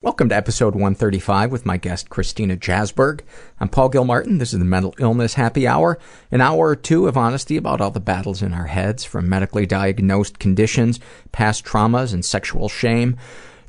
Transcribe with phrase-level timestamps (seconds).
[0.00, 3.22] Welcome to episode 135 with my guest Christina Jasberg.
[3.58, 4.38] I'm Paul Gilmartin.
[4.38, 5.98] This is the Mental Illness Happy Hour,
[6.30, 9.66] an hour or two of honesty about all the battles in our heads, from medically
[9.66, 11.00] diagnosed conditions,
[11.32, 13.16] past traumas, and sexual shame,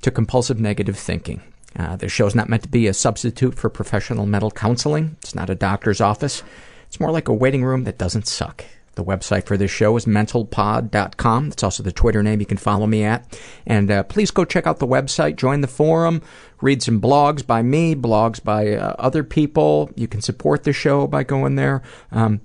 [0.01, 1.41] to compulsive negative thinking.
[1.75, 5.17] Uh, this show is not meant to be a substitute for professional mental counseling.
[5.23, 6.43] It's not a doctor's office.
[6.85, 8.63] It's more like a waiting room that doesn't suck.
[8.99, 11.49] The website for this show is mentalpod.com.
[11.49, 13.39] That's also the Twitter name you can follow me at.
[13.65, 16.21] And uh, please go check out the website, join the forum,
[16.59, 19.89] read some blogs by me, blogs by uh, other people.
[19.95, 21.81] You can support the show by going there.
[22.11, 22.41] Um,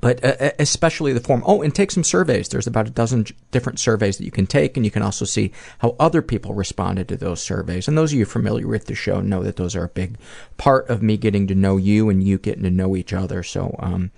[0.00, 1.42] but uh, especially the forum.
[1.46, 2.48] Oh, and take some surveys.
[2.48, 5.52] There's about a dozen different surveys that you can take, and you can also see
[5.78, 7.88] how other people responded to those surveys.
[7.88, 10.18] And those of you familiar with the show know that those are a big
[10.56, 13.42] part of me getting to know you and you getting to know each other.
[13.42, 14.10] So, um,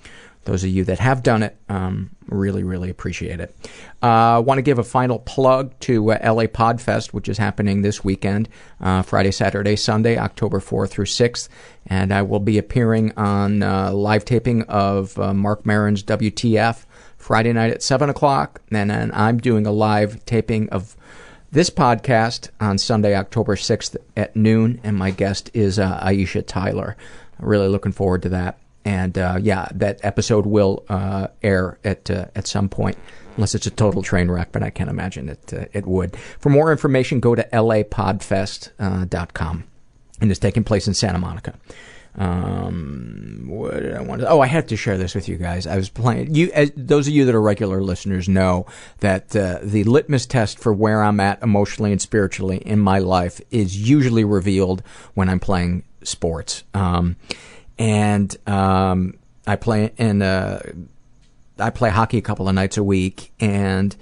[0.49, 3.55] those of you that have done it, um, really, really appreciate it.
[4.01, 7.83] I uh, want to give a final plug to uh, LA Podfest, which is happening
[7.83, 8.49] this weekend,
[8.81, 11.51] uh, Friday, Saturday, Sunday, October 4th through 6th.
[11.87, 16.87] And I will be appearing on uh, live taping of uh, Marc Maron's WTF
[17.19, 18.63] Friday night at 7 o'clock.
[18.71, 20.97] And then I'm doing a live taping of
[21.53, 24.81] this podcast on Sunday, October 6th at noon.
[24.83, 26.97] And my guest is uh, Aisha Tyler.
[27.39, 32.25] Really looking forward to that and uh, yeah, that episode will uh, air at uh,
[32.35, 32.97] at some point,
[33.37, 34.51] unless it's a total train wreck.
[34.51, 36.17] But I can't imagine it uh, it would.
[36.17, 39.65] For more information, go to lapodfest.com,
[40.23, 41.53] and it's taking place in Santa Monica.
[42.17, 44.29] Um, what did I want to?
[44.29, 45.67] Oh, I had to share this with you guys.
[45.67, 46.35] I was playing.
[46.35, 48.65] You, as, those of you that are regular listeners, know
[49.01, 53.39] that uh, the litmus test for where I'm at emotionally and spiritually in my life
[53.51, 54.83] is usually revealed
[55.13, 56.65] when I'm playing sports.
[56.73, 57.17] Um,
[57.79, 60.61] and um, I play in uh,
[61.59, 63.95] I play hockey a couple of nights a week, and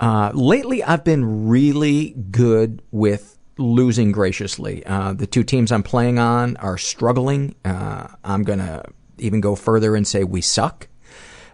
[0.00, 4.84] uh, lately I've been really good with losing graciously.
[4.84, 7.54] Uh, the two teams I'm playing on are struggling.
[7.64, 8.84] Uh, I'm gonna
[9.18, 10.88] even go further and say we suck.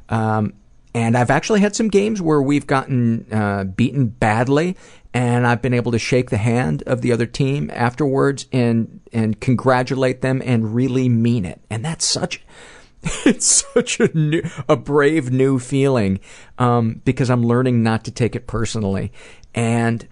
[0.09, 0.55] Um,
[0.93, 4.77] and I've actually had some games where we've gotten uh, beaten badly,
[5.13, 9.41] and I've been able to shake the hand of the other team afterwards and and
[9.41, 11.61] congratulate them and really mean it.
[11.69, 12.43] And that's such
[13.25, 16.21] it's such a new, a brave new feeling
[16.59, 19.13] um, because I'm learning not to take it personally.
[19.55, 20.07] And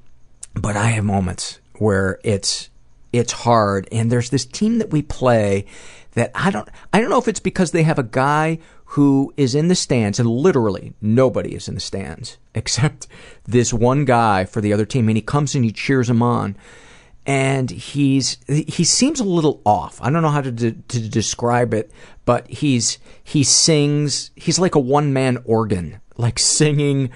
[0.55, 2.71] but I have moments where it's
[3.13, 5.65] it's hard and there's this team that we play
[6.13, 8.59] that I don't I don't know if it's because they have a guy
[8.93, 13.07] who is in the stands, and literally nobody is in the stands except
[13.45, 16.57] this one guy for the other team, and he comes and he cheers him on.
[17.27, 20.01] And he's he seems a little off.
[20.01, 21.91] I don't know how to de- to describe it,
[22.25, 24.31] but he's he sings.
[24.35, 27.11] He's like a one man organ, like singing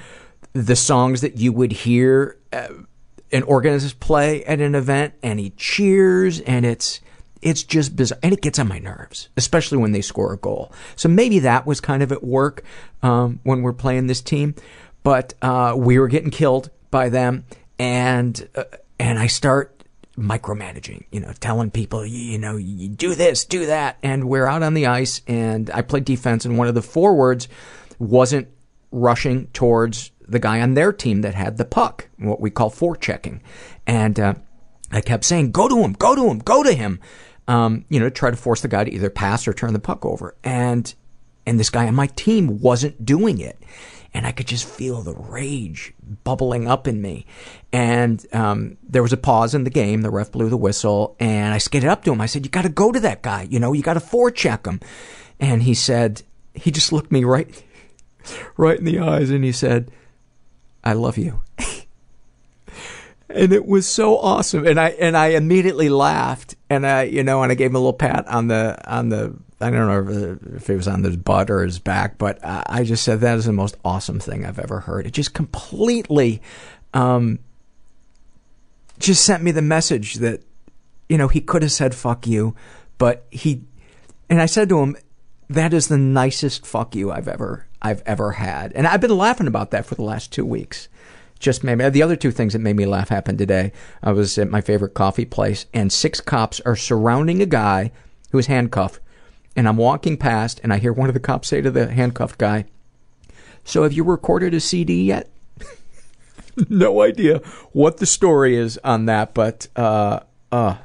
[0.52, 2.68] the songs that you would hear uh,
[3.32, 7.00] an organist play at an event, and he cheers, and it's
[7.42, 8.18] it's just bizarre.
[8.22, 10.72] And it gets on my nerves, especially when they score a goal.
[10.96, 12.62] So maybe that was kind of at work
[13.02, 14.54] um, when we're playing this team.
[15.02, 17.44] But uh, we were getting killed by them.
[17.78, 18.64] And uh,
[19.00, 19.82] and I start
[20.16, 23.98] micromanaging, you know, telling people, you, you know, you do this, do that.
[24.02, 27.48] And we're out on the ice and I played defense and one of the forwards
[27.98, 28.48] wasn't
[28.90, 33.40] rushing towards the guy on their team that had the puck, what we call forechecking.
[33.86, 34.34] And, uh,
[34.92, 37.00] I kept saying, go to him, go to him, go to him.
[37.48, 40.04] Um, you know, try to force the guy to either pass or turn the puck
[40.06, 40.34] over.
[40.44, 40.92] And,
[41.44, 43.60] and this guy on my team wasn't doing it
[44.14, 45.94] and I could just feel the rage
[46.24, 47.26] bubbling up in me.
[47.72, 50.02] And um, there was a pause in the game.
[50.02, 52.20] The ref blew the whistle, and I skated up to him.
[52.20, 53.48] I said, "You got to go to that guy.
[53.50, 54.80] You know, you got to forecheck him."
[55.40, 56.22] And he said,
[56.54, 57.62] he just looked me right,
[58.56, 59.90] right in the eyes, and he said,
[60.84, 61.40] "I love you."
[63.34, 64.66] and it was so awesome.
[64.66, 67.78] And i and i immediately laughed and i you know and i gave him a
[67.78, 71.50] little pat on the on the i don't know if it was on his butt
[71.50, 74.80] or his back but i just said that is the most awesome thing i've ever
[74.80, 75.06] heard.
[75.06, 76.42] It just completely
[76.94, 77.38] um
[78.98, 80.42] just sent me the message that
[81.08, 82.54] you know he could have said fuck you
[82.98, 83.62] but he
[84.28, 84.96] and i said to him
[85.48, 88.72] that is the nicest fuck you i've ever i've ever had.
[88.72, 90.88] And i've been laughing about that for the last two weeks
[91.42, 91.88] just made me.
[91.88, 93.72] The other two things that made me laugh happened today.
[94.02, 97.92] I was at my favorite coffee place, and six cops are surrounding a guy
[98.30, 99.00] who is handcuffed.
[99.54, 102.38] And I'm walking past, and I hear one of the cops say to the handcuffed
[102.38, 102.64] guy,
[103.64, 105.28] "So have you recorded a CD yet?"
[106.70, 107.38] no idea
[107.72, 110.76] what the story is on that, but uh, uh,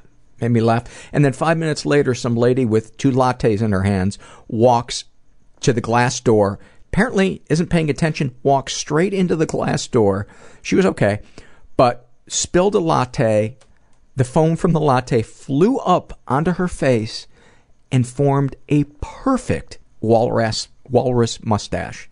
[0.41, 1.07] made me laugh.
[1.13, 4.17] And then five minutes later, some lady with two lattes in her hands
[4.47, 5.05] walks
[5.61, 6.59] to the glass door
[6.91, 10.27] apparently isn't paying attention, walks straight into the glass door.
[10.61, 11.19] She was okay,
[11.75, 13.57] but spilled a latte.
[14.15, 17.27] The foam from the latte flew up onto her face
[17.91, 22.09] and formed a perfect walrus walrus mustache.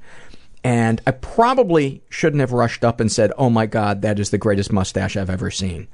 [0.63, 4.37] And I probably shouldn't have rushed up and said, "Oh my god, that is the
[4.37, 5.87] greatest mustache I've ever seen."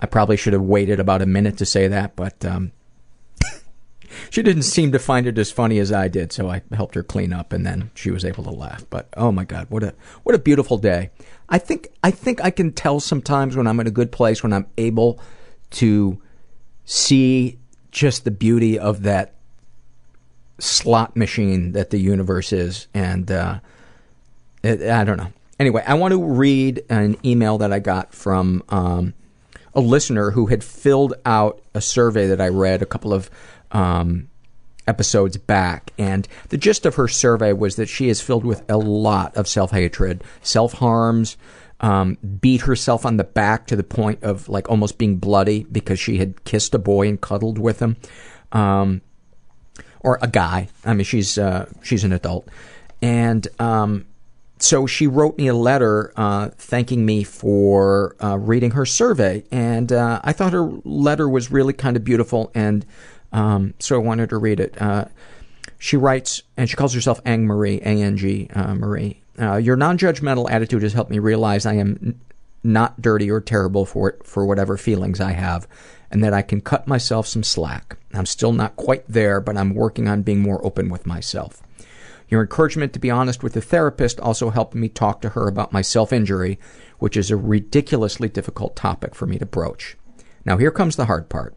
[0.00, 2.72] I probably should have waited about a minute to say that, but um,
[4.30, 7.02] she didn't seem to find it as funny as I did, so I helped her
[7.02, 8.84] clean up, and then she was able to laugh.
[8.90, 11.10] But oh my god, what a what a beautiful day!
[11.48, 14.52] I think I think I can tell sometimes when I'm in a good place when
[14.52, 15.20] I'm able
[15.72, 16.20] to
[16.84, 17.58] see
[17.90, 19.34] just the beauty of that
[20.58, 23.60] slot machine that the universe is, and uh,
[24.62, 25.32] it, I don't know.
[25.58, 29.14] Anyway, I want to read an email that I got from um,
[29.74, 33.30] a listener who had filled out a survey that I read a couple of
[33.72, 34.28] um,
[34.86, 35.92] episodes back.
[35.98, 39.48] And the gist of her survey was that she is filled with a lot of
[39.48, 41.36] self hatred, self harms,
[41.80, 45.98] um, beat herself on the back to the point of like almost being bloody because
[45.98, 47.96] she had kissed a boy and cuddled with him.
[48.52, 49.02] Um,
[50.00, 50.68] or a guy.
[50.84, 52.48] I mean, she's uh, she's an adult,
[53.00, 54.06] and um,
[54.58, 59.92] so she wrote me a letter uh, thanking me for uh, reading her survey, and
[59.92, 62.84] uh, I thought her letter was really kind of beautiful and
[63.32, 64.80] um, so I wanted to read it.
[64.80, 65.06] Uh,
[65.78, 69.20] she writes, and she calls herself Ang Marie, A-N-G uh, Marie.
[69.40, 72.20] Uh, your non-judgmental attitude has helped me realize I am n-
[72.62, 75.66] not dirty or terrible for it, for whatever feelings I have,
[76.10, 77.96] and that I can cut myself some slack.
[78.12, 81.62] I'm still not quite there, but I'm working on being more open with myself.
[82.28, 85.72] Your encouragement to be honest with the therapist also helped me talk to her about
[85.72, 86.58] my self-injury,
[86.98, 89.96] which is a ridiculously difficult topic for me to broach.
[90.44, 91.54] Now here comes the hard part.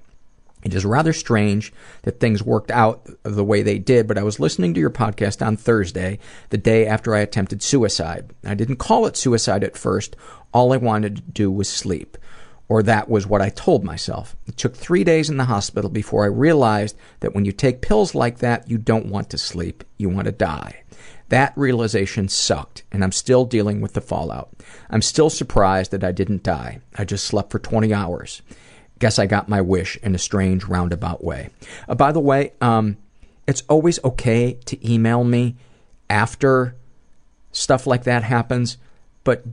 [0.65, 4.39] It is rather strange that things worked out the way they did, but I was
[4.39, 6.17] listening to your podcast on Thursday,
[6.49, 8.33] the day after I attempted suicide.
[8.43, 10.15] I didn't call it suicide at first.
[10.51, 12.17] All I wanted to do was sleep.
[12.67, 14.35] Or that was what I told myself.
[14.47, 18.15] It took three days in the hospital before I realized that when you take pills
[18.15, 19.83] like that, you don't want to sleep.
[19.99, 20.81] You want to die.
[21.29, 24.49] That realization sucked, and I'm still dealing with the fallout.
[24.89, 26.79] I'm still surprised that I didn't die.
[26.95, 28.41] I just slept for 20 hours
[28.99, 31.49] guess I got my wish in a strange roundabout way.
[31.87, 32.97] Uh, by the way, um,
[33.47, 35.55] it's always okay to email me
[36.09, 36.75] after
[37.51, 38.77] stuff like that happens,
[39.23, 39.43] but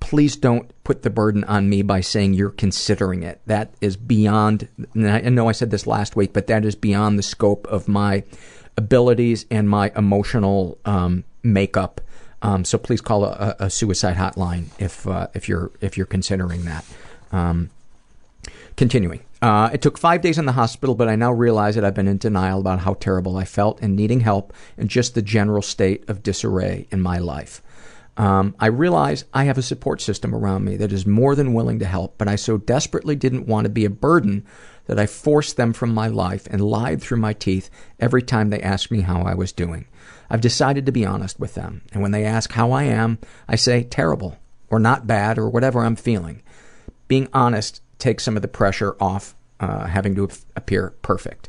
[0.00, 3.40] please don't put the burden on me by saying you're considering it.
[3.46, 7.22] That is beyond, I know I said this last week, but that is beyond the
[7.22, 8.24] scope of my
[8.76, 12.00] abilities and my emotional um, makeup.
[12.42, 16.64] Um, so please call a, a suicide hotline if uh, if you're if you're considering
[16.64, 16.84] that.
[17.30, 17.70] Um,
[18.76, 19.20] Continuing.
[19.42, 22.08] Uh, it took five days in the hospital, but I now realize that I've been
[22.08, 26.08] in denial about how terrible I felt and needing help and just the general state
[26.08, 27.60] of disarray in my life.
[28.16, 31.78] Um, I realize I have a support system around me that is more than willing
[31.78, 34.44] to help, but I so desperately didn't want to be a burden
[34.86, 38.60] that I forced them from my life and lied through my teeth every time they
[38.60, 39.86] asked me how I was doing.
[40.28, 43.56] I've decided to be honest with them, and when they ask how I am, I
[43.56, 44.38] say terrible,
[44.68, 46.42] or not bad, or whatever I'm feeling.
[47.08, 51.48] Being honest takes some of the pressure off uh, having to appear perfect.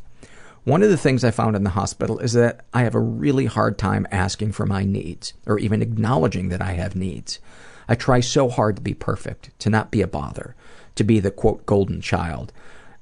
[0.62, 3.46] One of the things I found in the hospital is that I have a really
[3.46, 7.38] hard time asking for my needs or even acknowledging that I have needs.
[7.86, 10.54] I try so hard to be perfect, to not be a bother,
[10.94, 12.52] to be the quote golden child.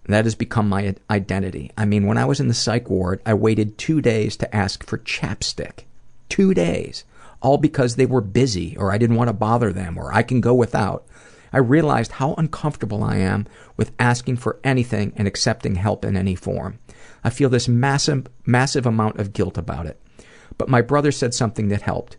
[0.06, 1.71] That has become my identity.
[1.76, 4.82] I mean, when I was in the psych ward, I waited two days to ask
[4.85, 5.85] for chapstick.
[6.28, 7.04] Two days.
[7.40, 10.40] All because they were busy or I didn't want to bother them or I can
[10.40, 11.04] go without.
[11.52, 16.35] I realized how uncomfortable I am with asking for anything and accepting help in any
[16.35, 16.78] form.
[17.23, 20.00] I feel this massive, massive amount of guilt about it.
[20.59, 22.16] But my brother said something that helped.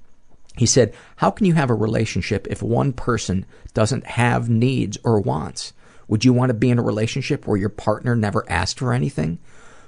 [0.56, 5.20] He said, How can you have a relationship if one person doesn't have needs or
[5.20, 5.74] wants?
[6.08, 9.40] Would you want to be in a relationship where your partner never asked for anything?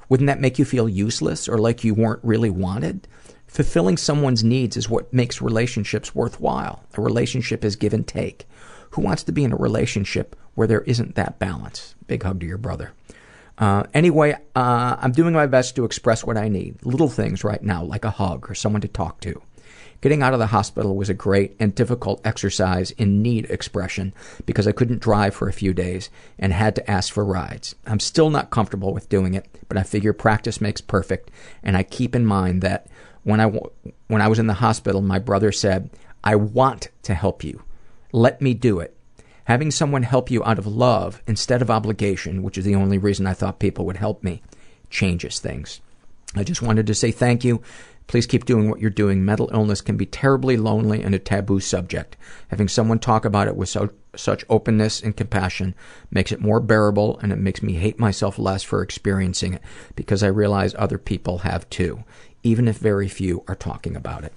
[0.10, 3.08] Wouldn't that make you feel useless or like you weren't really wanted?
[3.48, 6.84] Fulfilling someone's needs is what makes relationships worthwhile.
[6.96, 8.48] A relationship is give and take.
[8.96, 11.96] Who wants to be in a relationship where there isn't that balance?
[12.08, 12.94] Big hug to your brother.
[13.58, 16.78] Uh, anyway, uh, I'm doing my best to express what I need.
[16.86, 19.42] Little things right now, like a hug or someone to talk to.
[20.00, 24.14] Getting out of the hospital was a great and difficult exercise in need expression
[24.46, 26.10] because I couldn't drive for a few days
[26.40, 27.76] and had to ask for rides.
[27.86, 31.32] I'm still not comfortable with doing it, but I figure practice makes perfect,
[31.64, 32.88] and I keep in mind that
[33.24, 33.48] when I,
[34.08, 35.90] when I was in the hospital, my brother said,
[36.24, 37.62] I want to help you.
[38.16, 38.96] Let me do it.
[39.44, 43.28] Having someone help you out of love instead of obligation, which is the only reason
[43.28, 44.42] I thought people would help me,
[44.90, 45.82] changes things.
[46.34, 47.62] I just wanted to say thank you.
[48.08, 49.26] Please keep doing what you're doing.
[49.26, 52.16] Mental illness can be terribly lonely and a taboo subject.
[52.48, 55.76] Having someone talk about it with so, such openness and compassion
[56.10, 59.62] makes it more bearable and it makes me hate myself less for experiencing it
[59.98, 62.06] because I realize other people have too,
[62.44, 64.32] even if very few are talking about it.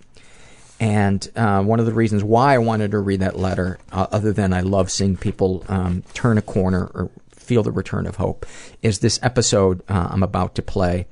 [0.81, 4.33] And uh, one of the reasons why I wanted to read that letter, uh, other
[4.33, 8.47] than I love seeing people um, turn a corner or feel the return of hope,
[8.83, 11.07] is this episode uh, I'm about to play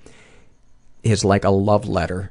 [1.02, 2.30] is like a love letter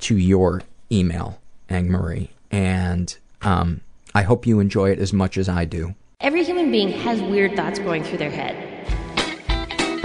[0.00, 2.30] to your email, Ang Marie.
[2.50, 3.80] And um,
[4.14, 5.94] I hope you enjoy it as much as I do.
[6.20, 8.71] Every human being has weird thoughts going through their head.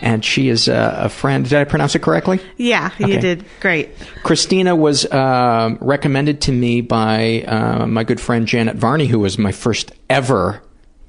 [0.00, 1.44] and she is a, a, friend.
[1.48, 2.40] Did I pronounce it correctly?
[2.56, 3.90] Yeah, you did great.
[4.22, 9.38] Christina was uh, recommended to me by uh, my good friend Janet Varney, who was
[9.38, 10.62] my first ever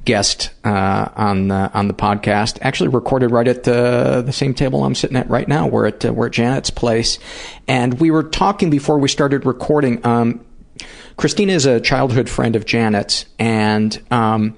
[0.03, 2.57] guest uh, on the on the podcast.
[2.61, 5.67] Actually, recorded right at the the same table I'm sitting at right now.
[5.67, 7.19] We're at uh, we're at Janet's place,
[7.67, 10.05] and we were talking before we started recording.
[10.05, 10.45] Um,
[11.17, 14.55] Christina is a childhood friend of Janet's, and um,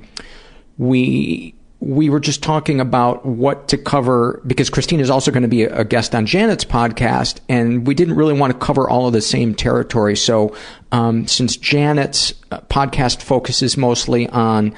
[0.78, 5.50] we we were just talking about what to cover because Christine is also going to
[5.50, 9.12] be a guest on Janet's podcast, and we didn't really want to cover all of
[9.12, 10.16] the same territory.
[10.16, 10.56] So,
[10.94, 14.74] um, since Janet's uh, podcast focuses mostly on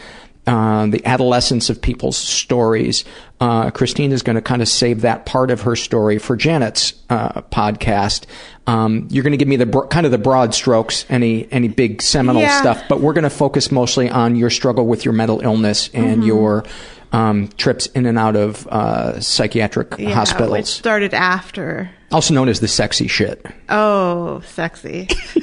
[0.48, 3.04] uh, the adolescence of people's stories.
[3.42, 6.94] Uh, Christine is going to kind of save that part of her story for Janet's
[7.10, 8.26] uh, podcast.
[8.68, 11.68] Um, you're going to give me the bro- kind of the broad strokes, any any
[11.68, 12.60] big seminal yeah.
[12.60, 16.20] stuff, but we're going to focus mostly on your struggle with your mental illness and
[16.20, 16.28] mm-hmm.
[16.28, 16.66] your
[17.12, 20.52] um, trips in and out of uh, psychiatric yeah, hospitals.
[20.52, 21.90] Which started after.
[22.12, 23.46] Also known as the sexy shit.
[23.68, 25.08] Oh, sexy.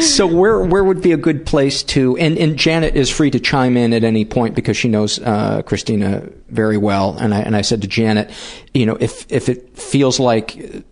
[0.00, 3.40] so where where would be a good place to and, and Janet is free to
[3.40, 7.16] chime in at any point because she knows uh, Christina very well.
[7.18, 8.30] And I and I said to Janet,
[8.74, 10.84] you know, if if it feels like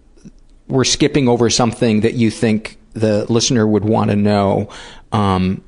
[0.66, 4.70] we're skipping over something that you think the listener would want to know,
[5.12, 5.62] um,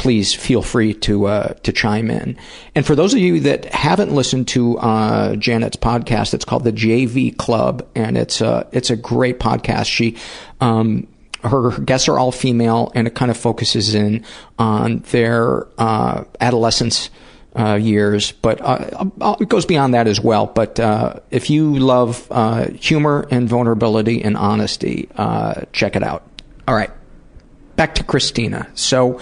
[0.00, 2.34] please feel free to uh, to chime in.
[2.74, 6.72] And for those of you that haven't listened to uh, Janet's podcast, it's called the
[6.72, 9.88] JV Club, and it's a it's a great podcast.
[9.88, 10.16] She
[10.62, 11.06] um,
[11.44, 14.24] her guests are all female, and it kind of focuses in
[14.58, 17.10] on their uh, adolescence
[17.54, 20.46] uh, years, but uh, uh, it goes beyond that as well.
[20.46, 26.22] But uh, if you love uh, humor and vulnerability and honesty, uh, check it out.
[26.66, 26.90] All right,
[27.76, 28.66] back to Christina.
[28.74, 29.20] So,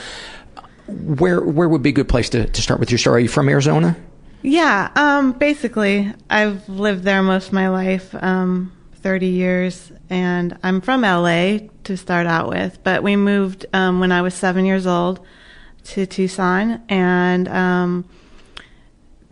[0.88, 3.16] where where would be a good place to, to start with your story?
[3.16, 3.96] Are you from Arizona?
[4.42, 10.80] Yeah, um, basically, I've lived there most of my life, um, 30 years, and I'm
[10.80, 14.86] from LA to start out with, but we moved um, when I was seven years
[14.86, 15.20] old
[15.84, 18.04] to Tucson, and um,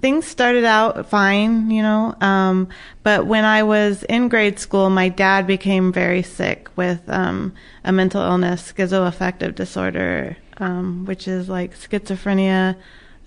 [0.01, 2.15] things started out fine, you know.
[2.21, 2.69] Um,
[3.05, 7.93] but when I was in grade school, my dad became very sick with um, a
[7.93, 12.77] mental illness, schizoaffective disorder, um, which is like schizophrenia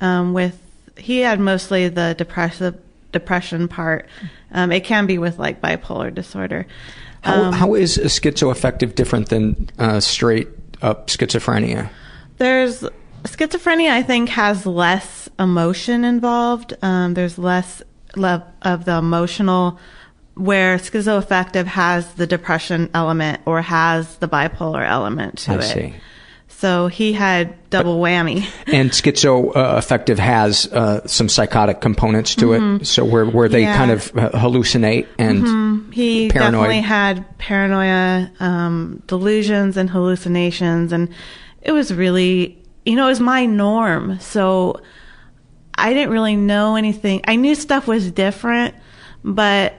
[0.02, 0.60] um, with
[0.98, 2.78] he had mostly the depressive
[3.12, 4.08] depression part.
[4.52, 6.66] Um, it can be with like bipolar disorder.
[7.22, 10.48] How, Um, how is a schizoaffective different than uh, straight
[10.82, 11.90] up schizophrenia?
[12.38, 12.84] There's
[13.24, 13.90] schizophrenia.
[13.92, 16.74] I think has less emotion involved.
[16.82, 17.82] Um, there's less
[18.16, 19.80] le- of the emotional,
[20.36, 25.62] where schizoaffective has the depression element or has the bipolar element to I it.
[25.64, 25.94] see.
[26.60, 28.46] So he had double whammy.
[28.68, 32.82] And schizoaffective has uh, some psychotic components to Mhm.
[32.82, 33.78] it, so where where they Yeah.
[33.78, 35.94] kind of uh, hallucinate and Mhm.
[35.94, 36.52] He paranoid.
[36.54, 41.08] definitely had paranoia, um, delusions, and hallucinations, and
[41.62, 44.18] it was really, you know, it was my norm.
[44.20, 44.82] So
[45.78, 47.22] I didn't really know anything.
[47.26, 48.76] I knew stuff was different,
[49.24, 49.74] but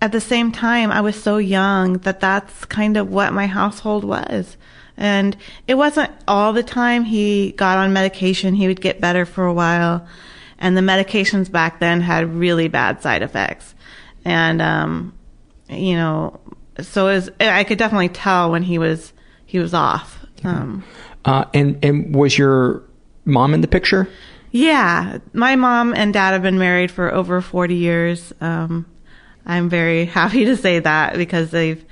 [0.00, 4.04] at the same time, I was so young that that's kind of what my household
[4.04, 4.56] was.
[5.02, 8.54] And it wasn't all the time he got on medication.
[8.54, 10.06] He would get better for a while.
[10.60, 13.74] And the medications back then had really bad side effects.
[14.24, 15.12] And, um,
[15.68, 16.38] you know,
[16.80, 19.12] so was, I could definitely tell when he was,
[19.44, 20.24] he was off.
[20.44, 20.84] Um,
[21.24, 22.84] uh, and and was your
[23.24, 24.08] mom in the picture?
[24.52, 28.32] yeah, my mom and dad have been married for over 40 years.
[28.40, 28.86] Um,
[29.44, 31.84] I'm very happy to say that because they've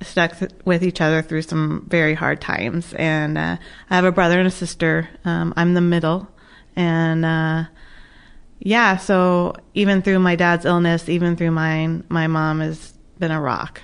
[0.00, 2.94] stuck th- with each other through some very hard times.
[2.94, 3.56] And uh,
[3.90, 5.08] I have a brother and a sister.
[5.24, 6.28] Um, I'm the middle.
[6.76, 7.64] And uh,
[8.58, 13.40] yeah, so even through my dad's illness, even through mine, my mom has been a
[13.40, 13.80] rock.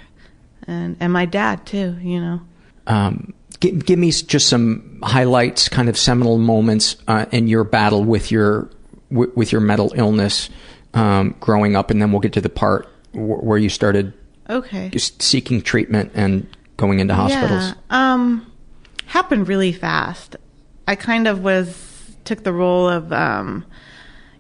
[0.67, 2.41] And, and my dad too, you know.
[2.87, 8.05] Um, give, give me just some highlights, kind of seminal moments uh, in your battle
[8.05, 8.71] with your
[9.11, 10.51] w- with your mental illness
[10.95, 14.13] um, growing up, and then we'll get to the part where you started
[14.51, 14.89] Okay.
[14.91, 17.69] just seeking treatment and going into hospitals.
[17.69, 17.75] Yeah.
[17.91, 18.53] Um,
[19.07, 20.37] happened really fast.
[20.89, 23.65] I kind of was took the role of, um,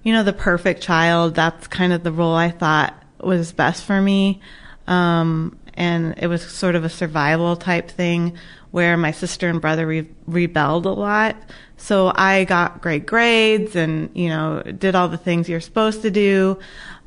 [0.03, 1.35] you know, the perfect child.
[1.35, 4.40] That's kind of the role I thought was best for me.
[4.87, 8.37] Um, and it was sort of a survival type thing
[8.70, 11.37] where my sister and brother re- rebelled a lot.
[11.77, 16.11] So I got great grades and, you know, did all the things you're supposed to
[16.11, 16.59] do.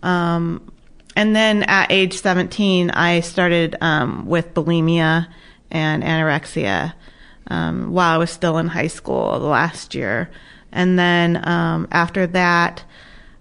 [0.02, 0.73] Um,
[1.15, 5.28] and then at age 17, I started um, with bulimia
[5.71, 6.93] and anorexia
[7.47, 10.30] um, while I was still in high school the last year.
[10.71, 12.84] And then um, after that,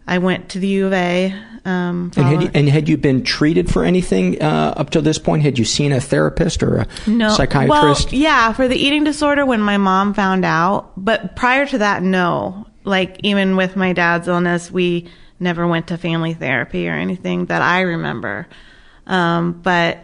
[0.06, 1.34] I went to the U of A.
[1.64, 5.18] Um, And had, you, and had you been treated for anything uh, up to this
[5.18, 5.42] point?
[5.42, 8.10] Had you seen a therapist or a no, psychiatrist?
[8.10, 12.02] Well, yeah, for the eating disorder when my mom found out, but prior to that,
[12.02, 12.66] no.
[12.84, 15.08] Like even with my dad's illness, we
[15.42, 18.46] never went to family therapy or anything that I remember.
[19.06, 19.98] Um, but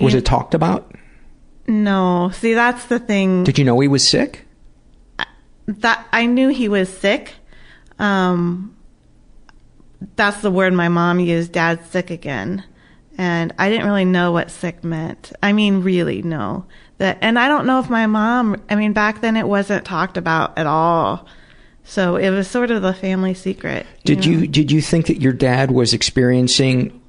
[0.00, 0.94] Was it talked about?
[1.66, 3.44] No, see, that's the thing.
[3.44, 4.46] Did you know he was sick?
[5.78, 7.34] that I knew he was sick.
[7.98, 8.76] Um,
[10.16, 11.52] that's the word my mom used.
[11.52, 12.64] Dad's sick again,
[13.18, 15.32] and I didn't really know what sick meant.
[15.42, 16.66] I mean, really, no.
[16.98, 18.60] That, and I don't know if my mom.
[18.68, 21.26] I mean, back then it wasn't talked about at all,
[21.90, 23.84] so it was sort of the family secret.
[24.04, 24.26] Did know?
[24.26, 27.00] you did you think that your dad was experiencing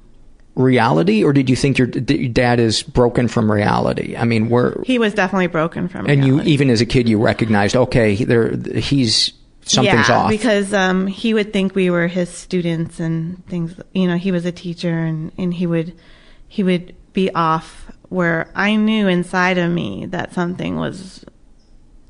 [0.56, 4.16] reality, or did you think your, your dad is broken from reality?
[4.16, 6.06] I mean, where He was definitely broken from.
[6.06, 6.20] Reality.
[6.20, 9.32] And you even as a kid you recognized okay, there he's
[9.64, 10.30] something's yeah, off.
[10.30, 13.80] because um, he would think we were his students and things.
[13.92, 15.96] You know, he was a teacher, and and he would
[16.48, 21.24] he would be off where I knew inside of me that something was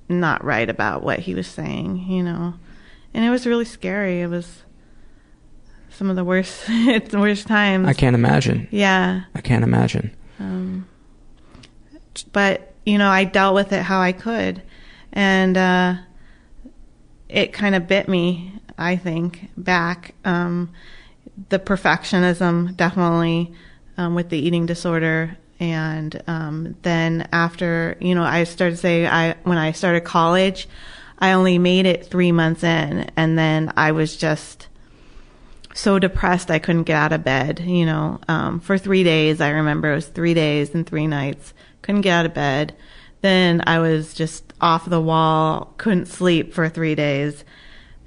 [0.08, 2.06] not right about what he was saying.
[2.08, 2.54] You know,
[3.14, 4.20] and it was really scary.
[4.20, 4.62] It was
[5.90, 7.86] some of the worst the worst times.
[7.86, 8.68] I can't imagine.
[8.70, 9.22] Yeah.
[9.34, 10.14] I can't imagine.
[10.38, 10.88] Um,
[12.32, 14.62] but you know, I dealt with it how I could,
[15.12, 15.94] and uh,
[17.28, 18.52] it kind of bit me.
[18.78, 20.14] I think back.
[20.24, 20.72] Um,
[21.48, 23.52] the perfectionism definitely
[23.96, 29.06] um, with the eating disorder, and um, then after you know, I started to say
[29.06, 30.68] I when I started college.
[31.22, 34.66] I only made it three months in, and then I was just
[35.72, 37.60] so depressed I couldn't get out of bed.
[37.60, 41.54] You know, um, for three days, I remember it was three days and three nights.
[41.80, 42.74] Couldn't get out of bed.
[43.20, 47.44] Then I was just off the wall, couldn't sleep for three days.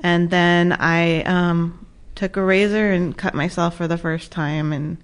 [0.01, 4.97] And then I um, took a razor and cut myself for the first time, and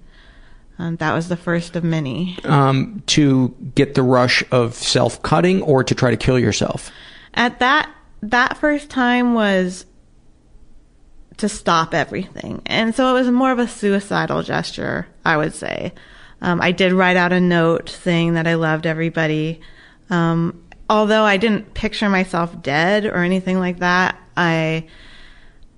[0.78, 2.36] um, that was the first of many.
[2.44, 6.90] Um, to get the rush of self cutting or to try to kill yourself?
[7.32, 7.90] At that
[8.22, 9.84] that first time was
[11.38, 12.62] to stop everything.
[12.66, 15.92] And so it was more of a suicidal gesture, I would say.
[16.40, 19.60] Um, I did write out a note saying that I loved everybody.
[20.10, 24.86] Um, although I didn't picture myself dead or anything like that, I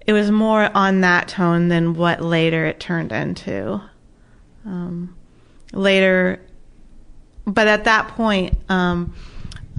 [0.06, 3.80] it was more on that tone than what later it turned into.
[4.66, 5.16] Um,
[5.72, 6.40] later,
[7.46, 9.14] but at that point, um,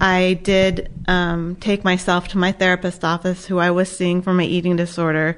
[0.00, 4.44] I did um, take myself to my therapist's office, who I was seeing for my
[4.44, 5.36] eating disorder,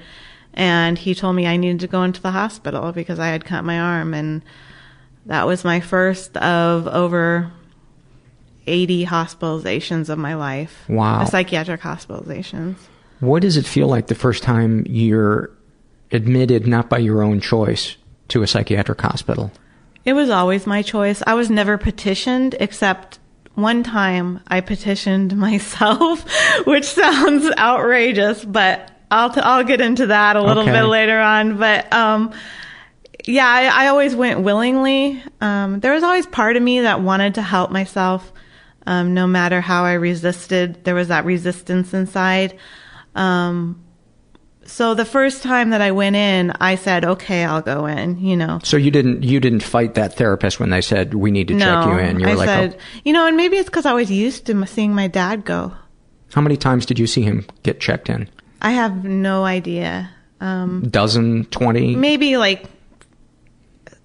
[0.55, 3.65] and he told me I needed to go into the hospital because I had cut
[3.65, 4.43] my arm, and
[5.27, 7.53] that was my first of over
[8.67, 10.85] 80 hospitalizations of my life.
[10.89, 11.25] Wow.
[11.25, 12.77] Psychiatric hospitalizations.
[13.21, 15.51] What does it feel like the first time you're
[16.11, 17.97] admitted, not by your own choice,
[18.29, 19.53] to a psychiatric hospital?
[20.05, 21.23] It was always my choice.
[21.27, 23.19] I was never petitioned except
[23.59, 26.25] one time I petitioned myself,
[26.67, 30.73] which sounds outrageous, but I'll t- I'll get into that a little Okay.
[30.73, 31.59] bit later on.
[31.59, 32.33] But um,
[33.27, 35.23] yeah, I, I always went willingly.
[35.41, 38.33] Um, there was always part of me that wanted to help myself,
[38.87, 40.85] um, no matter how I resisted.
[40.85, 42.57] There was that resistance inside.
[43.15, 43.83] Um,
[44.69, 48.37] so the first time that I went in, I said, "Okay, I'll go in." You
[48.37, 48.61] know.
[48.63, 51.87] So you didn't you didn't fight that therapist when they said we need to check
[51.87, 52.21] you in.
[52.21, 53.01] You were I like, said, oh.
[53.05, 55.73] you know, and maybe it's because I was used to seeing my dad go.
[56.35, 58.29] how many times did you see him get checked in?
[58.61, 60.11] I have no idea.
[60.41, 61.97] Um, Dozen, twenty?
[61.97, 62.67] maybe like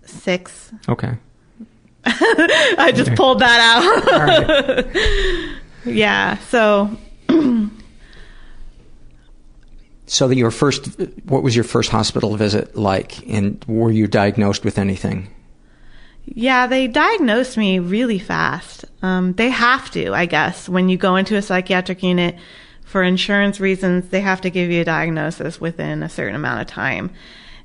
[0.05, 0.71] six.
[0.87, 1.17] Okay.
[2.05, 4.85] I just pulled that out.
[5.85, 6.37] yeah.
[6.49, 6.97] So
[10.05, 14.65] So that your first, what was your first hospital visit like, and were you diagnosed
[14.65, 15.33] with anything?
[16.25, 18.85] Yeah, they diagnosed me really fast.
[19.01, 20.69] Um, they have to, I guess.
[20.69, 22.35] When you go into a psychiatric unit
[22.85, 26.67] for insurance reasons, they have to give you a diagnosis within a certain amount of
[26.67, 27.11] time.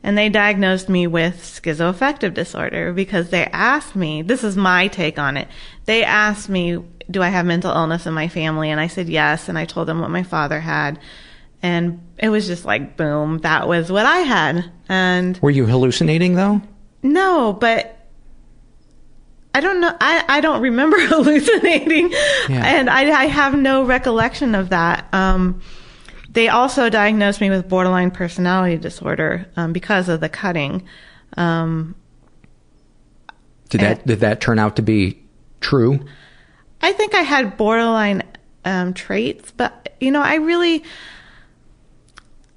[0.02, 5.18] And they diagnosed me with schizoaffective disorder because they asked me, this is my take
[5.18, 5.48] on it.
[5.86, 6.78] They asked me,
[7.10, 8.70] do I have mental illness in my family?
[8.70, 9.48] And I said yes.
[9.48, 11.00] And I told them what my father had.
[11.62, 14.70] And it was just like, boom, that was what I had.
[14.88, 16.62] And Were you hallucinating though?
[17.02, 17.94] no, but
[19.54, 19.94] I don't know.
[20.00, 22.10] I, I don't remember hallucinating,
[22.48, 22.64] Yeah.
[22.64, 25.06] and I, I have no recollection of that.
[25.12, 25.60] Um,
[26.30, 30.86] they also diagnosed me with borderline personality disorder um, because of the cutting.
[31.36, 31.94] Um,
[33.70, 35.20] Did that did that turn out to be
[35.60, 36.00] true?
[36.80, 38.22] I think I had borderline
[38.64, 40.84] um, traits, but you know, I really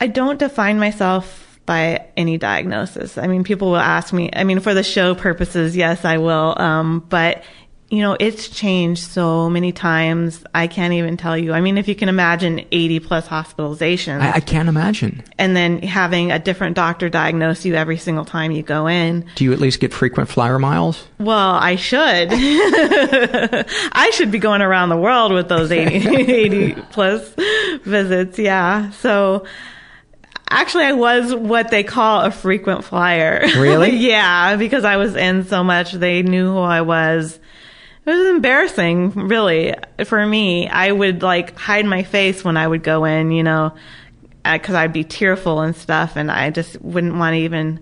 [0.01, 3.19] I don't define myself by any diagnosis.
[3.19, 4.31] I mean, people will ask me.
[4.33, 6.59] I mean, for the show purposes, yes, I will.
[6.59, 7.43] Um, but
[7.91, 10.45] you know, it's changed so many times.
[10.55, 11.51] I can't even tell you.
[11.51, 15.21] I mean, if you can imagine 80 plus hospitalizations I, I can't imagine.
[15.37, 19.25] and then having a different doctor diagnose you every single time you go in.
[19.35, 21.05] Do you at least get frequent flyer miles?
[21.19, 22.29] Well, I should.
[22.31, 27.29] I should be going around the world with those 80, 80 plus
[27.83, 28.39] visits.
[28.39, 28.89] Yeah.
[28.91, 29.45] So
[30.51, 33.41] actually, I was what they call a frequent flyer.
[33.57, 33.95] Really?
[33.95, 35.91] yeah, because I was in so much.
[35.93, 37.39] They knew who I was.
[38.05, 40.67] It was embarrassing, really, for me.
[40.67, 43.73] I would like hide my face when I would go in, you know,
[44.43, 47.79] because I'd be tearful and stuff, and I just wouldn't want to even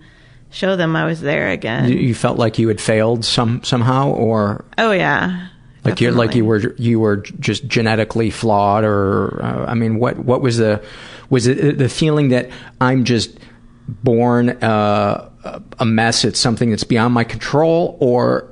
[0.50, 1.88] show them I was there again.
[1.88, 5.46] You- You felt like you had failed some somehow, or Oh yeah.
[5.84, 10.18] like you like you were you were just genetically flawed, or uh, I mean, what
[10.18, 10.82] what was the
[11.30, 13.38] was it the feeling that I'm just
[13.88, 15.30] born uh,
[15.78, 16.24] a mess?
[16.24, 18.48] It's something that's beyond my control, or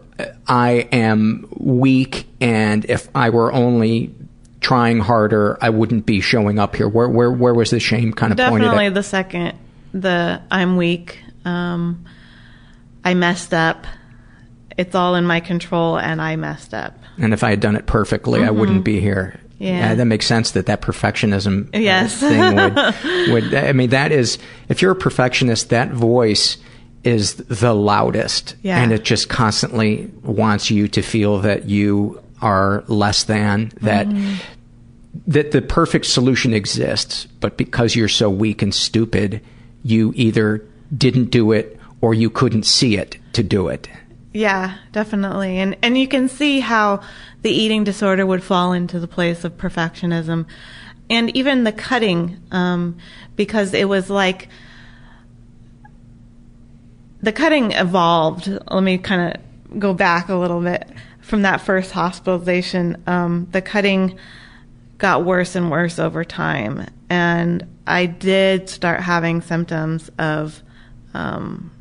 [0.46, 4.14] I am weak, and if I were only
[4.60, 6.88] trying harder, I wouldn't be showing up here.
[6.88, 9.58] Where where where was the shame kind of pointed Definitely the second.
[9.92, 11.20] The I'm weak.
[11.44, 12.04] Um,
[13.04, 13.86] I messed up.
[14.76, 16.96] It's all in my control, and I messed up.
[17.16, 18.84] And if I had done it perfectly, I wouldn't Mhm.
[18.84, 19.40] be here.
[19.58, 19.94] Yeah.
[19.96, 22.18] that makes sense that that perfectionism uh, Yes.
[22.20, 22.74] thing would,
[23.32, 23.54] would.
[23.54, 26.56] I mean, that is if you're a perfectionist, that voice
[27.04, 28.80] is the loudest, Yeah.
[28.82, 34.06] and it just constantly wants you to feel that you are less than that.
[34.08, 34.36] Mhm.
[35.26, 39.40] that the perfect solution exists, but because you're so weak and stupid,
[39.82, 40.62] you either
[40.96, 43.88] didn't do it or you couldn't see it to do it.
[44.38, 45.58] Yeah, definitely.
[45.58, 47.00] And and you can see how
[47.42, 50.46] the eating disorder would fall into the place of perfectionism.
[51.10, 52.98] And even the cutting, um,
[53.34, 54.48] because it was like
[57.20, 58.46] the cutting evolved.
[58.46, 60.88] Let me kind of go back a little bit
[61.20, 63.02] from that first hospitalization.
[63.08, 64.20] Um, the cutting
[64.98, 66.86] got worse and worse over time.
[67.10, 70.62] And I did start having symptoms of
[71.12, 71.72] um,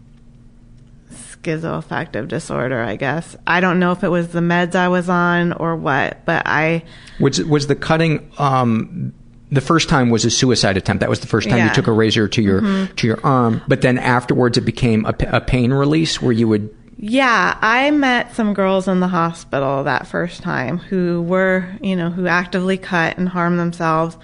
[1.47, 3.35] schizoaffective disorder, I guess.
[3.45, 6.83] I don't know if it was the meds I was on or what, but I.
[7.19, 8.29] Was, was the cutting.
[8.37, 9.13] Um,
[9.51, 10.99] the first time was a suicide attempt.
[10.99, 11.69] That was the first time Yeah.
[11.69, 12.95] you took a razor to your Mhm.
[12.97, 13.61] to your arm.
[13.67, 18.55] But then afterwards, it became a pain release where you would Yeah, I met some
[18.55, 23.29] girls in the hospital that first time who were, you know, who actively cut and
[23.29, 24.17] harmed themselves.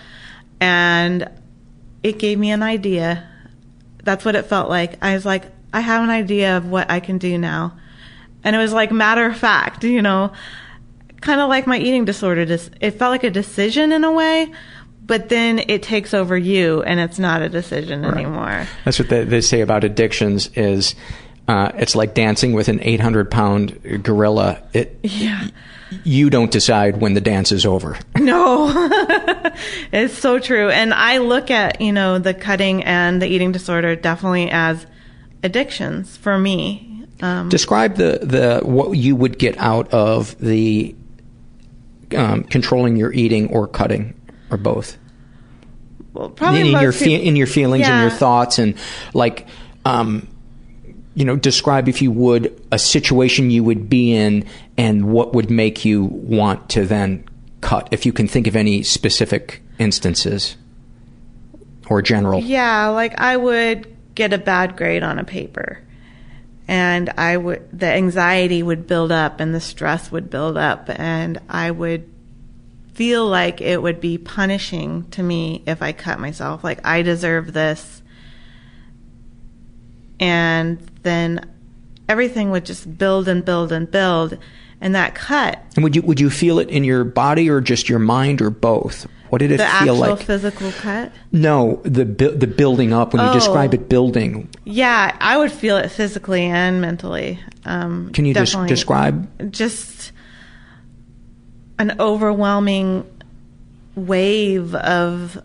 [0.60, 1.30] And
[2.02, 3.24] it gave me an idea.
[4.04, 4.98] That's what it felt like.
[5.04, 7.78] I was like, I have an idea of what I can do now.
[8.44, 10.32] And it was like matter of fact, you know,
[11.22, 12.42] kind of like my eating disorder.
[12.42, 14.52] It felt like a decision in a way,
[15.06, 18.68] but then it takes over you and it's not a decision anymore.
[18.86, 20.96] That's what they, they say about addictions is
[21.48, 24.62] uh, it's like dancing with an 800 pound gorilla.
[24.74, 25.48] It, Yeah.
[26.04, 27.98] you don't decide when the dance is over.
[28.20, 28.72] No,
[29.92, 30.70] it's so true.
[30.70, 34.86] And I look at, you know, the cutting and the eating disorder definitely as
[35.44, 37.06] addictions for me.
[37.22, 40.96] Um, Describe the, the what you would get out of the
[42.16, 44.98] um, controlling your eating or cutting or both.
[46.14, 48.76] well, probably in, in your fe- in your feelings and your thoughts and
[49.14, 49.48] like
[49.86, 50.28] um,
[51.16, 54.46] you know describe if you would a situation you would be in
[54.78, 57.24] and what would make you want to then
[57.62, 60.58] cut if you can think of any specific instances
[61.90, 65.82] or general Yeah, like I would get a bad grade on a paper.
[66.68, 71.40] And I would, the anxiety would build up and the stress would build up and
[71.50, 72.10] I would
[72.94, 76.64] feel like it would be punishing to me if I cut myself.
[76.64, 78.02] Like I deserve this.
[80.20, 81.53] And then
[82.14, 84.38] everything would just build and build and build.
[84.80, 87.88] And that cut, and would you would you feel it in your body or just
[87.88, 92.04] your mind or both what did it the feel actual like physical cut, no the
[92.04, 93.34] bu- the building up when you Oh.
[93.34, 97.40] describe it building Yeah, I would feel it physically and mentally.
[97.64, 100.12] Um, can you des- describe just
[101.80, 103.06] an overwhelming
[103.96, 105.42] wave of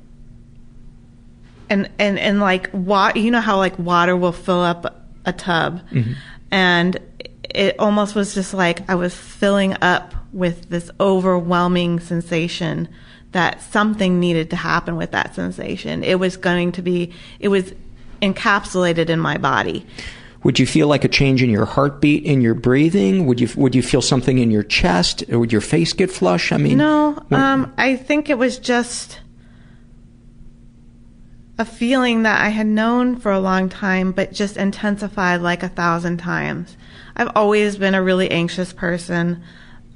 [1.71, 5.81] and and and like wa- you know how like water will fill up a tub
[5.93, 6.15] Mm-hmm.
[6.51, 6.99] And
[7.43, 12.89] it almost was just like I was filling up with this overwhelming sensation
[13.33, 16.03] that something needed to happen with that sensation.
[16.03, 17.73] It was going to be it was
[18.23, 19.87] encapsulated in my body.
[20.45, 23.27] Would you feel like a change in your heartbeat, in your breathing?
[23.27, 25.25] Would you would you feel something in your chest?
[25.31, 26.53] Or would your face get flush?
[26.53, 29.21] I mean, No, um, I think it was just
[31.59, 35.69] a feeling that I had known for a long time, but just intensified like a
[35.69, 36.77] thousand times.
[37.17, 39.43] I've always been a really anxious person,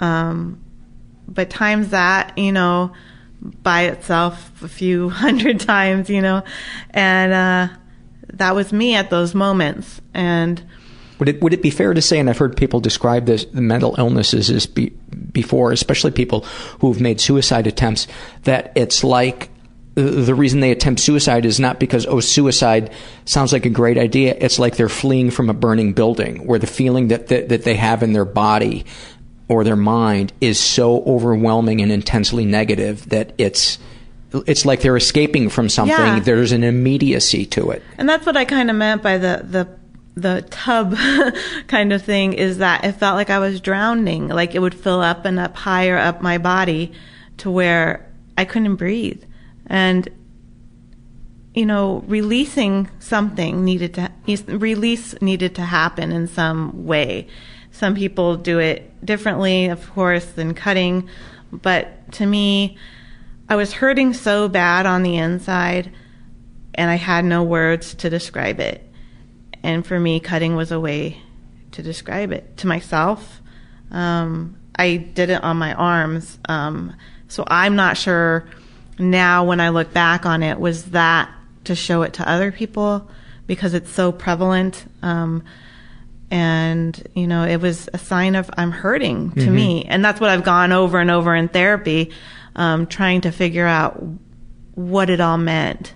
[0.00, 0.62] um,
[1.28, 2.92] but times that, you know,
[3.62, 6.42] by itself a few hundred times, you know,
[6.90, 7.68] and uh,
[8.34, 10.00] that was me at those moments.
[10.14, 10.60] And
[11.20, 13.62] Would it would it be fair to say, and I've heard people describe this the
[13.62, 14.90] mental illnesses as be,
[15.32, 16.40] before, especially people
[16.80, 18.08] who've made suicide attempts,
[18.42, 19.51] that it's like
[19.94, 22.90] the, reason they attempt suicide is not because oh suicide
[23.24, 24.34] sounds like a great idea.
[24.38, 27.74] It's like they're fleeing from a burning building, where the feeling that that, that they
[27.74, 28.86] have in their body
[29.48, 33.78] or their mind is so overwhelming and intensely negative that it's
[34.46, 35.94] it's like they're escaping from something.
[35.94, 36.20] Yeah.
[36.20, 37.82] There's an immediacy to it.
[37.98, 39.68] And that's what I kind of meant by the the
[40.14, 40.96] the tub
[41.68, 45.00] kind of thing is that it felt like I was drowning, like it would fill
[45.00, 46.92] up and up higher up my body
[47.38, 49.22] to where I couldn't breathe.
[49.66, 50.08] And
[51.54, 54.10] you know, releasing something needed to
[54.56, 57.28] release needed to happen in some way.
[57.72, 61.08] Some people do it differently, of course, than cutting,
[61.50, 62.78] but to me,
[63.48, 65.92] I was hurting so bad on the inside
[66.74, 68.88] and I had no words to describe it.
[69.62, 71.20] And for me, cutting was a way
[71.72, 73.42] to describe it to myself.
[73.90, 76.38] Um, I did it on my arms.
[76.48, 76.96] Um,
[77.28, 78.46] so I'm not sure
[79.10, 81.30] now when I look back on it, was that
[81.64, 83.08] to show it to other people
[83.46, 84.84] because it's so prevalent.
[85.02, 85.42] Um,
[86.30, 89.52] and, you know, it was a sign of I'm hurting to Mhm.
[89.52, 89.84] me.
[89.84, 92.10] And that's what I've gone over and over in therapy.
[92.54, 94.02] um, trying to figure out
[94.74, 95.94] what it all meant.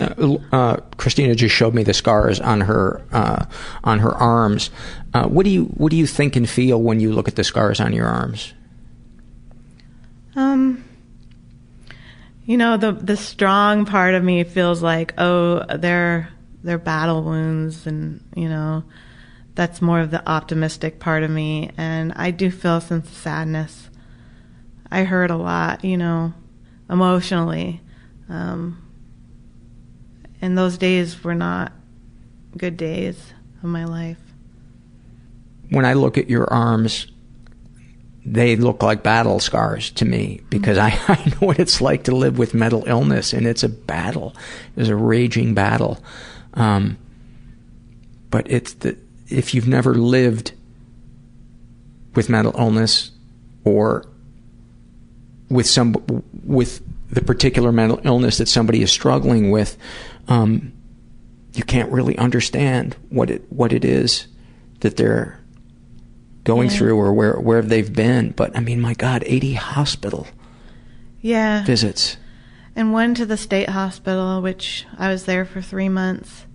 [0.00, 3.44] Uh, uh, Christina just showed me the scars on her uh,
[3.82, 4.70] on her arms.
[5.12, 7.42] Uh, what do you what do you think and feel when you look at the
[7.42, 8.52] scars on your arms?
[10.36, 10.84] Um,
[12.48, 16.30] you know, the the strong part of me feels like, oh, they're
[16.64, 18.84] they're battle wounds, and you know,
[19.54, 21.70] that's more of the optimistic part of me.
[21.76, 23.90] And I do feel a sense of sadness.
[24.90, 26.32] I hurt a lot, you know,
[26.88, 27.82] emotionally.
[28.30, 28.82] Um,
[30.40, 31.72] and those days were not
[32.56, 34.20] good days of my life.
[35.68, 37.08] When I look at your arms,
[38.32, 42.14] they look like battle scars to me because I, I know what it's like to
[42.14, 44.34] live with mental illness, and it's a battle.
[44.76, 46.02] It's a raging battle.
[46.54, 46.98] Um,
[48.30, 48.96] but it's the
[49.28, 50.52] if you've never lived
[52.14, 53.10] with mental illness
[53.64, 54.04] or
[55.48, 55.94] with some
[56.44, 59.78] with the particular mental illness that somebody is struggling with,
[60.28, 60.72] um,
[61.54, 64.26] you can't really understand what it what it is
[64.80, 65.37] that they're
[66.48, 66.76] going Yeah.
[66.76, 68.32] through or where where they've been.
[68.34, 70.26] But I mean, my God, eighty hospital
[71.20, 71.64] Yeah.
[71.64, 72.16] visits.
[72.76, 76.46] and one to the state hospital, which I was there for three months.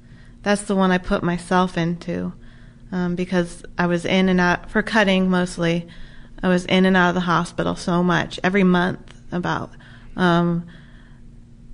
[0.41, 2.31] That's the one I put myself into
[2.93, 5.85] um, because I was in and out for cutting mostly.
[6.41, 8.99] I was in and out of the hospital so much every month.
[9.33, 9.71] About
[10.15, 10.65] um,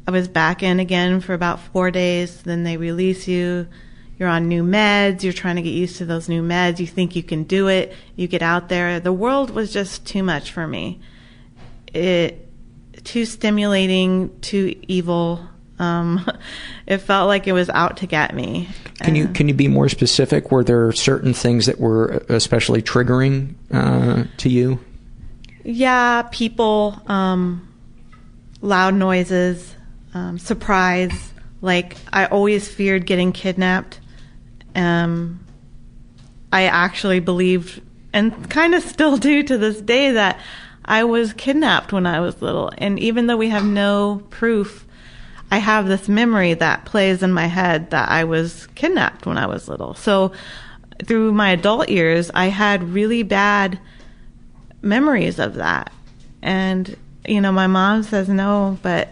[0.07, 2.41] I was back in again for about four days.
[2.41, 3.67] Then they release you.
[4.19, 5.23] You're on new meds.
[5.23, 6.79] You're trying to get used to those new meds.
[6.79, 7.95] You think you can do it.
[8.17, 8.99] You get out there.
[8.99, 10.99] The world was just too much for me.
[11.93, 12.45] It
[13.05, 15.47] too stimulating, too evil.
[15.79, 16.29] Um,
[16.85, 18.67] it felt like it was out to get me.
[18.99, 20.51] Can you can you be more specific?
[20.51, 24.79] Were there certain things that were especially triggering uh, to you?
[25.63, 27.67] Yeah, people, um,
[28.61, 29.75] loud noises,
[30.13, 31.31] um, surprise.
[31.61, 34.01] Like I always feared getting kidnapped.
[34.75, 35.39] Um,
[36.51, 37.81] I actually believed,
[38.13, 40.39] and kind of still do to this day, that
[40.85, 42.71] I was kidnapped when I was little.
[42.77, 44.87] And even though we have no proof,
[45.51, 49.45] I have this memory that plays in my head that I was kidnapped when I
[49.45, 49.93] was little.
[49.93, 50.31] So
[51.05, 53.79] through my adult years, I had really bad
[54.81, 55.91] memories of that.
[56.41, 56.95] And
[57.27, 59.09] you know, my mom says no, but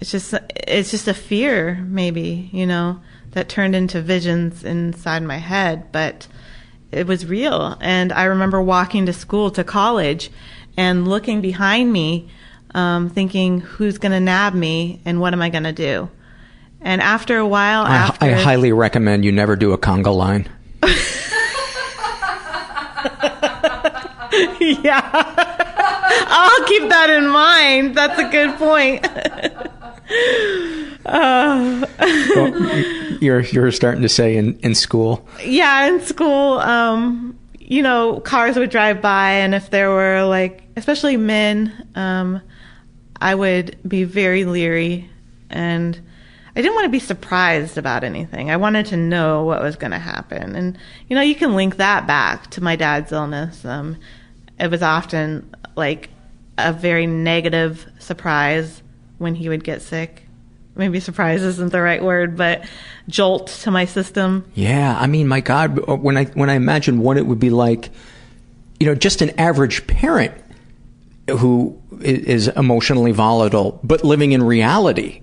[0.00, 0.34] it's just
[0.66, 3.00] it's just a fear maybe, you know,
[3.32, 6.26] that turned into visions inside my head, but
[6.90, 7.76] it was real.
[7.80, 10.30] And I remember walking to school to college
[10.76, 12.28] and looking behind me
[12.74, 16.08] um, thinking who's going to nab me and what am I going to do?
[16.80, 20.48] And after a while I, after I highly recommend you never do a conga line.
[24.60, 25.46] yeah.
[26.32, 27.96] I'll keep that in mind.
[27.96, 29.06] That's a good point.
[31.06, 31.86] uh,
[33.20, 35.26] You're you're starting to say in, in school.
[35.44, 40.62] yeah, in school, um, you know, cars would drive by, and if there were like,
[40.76, 42.40] especially men, um,
[43.20, 45.08] I would be very leery,
[45.50, 46.00] and
[46.56, 48.50] I didn't want to be surprised about anything.
[48.50, 51.76] I wanted to know what was going to happen, and you know, you can link
[51.76, 53.64] that back to my dad's illness.
[53.64, 53.96] Um,
[54.58, 56.08] it was often like
[56.58, 58.82] a very negative surprise
[59.18, 60.26] when he would get sick.
[60.76, 62.64] Maybe surprise isn't the right word, but
[63.08, 64.44] jolt to my system.
[64.54, 67.50] Yeah, I mean, my God, uh, when I when I imagine what it would be
[67.50, 67.90] like,
[68.78, 70.32] you know, just an average parent
[71.28, 75.22] who is emotionally volatile, but living in reality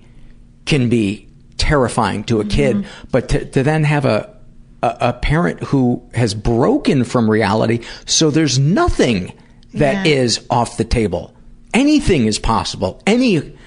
[0.64, 2.50] can be terrifying to a mm-hmm.
[2.50, 2.86] kid.
[3.10, 4.36] But to, to then have a,
[4.82, 9.32] a a parent who has broken from reality, so there's nothing
[9.74, 10.12] that Yeah.
[10.14, 11.34] is off the table.
[11.74, 13.02] Anything is possible.
[13.06, 13.57] Any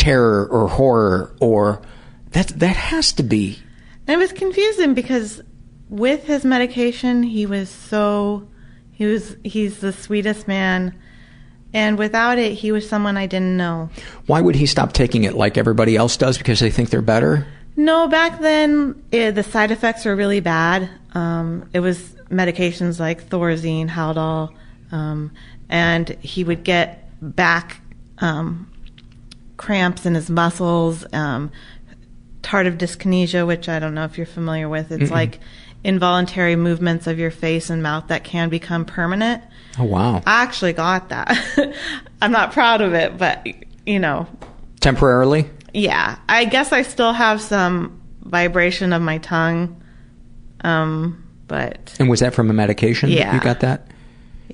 [0.00, 1.80] terror or horror or
[2.32, 3.58] that that has to be
[4.10, 5.40] it was confusing because
[5.88, 8.48] with his medication, he was so
[8.92, 10.94] he was he's the sweetest man,
[11.72, 13.90] and without it, he was someone I didn't know.
[14.26, 17.46] Why would he stop taking it like everybody else does because they think they're better?
[17.76, 20.90] No, back then it, the side effects were really bad.
[21.12, 22.00] Um, it was
[22.30, 24.54] medications like Thorazine, Haldol,
[24.92, 25.32] um,
[25.68, 27.80] and he would get back
[28.18, 28.69] um,
[29.60, 31.50] cramps in his muscles, um,
[32.40, 34.90] tardive dyskinesia, which I don't know if you're familiar with.
[34.90, 35.10] It's Mm-mm.
[35.10, 35.38] like
[35.84, 39.44] involuntary movements of your face and mouth that can become permanent.
[39.78, 40.22] Oh wow.
[40.24, 41.36] I actually got that.
[42.22, 43.46] I'm not proud of it, but
[43.84, 44.26] you know,
[44.80, 45.44] Temporarily?
[45.74, 49.82] yeah, I guess I still have some vibration of my tongue.
[50.64, 53.10] Um, but And was that from a medication?
[53.10, 53.34] that Yeah.
[53.34, 53.88] You got that?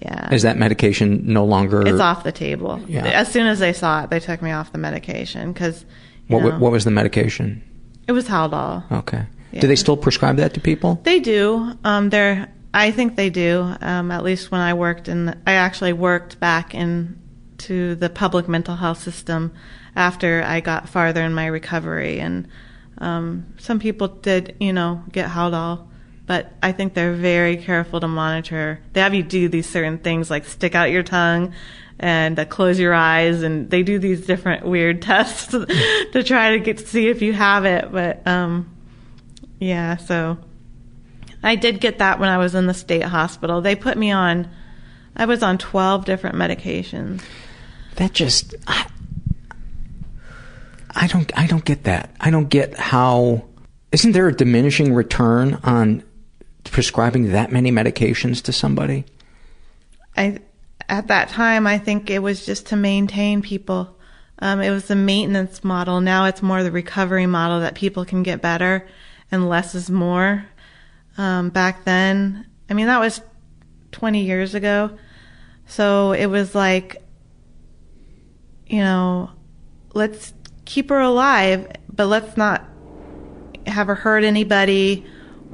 [0.03, 0.33] Yeah.
[0.33, 1.87] Is that medication no longer?
[1.87, 2.81] It's off the table.
[2.87, 3.07] Yeah.
[3.07, 5.85] As soon as they saw it, they took me off the medication because
[6.29, 7.63] What, what was the medication?
[8.07, 8.85] it was Haldol.
[8.93, 9.25] Okay.
[9.53, 9.61] Yeah.
[9.61, 11.01] Do they still prescribe that to people?
[11.05, 11.73] They do.
[11.85, 12.49] Um, they're.
[12.75, 13.75] I think they do.
[13.81, 17.19] Um, at least when I worked in, I actually worked back in
[17.59, 19.53] to the public mental health system
[19.95, 22.47] after I got farther in my recovery, and
[22.99, 25.86] um, some people did, you know, get Haldol.
[26.27, 28.81] But I think they're very careful to monitor.
[28.93, 31.55] They have you do these certain things like stick out your tongue
[31.99, 36.61] and uh, close your eyes, and they do these different weird tests to try to
[36.61, 37.91] get to see if you have it.
[37.93, 38.77] But um,
[39.59, 40.39] yeah, so
[41.43, 43.61] I did get that when I was in the state hospital.
[43.61, 44.51] They put me on,
[45.15, 47.23] I was on 12 different medications.
[47.97, 48.87] That just I,
[50.91, 52.15] I don't I don't get that.
[52.21, 53.45] I don't get how
[53.93, 56.03] isn't there a diminishing return on
[56.71, 59.05] prescribing that many medications to somebody?
[60.17, 60.39] I
[60.89, 63.97] at that time I think it was just to maintain people.
[64.39, 66.01] Um, it was the maintenance model.
[66.01, 68.87] Now it's more the recovery model that people can get better
[69.31, 70.45] and less is more.
[71.19, 73.21] Um, back then, I mean that was
[73.93, 74.97] 20 years ago,
[75.67, 77.03] so it was like,
[78.67, 79.31] you know,
[79.95, 80.35] let's
[80.67, 82.65] keep her alive, but let's not
[83.67, 85.07] have her hurt anybody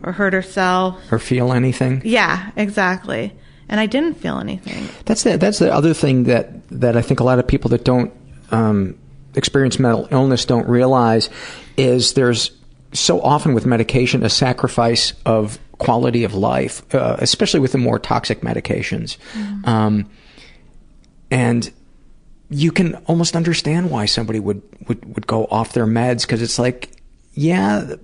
[0.03, 1.01] or hurt herself.
[1.11, 2.03] Or feel anything?
[2.05, 3.33] Yeah, exactly.
[3.69, 4.89] And I didn't feel anything.
[5.05, 7.85] That's the that's the other thing that that I think a lot of people that
[7.85, 8.13] don't
[8.51, 8.99] um,
[9.35, 11.31] experience mental illness don't realize
[11.77, 12.51] is there's
[12.93, 17.99] so often with medication a sacrifice of quality of life, uh, especially with the more
[17.99, 19.17] toxic medications,
[19.67, 20.11] um,
[21.31, 21.73] and
[22.51, 26.59] you can almost understand why somebody would would, would go off their meds because it's
[26.59, 26.91] like,
[27.33, 27.95] yeah.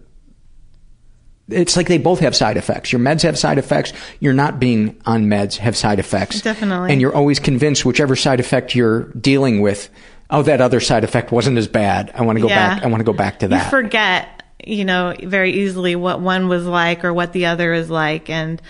[1.50, 2.92] It's like they both have side effects.
[2.92, 3.92] Your meds have side effects.
[4.20, 6.42] You're not being on meds have side effects.
[6.42, 6.92] Definitely.
[6.92, 9.88] And you're always convinced whichever side effect you're dealing with,
[10.30, 12.10] oh, that other side effect wasn't as bad.
[12.14, 12.74] I want to go Yeah.
[12.74, 12.84] back.
[12.84, 13.70] I want to go back to You that.
[13.70, 14.28] forget,
[14.66, 18.28] you know, very easily what one was like or what the other is like.
[18.28, 18.60] And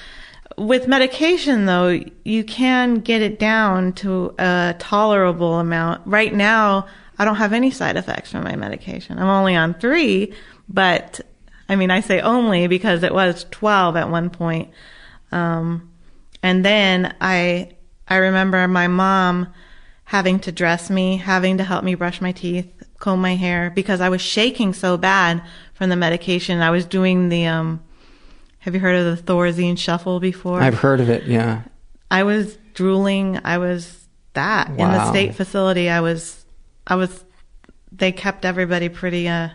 [0.57, 6.03] with medication, though, you can get it down to a tolerable amount.
[6.07, 6.87] Right now,
[7.19, 9.19] I don't have any side effects from my medication.
[9.19, 10.33] I'm only on three,
[10.69, 11.21] but
[11.69, 14.71] I mean, I say only because it was 12 at one point.
[15.31, 15.93] Um,
[16.43, 19.53] and then I, I remember my mom
[20.05, 22.67] having to dress me, having to help me brush my teeth,
[22.99, 25.43] comb my hair because I was shaking so bad
[25.75, 26.63] from the medication.
[26.63, 27.83] I was doing the, um,
[28.61, 30.61] have you heard of the Thorazine shuffle before?
[30.61, 31.25] I've heard of it.
[31.25, 31.63] Yeah.
[32.11, 33.39] I was drooling.
[33.45, 35.91] I was that in the state facility.
[35.91, 36.45] I was,
[36.87, 37.25] I was,
[37.93, 39.51] they kept everybody pretty, uh,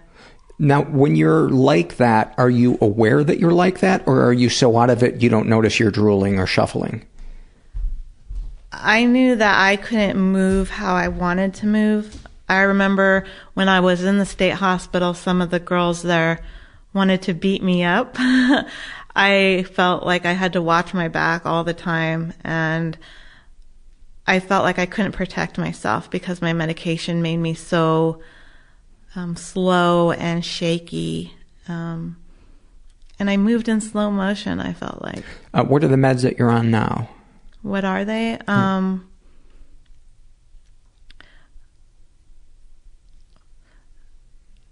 [0.60, 4.50] Now, when you're like that, are you aware that you're like that, or are you
[4.50, 7.06] so out of it you don't notice you're drooling or shuffling?
[8.72, 12.28] I knew that I couldn't move how I wanted to move.
[12.50, 16.40] I remember when I was in the state hospital, some of the girls there
[16.94, 18.16] wanted to beat me up.
[19.16, 22.98] I felt like I had to watch my back all the time and
[24.26, 28.22] I felt like I couldn't protect myself because my medication made me so
[29.16, 31.34] um, slow and shaky.
[31.68, 32.18] Um,
[33.20, 35.24] and I moved in slow motion, I felt like.
[35.54, 37.10] Uh, what are the meds that you're on now?
[37.62, 38.38] What are they?
[38.48, 39.10] Um,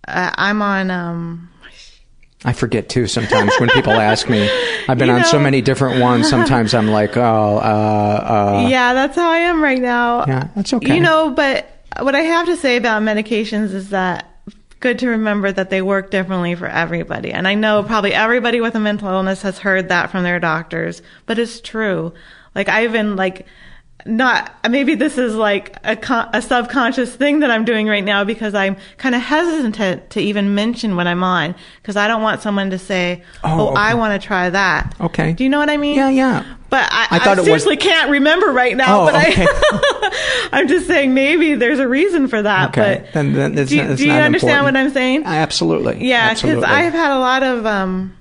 [0.05, 0.91] I, I'm on.
[0.91, 1.49] Um,
[2.43, 4.49] I forget too sometimes when people ask me.
[4.89, 6.29] I've been You on so many different ones.
[6.29, 7.21] Sometimes I'm like, oh,
[7.57, 8.67] uh, uh.
[8.67, 10.25] yeah, that's how I am right now.
[10.25, 10.95] Yeah, that's okay.
[10.95, 11.67] You know, but
[11.99, 14.30] what I have to say about medications is that
[14.81, 17.31] good to remember that they work differently for everybody.
[17.31, 21.01] And I know probably everybody with a mental illness has heard that from their doctors,
[21.25, 22.13] but it's true.
[22.53, 23.45] Like I even like
[24.05, 25.97] not maybe this is like a,
[26.33, 30.55] a subconscious thing that I'm doing right now because I'm kind of hesitant to even
[30.55, 34.19] mention what I'm on because I don't want someone to say, Oh, "Oh, I want
[34.19, 35.33] to try that." Okay.
[35.33, 35.95] Do you know what I mean?
[35.95, 36.55] Yeah, yeah.
[36.69, 39.01] But I, I thought it was- seriously can't remember right now.
[39.01, 39.45] Oh, but okay.
[39.49, 42.69] I, I'm just saying maybe there's a reason for that.
[42.69, 44.75] Okay, But then, then it's do, you- not, do you understand important.
[44.75, 45.23] what I'm saying?
[45.25, 46.07] Absolutely.
[46.07, 48.15] Yeah, because I've had a lot of um,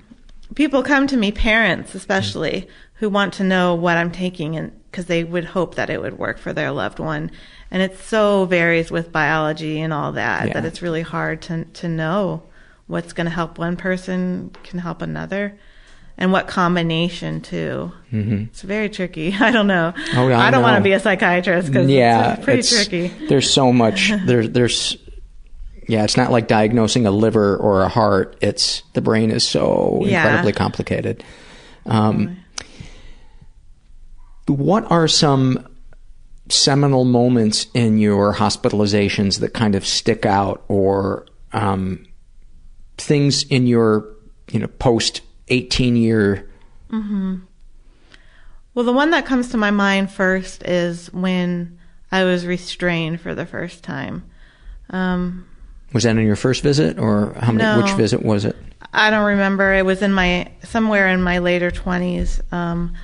[0.56, 5.06] people come to me, parents especially, who want to know what I'm taking, and because
[5.06, 7.30] they would hope that it would work for their loved one,
[7.70, 10.54] and it so varies with biology and all that Yeah.
[10.54, 12.42] that it's really hard to to know
[12.86, 15.54] what's going to help one person can help another,
[16.18, 17.92] and what combination too.
[18.12, 18.48] Mhm.
[18.48, 19.34] It's very tricky.
[19.40, 19.94] I don't know.
[20.16, 23.26] Oh, I I don't want to be a psychiatrist because yeah, it's pretty it's- tricky.
[23.28, 24.10] There's so much.
[24.26, 24.96] There's there's
[25.88, 26.02] yeah.
[26.04, 28.36] It's not like diagnosing a liver or a heart.
[28.40, 30.22] It's the brain is so Yeah.
[30.24, 31.22] incredibly complicated.
[31.86, 32.36] Um,
[34.52, 35.66] what are some
[36.48, 42.06] seminal moments in your hospitalizations that kind of stick out, or um,
[42.98, 44.06] things in your
[44.50, 46.50] you know post eighteen year?
[46.90, 47.36] Mm-hmm.
[48.74, 51.78] Well, the one that comes to my mind first is when
[52.12, 54.24] I was restrained for the first time.
[54.90, 55.46] Um,
[55.92, 57.64] was that in your first visit, or how many?
[57.64, 57.82] No.
[57.82, 58.56] Which visit was it?
[58.92, 59.74] I don't remember.
[59.74, 62.40] It was in my somewhere in my later twenties.
[62.50, 62.94] Um,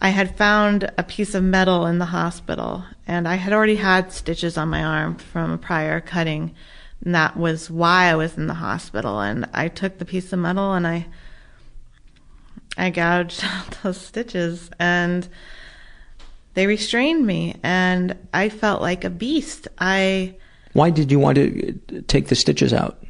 [0.00, 4.12] I had found a piece of metal in the hospital, and I had already had
[4.12, 6.54] stitches on my arm from a prior cutting,
[7.04, 9.20] and that was why I was in the hospital.
[9.20, 11.06] And I took the piece of metal and I
[12.76, 15.26] I gouged out those stitches, and
[16.54, 19.66] they restrained me, and I felt like a beast.
[19.78, 20.36] I
[20.74, 21.72] Why did you want to
[22.06, 23.02] take the stitches out?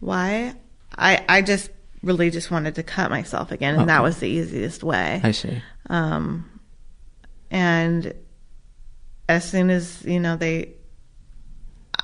[0.00, 0.54] why
[0.98, 1.70] I I just
[2.02, 3.86] really just wanted to cut myself again, and Okay.
[3.88, 5.22] that was the easiest way.
[5.24, 5.62] I see.
[5.90, 6.50] Um,
[7.50, 8.14] and
[9.28, 10.70] as soon as you know they,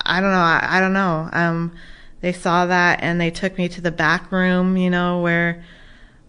[0.04, 1.28] I don't know, I, I don't know.
[1.32, 1.72] Um,
[2.20, 5.64] they saw that and they took me to the back room, you know, where,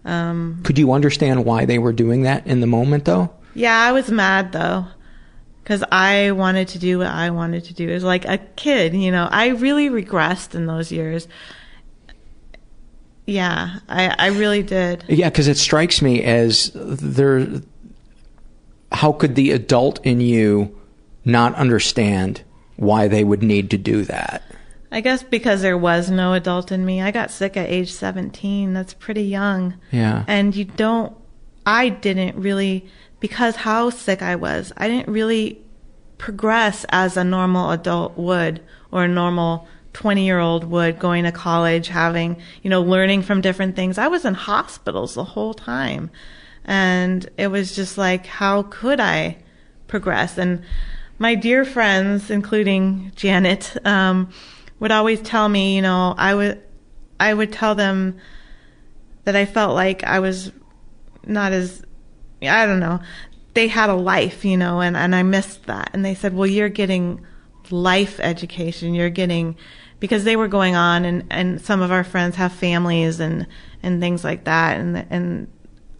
[0.04, 3.30] um, Could you understand why they were doing that in the moment, though?
[3.54, 4.86] yeah, I was mad though,
[5.62, 7.88] because I wanted to do what I wanted to do.
[7.88, 9.28] It was like a kid, you know.
[9.30, 11.28] I really regressed in those years.
[13.32, 15.04] Yeah, I, I really did.
[15.08, 17.46] Yeah, because it strikes me as there.
[18.92, 20.78] How could the adult in you
[21.24, 22.42] not understand
[22.76, 24.42] why they would need to do that?
[24.90, 27.00] I guess because there was no adult in me.
[27.00, 28.74] I got sick at age 17.
[28.74, 29.78] That's pretty young.
[29.90, 30.24] Yeah.
[30.28, 31.16] And you don't,
[31.64, 32.86] I didn't really,
[33.18, 35.62] because how sick I was, I didn't really
[36.18, 38.60] progress as a normal adult would
[38.90, 43.40] or a normal 20 year old would going to college, having, you know, learning from
[43.40, 43.98] different things.
[43.98, 46.10] I was in hospitals the whole time.
[46.64, 49.38] And it was just like, how could I
[49.88, 50.38] progress?
[50.38, 50.62] And
[51.18, 54.30] my dear friends, including Janet, um,
[54.80, 56.62] would always tell me, you know, I would,
[57.20, 58.18] I would tell them
[59.24, 60.52] that I felt like I was
[61.26, 61.84] not as,
[62.42, 63.00] I don't know,
[63.54, 65.90] they had a life, you know, and, and I missed that.
[65.92, 67.24] And they said, well, you're getting
[67.70, 68.94] life education.
[68.94, 69.56] You're getting,
[70.02, 73.46] because they were going on and, and some of our friends have families and,
[73.84, 74.80] and things like that.
[74.80, 75.46] And, and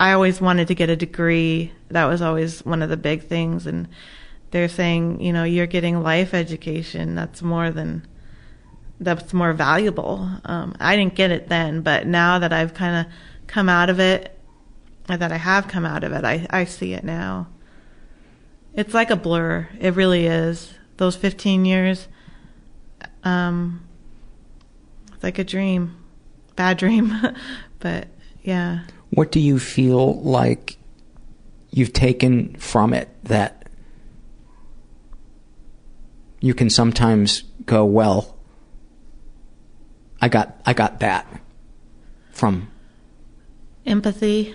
[0.00, 1.70] I always wanted to get a degree.
[1.88, 3.64] That was always one of the big things.
[3.64, 3.86] And
[4.50, 7.14] they're saying, you know, you're getting life education.
[7.14, 8.04] That's more than,
[8.98, 10.28] that's more valuable.
[10.46, 13.12] Um, I didn't get it then, but now that I've kind of
[13.46, 14.36] come out of it,
[15.08, 17.46] or that I have come out of it, I, I see it now.
[18.74, 19.68] It's like a blur.
[19.78, 20.74] It really is.
[20.96, 22.08] Those 15 years,
[23.22, 23.84] um,
[25.22, 25.96] like a dream.
[26.56, 27.12] Bad dream.
[27.80, 28.08] but
[28.42, 28.80] yeah.
[29.10, 30.76] What do you feel like
[31.70, 33.68] you've taken from it that
[36.40, 38.36] you can sometimes go, well,
[40.20, 41.26] I got I got that
[42.30, 42.68] from
[43.86, 44.54] Empathy.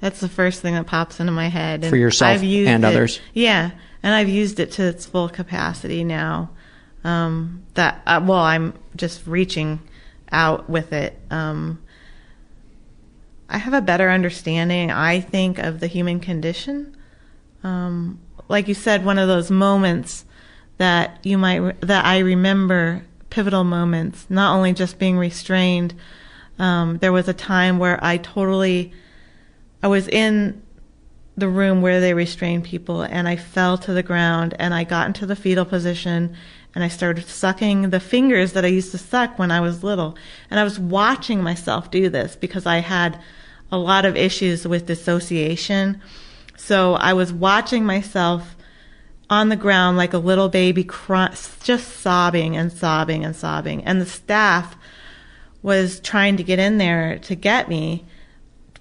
[0.00, 1.86] That's the first thing that pops into my head.
[1.86, 3.20] For yourself used and it- others?
[3.34, 3.70] Yeah,
[4.02, 6.50] and I've used it to its full capacity now.
[7.04, 9.80] Um, that uh, well, I'm just reaching
[10.30, 11.18] out with it.
[11.30, 11.82] Um,
[13.48, 16.96] I have a better understanding, I think, of the human condition.
[17.64, 20.24] Um, like you said, one of those moments
[20.78, 25.94] that you might that I remember pivotal moments, not only just being restrained.
[26.58, 28.92] Um, there was a time where I totally,
[29.82, 30.62] I was in
[31.36, 35.06] the room where they restrain people and I fell to the ground and I got
[35.06, 36.36] into the fetal position
[36.74, 40.16] and I started sucking the fingers that I used to suck when I was little.
[40.50, 43.20] And I was watching myself do this because I had
[43.72, 46.00] a lot of issues with dissociation.
[46.56, 48.56] So I was watching myself
[49.28, 50.88] on the ground like a little baby
[51.62, 53.84] just sobbing and sobbing and sobbing.
[53.84, 54.76] And the staff
[55.62, 58.04] was trying to get in there to get me,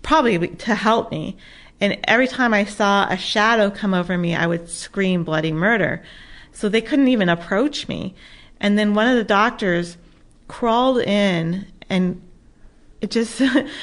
[0.02, 1.38] probably to help me.
[1.82, 6.04] And every time I saw a shadow come over me, I would scream bloody murder.
[6.60, 8.14] So they couldn't even approach me.
[8.60, 9.96] And then one of the doctors
[10.50, 12.22] crawled in and
[13.00, 13.42] it just,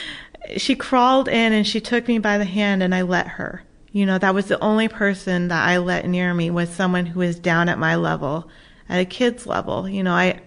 [0.58, 3.62] she crawled in and she took me by the hand and I let her.
[3.92, 7.20] You know, that was the only person that I let near me was someone who
[7.20, 8.50] was down at my level,
[8.90, 9.88] at a kid's level.
[9.88, 10.42] You know, I,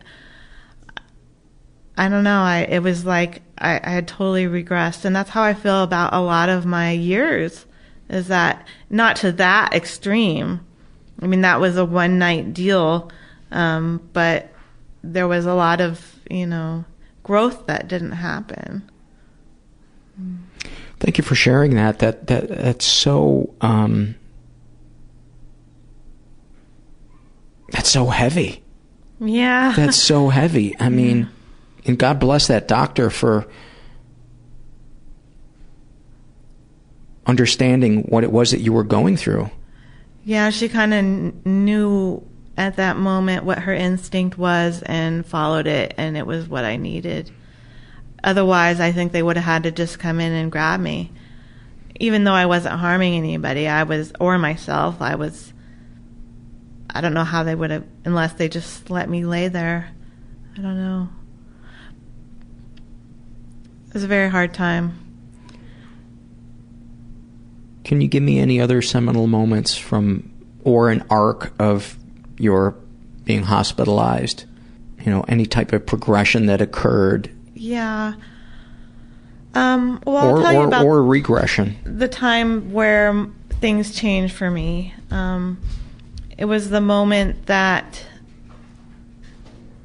[1.97, 2.41] I don't know.
[2.41, 6.13] I it was like I, I had totally regressed, and that's how I feel about
[6.13, 7.65] a lot of my years.
[8.07, 10.61] Is that not to that extreme?
[11.21, 13.11] I mean, that was a one night deal,
[13.51, 14.49] um, but
[15.03, 16.85] there was a lot of, you know,
[17.23, 18.89] growth that didn't happen.
[20.99, 21.99] Thank you for sharing that.
[21.99, 24.15] That that that's so um,
[27.71, 28.63] that's so heavy.
[29.21, 29.73] Yeah.
[29.75, 30.77] That's so heavy.
[30.79, 31.29] I mean,
[31.85, 33.47] and God bless that doctor for
[37.25, 39.51] understanding what it was that you were going through.
[40.29, 42.23] Yeah, she kind of knew
[42.55, 46.75] at that moment what her instinct was and followed it, and it was what I
[46.75, 47.31] needed.
[48.23, 51.11] Otherwise, I think they would have had to just come in and grab me.
[51.99, 55.51] Even though I wasn't harming anybody, I was, or myself, I was,
[56.91, 59.89] I don't know how they would have, unless they just let me lay there.
[60.55, 61.09] I don't know.
[63.87, 65.08] It was a very hard time.
[67.89, 70.31] Can you give me any other seminal moments from,
[70.63, 71.97] or an arc of
[72.37, 72.75] your
[73.23, 74.45] being hospitalized?
[75.03, 78.13] You know, any type of progression that occurred, Yeah.
[79.55, 81.77] Um, well, I'll or tell you or, about or regression.
[81.83, 83.25] the time where
[83.59, 84.93] things changed for me.
[85.09, 85.59] Um,
[86.37, 88.05] it was the moment that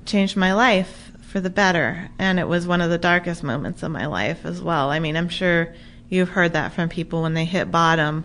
[0.05, 3.91] changed my life for the better, and it was one of the darkest moments of
[3.91, 4.91] my life as well.
[4.91, 5.75] I mean, I'm sure
[6.09, 8.25] you've heard that from people when they hit bottom.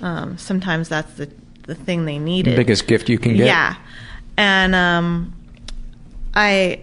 [0.00, 1.30] Um, sometimes that's the
[1.66, 2.54] the thing they needed.
[2.54, 3.46] The biggest gift you can get.
[3.46, 3.76] Yeah,
[4.36, 5.34] and um,
[6.34, 6.80] I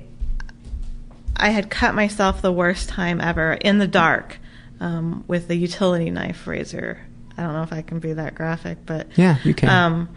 [1.36, 4.38] I had cut myself the worst time ever in the dark
[4.79, 6.99] um, with the utility knife razor.
[7.38, 9.69] I don't know if I can be that graphic, but Yeah, you can.
[9.69, 10.09] Um,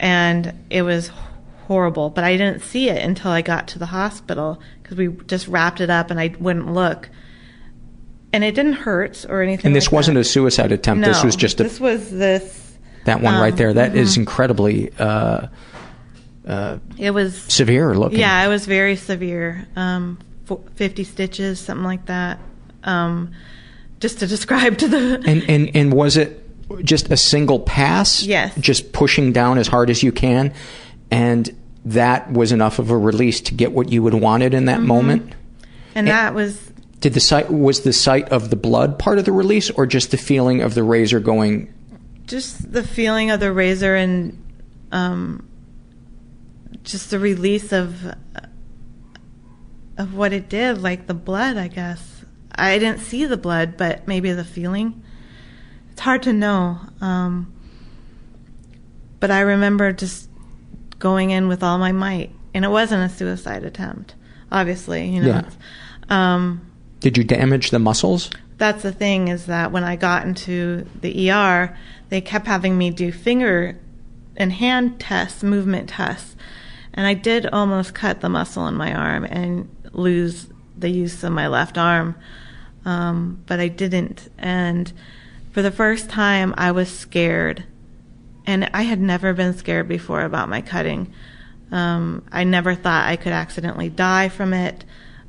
[0.00, 1.10] and it was
[1.66, 5.46] horrible, but I didn't see it until I got to the hospital because we just
[5.48, 7.08] wrapped it up and I wouldn't look.
[8.32, 9.66] And it didn't hurt or anything.
[9.66, 10.20] And this like wasn't that.
[10.20, 11.04] a suicide attempt.
[11.04, 12.76] This was just a This was this.
[13.04, 13.72] that one right um, there.
[13.72, 14.18] That is mhm.
[14.18, 15.46] incredibly uh,
[16.46, 18.18] uh, It was severe looking.
[18.18, 19.66] Yeah, it was very severe.
[19.76, 20.18] Um,
[20.74, 22.38] fifty stitches, something like that.
[22.84, 23.32] Um,
[24.00, 26.44] just to describe to the And and and was it
[26.84, 28.22] just a single pass?
[28.22, 28.54] Yes.
[28.58, 30.52] Just pushing down as hard as you can,
[31.10, 31.54] and
[31.86, 34.86] that was enough of a release to get what you would wanted in that Mhm.
[34.86, 35.32] moment.
[35.94, 36.60] and that was
[37.00, 40.10] Did the sight was the sight of the blood part of the release, or just
[40.10, 41.72] the feeling of the razor going?
[42.28, 44.44] just the feeling of the razor and
[44.92, 45.48] um,
[46.84, 48.14] just the release of
[49.96, 51.56] of what it did, like the blood.
[51.56, 52.24] I guess
[52.54, 55.02] I didn't see the blood, but maybe the feeling.
[55.90, 56.78] It's hard to know.
[57.00, 57.52] Um,
[59.18, 60.28] but I remember just
[61.00, 64.14] going in with all my might, and it wasn't a suicide attempt.
[64.52, 65.28] Obviously, you know.
[65.28, 65.50] Yeah.
[66.10, 66.67] Um,
[67.00, 68.30] Did you damage the muscles?
[68.58, 71.76] that's the thing is that when I got into the ER,
[72.08, 73.78] they kept having me do finger
[74.36, 76.36] and hand tests, movement tests.
[76.92, 81.32] And I did almost cut the muscle in my arm and lose the use of
[81.32, 82.16] my left arm.
[82.84, 84.28] Um, but I didn't.
[84.38, 84.92] And
[85.52, 87.64] for the first time, I was scared.
[88.44, 91.12] And I had never been scared before about my cutting.
[91.70, 94.84] Um, I never thought I could accidentally die from it.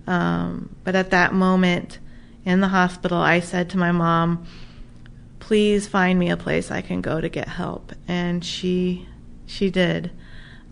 [0.09, 1.99] Um, but at that moment
[2.43, 4.45] in the hospital, I said to my mom,
[5.39, 7.93] please find me a place I can go to get help.
[8.07, 9.07] And she,
[9.45, 10.11] she did.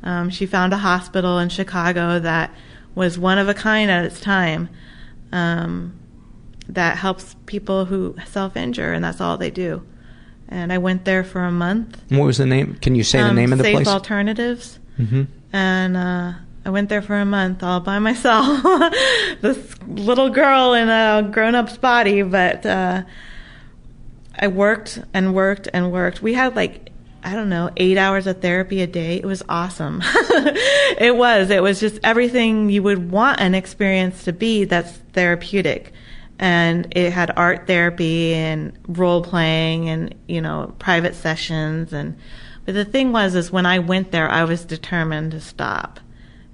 [0.04, 2.54] Um, she found a hospital in Chicago that
[2.96, 4.70] was one of a kind at its time.
[5.32, 5.94] Um,
[6.70, 9.84] that helps people who self-injure, and that's all they do.
[10.50, 12.02] And I went there for a month.
[12.10, 12.78] What was the name?
[12.82, 13.88] Can you say the Um, name of the Safe place?
[13.88, 14.80] Alternatives.
[14.98, 15.24] hmm
[15.54, 16.34] And uh,
[16.68, 18.62] I went there for a month all by myself.
[19.42, 23.04] this little girl in a grown-up's body, but uh,
[24.38, 26.22] I worked and worked and worked.
[26.22, 26.90] We had like
[27.24, 29.16] I don't know eight hours of therapy a day.
[29.16, 30.02] It was awesome.
[30.04, 31.52] it was.
[31.52, 34.66] It was just everything you would want an experience to be.
[34.66, 35.94] That's therapeutic.
[36.38, 42.18] And it had art therapy and role playing and you know private sessions and.
[42.66, 46.02] But the thing was, is when I went there, I was determined to stop,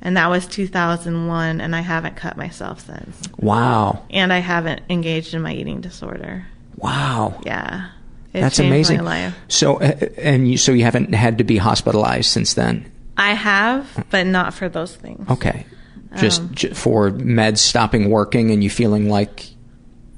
[0.04, 3.22] and that was 2001, and I haven't cut myself since.
[3.38, 4.06] Wow.
[4.10, 6.46] And I haven't engaged in my eating disorder.
[6.76, 7.40] Wow.
[7.46, 7.90] Yeah.
[8.34, 8.98] It That's amazing.
[8.98, 9.36] My life.
[9.48, 12.92] So, uh, and you, so you haven't had to be hospitalized since then.
[13.16, 15.30] I have, but not for those things.
[15.30, 15.66] Okay.
[16.18, 19.48] Just Um, j- for meds stopping working and you feeling like,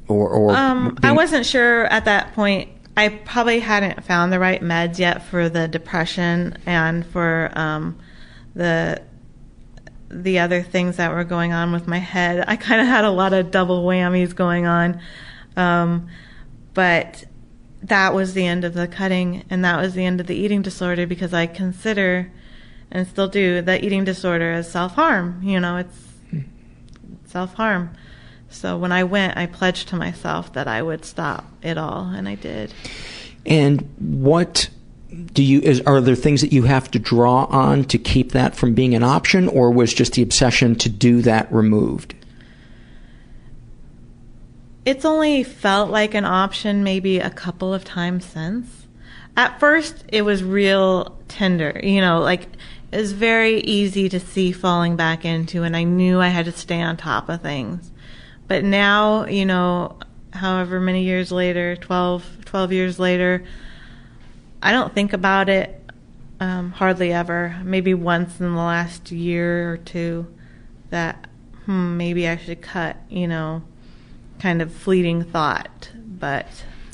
[0.07, 2.69] or or Um, I wasn't sure at that point.
[2.97, 7.97] I probably hadn't found the right meds yet for the depression and for um,
[8.55, 9.01] the
[10.09, 12.45] the other things that were going on with my head.
[12.47, 14.99] I kind of had a lot of double whammies going on,
[15.55, 16.07] um,
[16.73, 17.25] but
[17.83, 20.61] that was the end of the cutting, and that was the end of the eating
[20.61, 22.31] disorder because I consider
[22.91, 25.41] and still do the eating disorder as self harm.
[25.43, 26.13] You know, it's
[27.25, 27.91] self harm.
[28.49, 32.27] So when I went, I pledged to myself that I would stop it all, and
[32.27, 32.73] I did.
[33.45, 34.69] And what
[35.33, 38.55] do you is are there things that you have to draw on to keep that
[38.55, 42.15] from being an option or was just the obsession to do that removed
[44.85, 48.85] It's only felt like an option maybe a couple of times since.
[49.35, 52.47] At first, it was real tender, you know, like
[52.91, 56.51] it was very easy to see falling back into, and I knew I had to
[56.51, 57.91] stay on top of things.
[58.47, 59.97] But now, you know,
[60.31, 63.43] however many years later 12, 12 years later,
[64.65, 65.79] I don't think about it
[66.39, 67.55] um, hardly ever.
[67.63, 70.25] Maybe once in the last year or two
[70.89, 71.27] that,
[71.65, 73.61] hmm, maybe I should cut, you know,
[74.39, 75.91] kind of fleeting thought.
[75.95, 76.47] But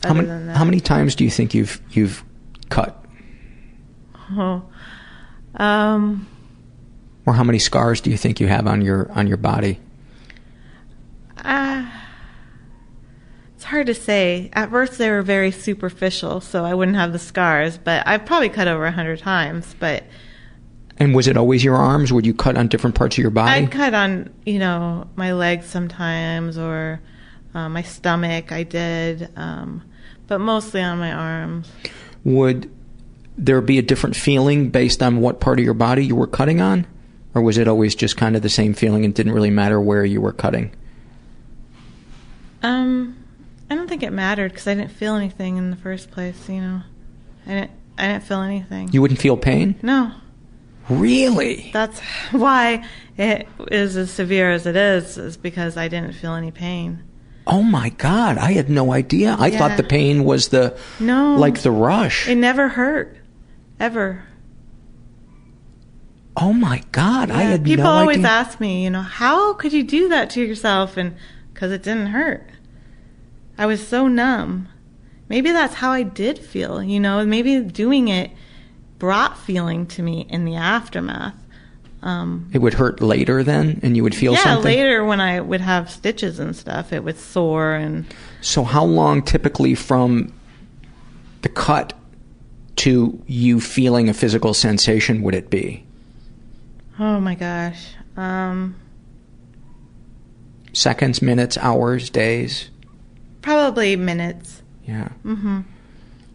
[0.03, 2.25] how other many, than that, how many times do you think you've you've
[2.67, 3.01] cut
[4.33, 4.63] Oh,
[5.55, 6.27] um,
[7.25, 9.79] or how many scars do you think you have on your on your body
[11.37, 11.89] uh,
[13.71, 14.49] hard to say.
[14.53, 17.77] At first, they were very superficial, so I wouldn't have the scars.
[17.77, 19.75] But I've probably cut over a hundred times.
[19.79, 20.03] But
[20.97, 23.63] and was it always your arms would you cut on different parts of your body
[23.63, 27.01] I'd cut on, you know, my legs sometimes or
[27.55, 28.51] uh, my stomach.
[28.51, 29.81] I did, um,
[30.27, 31.71] but mostly on my arms.
[32.23, 32.69] would
[33.37, 36.61] there be a different feeling based on what part of your body you were cutting
[36.61, 36.85] on
[37.33, 40.03] or was it always just kind of the same feeling and didn't really matter where
[40.05, 40.69] you were cutting
[42.61, 43.15] Um,
[43.71, 46.49] I don't think it mattered because I didn't feel anything in the first place.
[46.49, 46.81] You know,
[47.47, 47.71] I didn't.
[47.97, 48.89] I didn't feel anything.
[48.91, 50.11] you wouldn't feel pain No,
[50.89, 51.99] really that's
[52.31, 52.83] why
[53.17, 55.17] it is as severe as it is.
[55.17, 57.03] Is because I didn't feel any pain.
[57.47, 59.57] oh my god i had no idea i Yeah.
[59.59, 63.17] thought the pain was the No, like the rush It never hurt,
[63.79, 64.23] ever.
[66.37, 69.73] oh my god i had People no always idea ask me, you know, how could
[69.73, 70.97] you do that to yourself?
[70.97, 71.15] And
[71.53, 72.47] because it didn't hurt.
[73.61, 74.69] I was so numb.
[75.29, 78.31] Maybe that's how I did feel, you know, maybe doing it
[78.97, 81.35] brought feeling to me in the aftermath.
[82.01, 85.41] Um, it would hurt later then and you would feel yeah, something later when I
[85.41, 88.07] would have stitches and stuff, it would sore and
[88.41, 90.33] so how long typically from
[91.43, 91.93] the cut
[92.77, 95.85] to you feeling a physical sensation would it be
[96.99, 97.93] oh my gosh.
[98.17, 98.73] Um,
[100.73, 102.70] seconds minutes hours days
[103.41, 104.61] probably minutes.
[104.85, 105.61] yeah Mm-hmm.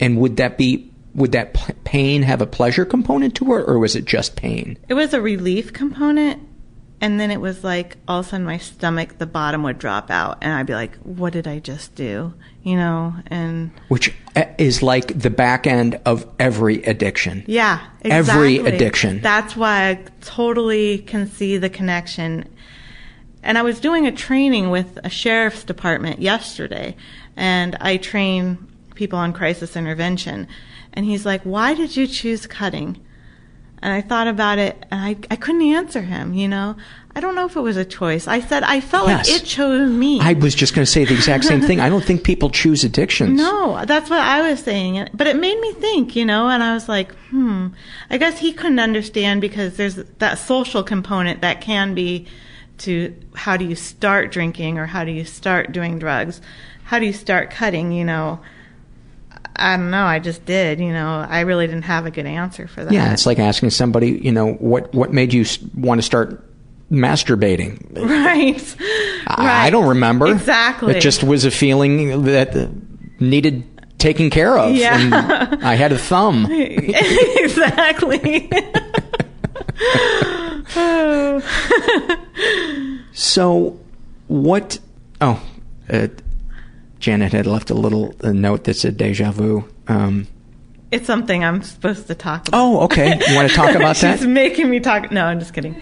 [0.01, 3.79] And would that be would that p- pain have a pleasure component to it, or
[3.79, 4.77] was it just pain?
[4.89, 6.43] It was a relief component,
[7.01, 10.11] and then it was like all of a sudden my stomach, the bottom would drop
[10.11, 14.45] out, and I'd be like, "What did I just do?" You know, and Which uh,
[14.59, 17.45] is like the back end of every addiction.
[17.47, 18.59] yeah, exactly.
[18.59, 19.23] Every addiction.
[19.23, 22.47] That's why I totally can see the connection.
[23.47, 26.97] And I was doing a training with a sheriff's department yesterday,
[27.37, 28.59] and I train
[28.97, 30.49] people on crisis intervention.
[30.93, 33.01] And he's like, Why did you choose cutting?
[33.81, 36.75] And I thought about it, and I, I couldn't answer him, you know?
[37.15, 38.27] I don't know if it was a choice.
[38.27, 39.31] I said, I felt Yes.
[39.31, 40.19] like it chose me.
[40.21, 41.79] I was just going to say the exact same thing.
[41.79, 43.41] I don't think people choose addictions.
[43.47, 45.09] No, that's what I was saying.
[45.15, 47.69] But it made me think, you know, and I was like, hmm.
[48.11, 52.27] I guess he couldn't understand because there's that social component that can be
[52.79, 56.41] to how do you start drinking or how do you start doing drugs?
[56.85, 58.41] How do you start cutting, you know?
[59.59, 60.05] I don't know.
[60.05, 61.27] I just did, you know.
[61.29, 62.93] I really didn't have a good answer for that.
[62.93, 66.45] Yeah, it's like asking somebody, you know, what what made you want to start
[66.91, 67.97] masturbating?
[68.09, 68.77] right.
[69.27, 70.27] I, I don't remember.
[70.27, 70.97] Exactly.
[70.97, 72.71] It just was a feeling that
[73.19, 73.65] needed
[73.99, 74.75] taking care of.
[74.75, 74.99] Yeah.
[74.99, 76.47] And I had a thumb.
[76.51, 78.51] exactly.
[83.13, 83.79] So,
[84.29, 84.79] what?
[85.21, 85.43] Oh,
[85.91, 86.09] uh,
[86.99, 90.27] Janet had left a little a note that said "deja vu." Um,
[90.91, 92.59] It's something I'm supposed to talk about.
[92.61, 93.19] oh, okay.
[93.29, 94.19] You want to talk about that?
[94.19, 95.11] She's making me talk.
[95.11, 95.81] No, I'm just kidding.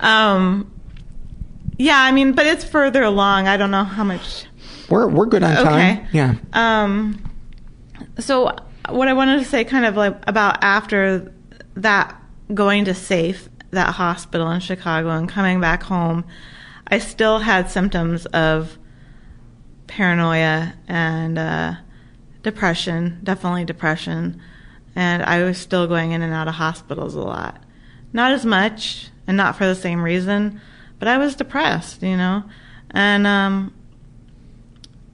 [0.00, 0.70] Um,
[1.78, 3.48] yeah, I mean, but it's further along.
[3.48, 4.44] I don't know how much.
[4.88, 5.98] We're we're good on time.
[5.98, 6.06] Okay.
[6.12, 6.34] Yeah.
[6.52, 7.20] Um,
[8.18, 8.54] so
[8.88, 11.32] what I wanted to say, kind of like about after
[11.74, 12.17] that,
[12.52, 16.24] going to Safe, that hospital in Chicago, and coming back home,
[16.86, 18.78] I still had symptoms of
[19.86, 21.74] paranoia and uh,
[22.42, 24.40] depression, definitely depression,
[24.96, 27.62] and I was still going in and out of hospitals a lot.
[28.12, 30.60] Not as much, and not for the same reason,
[30.98, 32.44] but I was depressed, you know,
[32.90, 33.74] and um,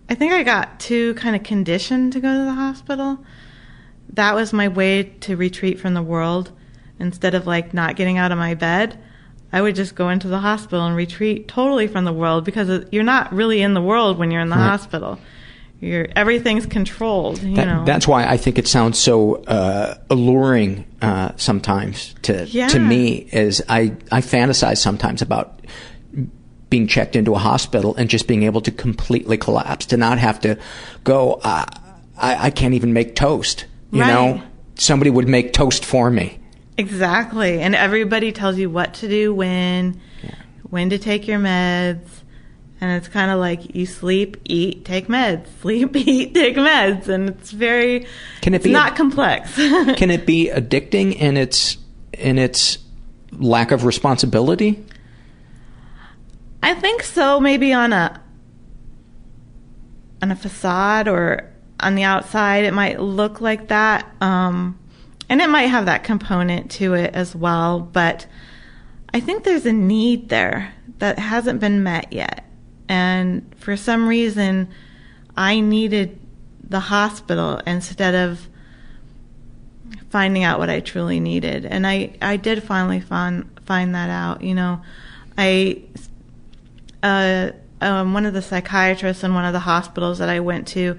[0.08, 3.18] I think I got too kind of conditioned to go to the hospital.
[4.10, 6.52] That was my way to retreat from the world.
[7.00, 8.98] Instead of like not getting out of my bed,
[9.52, 13.02] I would just go into the hospital and retreat totally from the world because you're
[13.04, 14.68] not really in the world when you're in the Right.
[14.68, 15.18] hospital.
[15.80, 17.42] you're everything's controlled.
[17.42, 22.46] You That- know, That's why I think it sounds so uh, alluring uh, sometimes to
[22.48, 22.68] Yeah.
[22.68, 23.26] to me.
[23.32, 25.60] Is I I fantasize sometimes about
[26.70, 30.40] being checked into a hospital and just being able to completely collapse, to not have
[30.40, 30.56] to
[31.02, 31.40] go.
[31.44, 31.64] Uh,
[32.16, 33.66] I I can't even make toast.
[33.90, 34.08] You Right.
[34.08, 34.40] know,
[34.76, 36.38] somebody would make toast for me.
[36.76, 37.60] Exactly.
[37.60, 40.00] And everybody tells you what to do when,
[40.68, 42.06] when to take your meds.
[42.80, 45.46] And it's kind of like you sleep, eat, take meds.
[45.60, 47.08] Sleep, eat, take meds.
[47.08, 48.06] And it's very,
[48.42, 49.54] Can it it's be not complex.
[49.56, 51.78] Can it be addicting in its
[52.12, 52.78] in its
[53.32, 54.84] lack of responsibility?
[56.62, 58.20] I think so, maybe on a,
[60.22, 61.50] on a facade or
[61.80, 64.10] on the outside, it might look like that.
[64.20, 64.78] Um,
[65.28, 67.80] and it might have that component to it as well.
[67.80, 68.26] But
[69.12, 72.44] I think there's a need there that hasn't been met yet.
[72.88, 74.68] And for some reason,
[75.36, 76.18] I needed
[76.62, 78.48] the hospital instead of
[80.10, 81.64] finding out what I truly needed.
[81.64, 84.42] And I, I did finally find, find that out.
[84.42, 84.82] You know,
[85.36, 85.82] I,
[87.02, 87.50] uh,
[87.80, 90.98] um, one of the psychiatrists in one of the hospitals that I went to,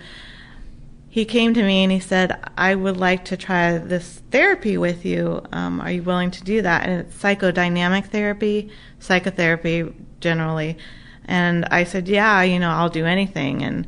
[1.16, 5.06] he came to me and he said, I would like to try this therapy with
[5.06, 5.42] you.
[5.54, 6.86] Um, are you willing to do that?
[6.86, 10.78] And it's psychodynamic therapy, psychotherapy generally.
[11.24, 13.64] And I said, Yeah, you know, I'll do anything.
[13.64, 13.88] And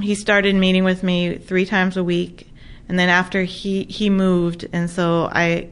[0.00, 2.52] he started meeting with me three times a week.
[2.88, 5.68] And then after he, he moved, and so I,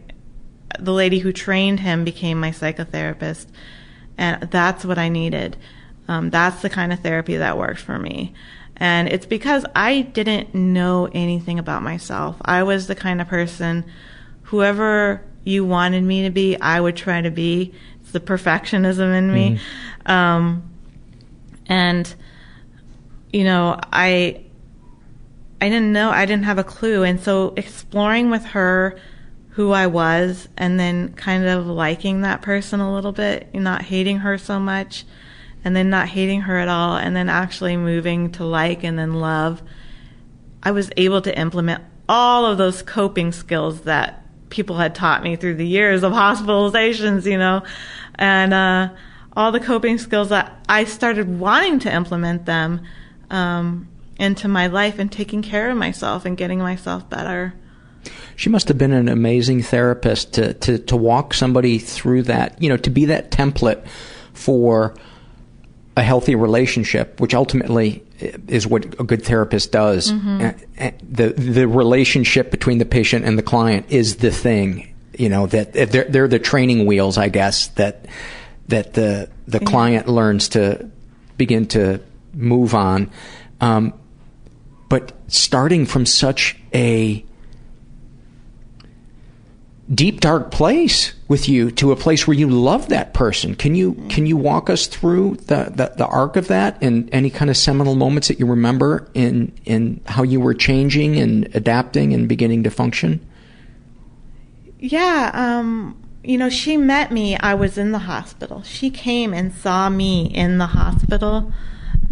[0.78, 3.46] the lady who trained him became my psychotherapist.
[4.16, 5.56] And that's what I needed.
[6.06, 8.32] Um, that's the kind of therapy that worked for me.
[8.80, 12.36] And it's because I didn't know anything about myself.
[12.42, 13.84] I was the kind of person,
[14.42, 17.74] whoever you wanted me to be, I would try to be.
[18.00, 19.60] It's the perfectionism in me.
[20.06, 20.70] Um,
[21.66, 22.14] and,
[23.32, 24.44] you know, I,
[25.60, 27.02] I didn't know, I didn't have a clue.
[27.02, 28.98] And so exploring with her
[29.50, 34.18] who I was and then kind of liking that person a little bit, not hating
[34.18, 35.04] her so much
[35.68, 39.12] and then not hating her at all and then actually moving to like and then
[39.12, 39.60] love,
[40.62, 45.36] I was able to implement all of those coping skills that people had taught me
[45.36, 47.64] through the years of hospitalizations, you know,
[48.14, 48.88] and uh,
[49.36, 52.80] all the coping skills that I started wanting to implement them
[53.28, 53.88] um,
[54.18, 57.52] into my life and taking care of myself and getting myself better.
[58.36, 62.70] She must have been an amazing therapist to, to, to walk somebody through that, you
[62.70, 63.86] know, to be that template
[64.32, 64.94] for
[65.98, 68.02] a healthy relationship, which ultimately
[68.46, 70.12] is what a good therapist does.
[70.12, 70.40] Mhm.
[70.40, 74.86] Uh, uh, The the relationship between the patient and the client is the thing,
[75.18, 78.06] you know, that that they're they're the training wheels, I guess, that
[78.68, 79.66] that the the Yeah.
[79.72, 80.86] client learns to
[81.36, 82.00] begin to
[82.34, 83.10] move on.
[83.60, 83.92] Um,
[84.88, 87.24] but starting from such a
[89.92, 93.54] deep dark place with you to a place where you love that person.
[93.54, 97.30] Can you can you walk us through the, the, the arc of that and any
[97.30, 102.12] kind of seminal moments that you remember in in how you were changing and adapting
[102.12, 103.26] and beginning to function?
[104.78, 107.36] Yeah, um, you know, she met me.
[107.36, 108.62] I was in the hospital.
[108.62, 111.52] She came and saw me in the hospital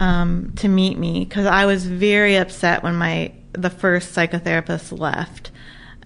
[0.00, 5.50] um, to meet me because I was very upset when my the first psychotherapist left,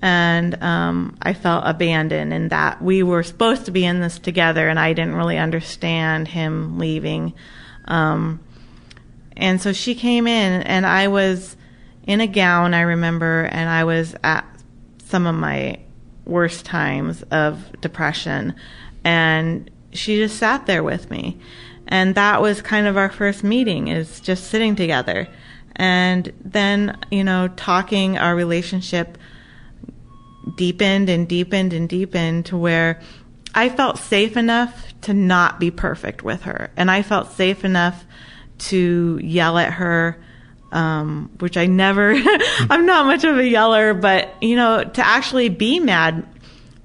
[0.02, 2.32] and um, I felt abandoned.
[2.32, 6.28] And that we were supposed to be in this together, and I didn't really understand
[6.28, 7.34] him leaving.
[7.86, 8.40] Um,
[9.36, 11.56] and so she came in, and I was
[12.06, 12.74] in a gown.
[12.74, 14.44] I remember, and I was at
[15.04, 15.78] some of my
[16.24, 18.54] worst times of depression.
[19.04, 21.38] And she just sat there with me.
[21.88, 25.28] And that was kind of our first meeting is just sitting together.
[25.74, 29.18] And then, you know, talking our relationship
[30.56, 33.00] deepened and deepened and deepened to where
[33.54, 36.70] I felt safe enough to not be perfect with her.
[36.76, 38.04] And I felt safe enough
[38.58, 40.22] to yell at her
[40.72, 42.14] um, which I never,
[42.70, 46.26] I'm not much of a yeller, but you know, to actually be mad,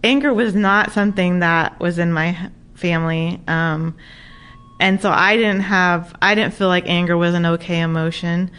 [0.03, 3.39] anger was not something that was in my family.
[3.47, 3.95] Um,
[4.79, 8.51] and so I didn't have, I didn't feel like anger was an okay emotion.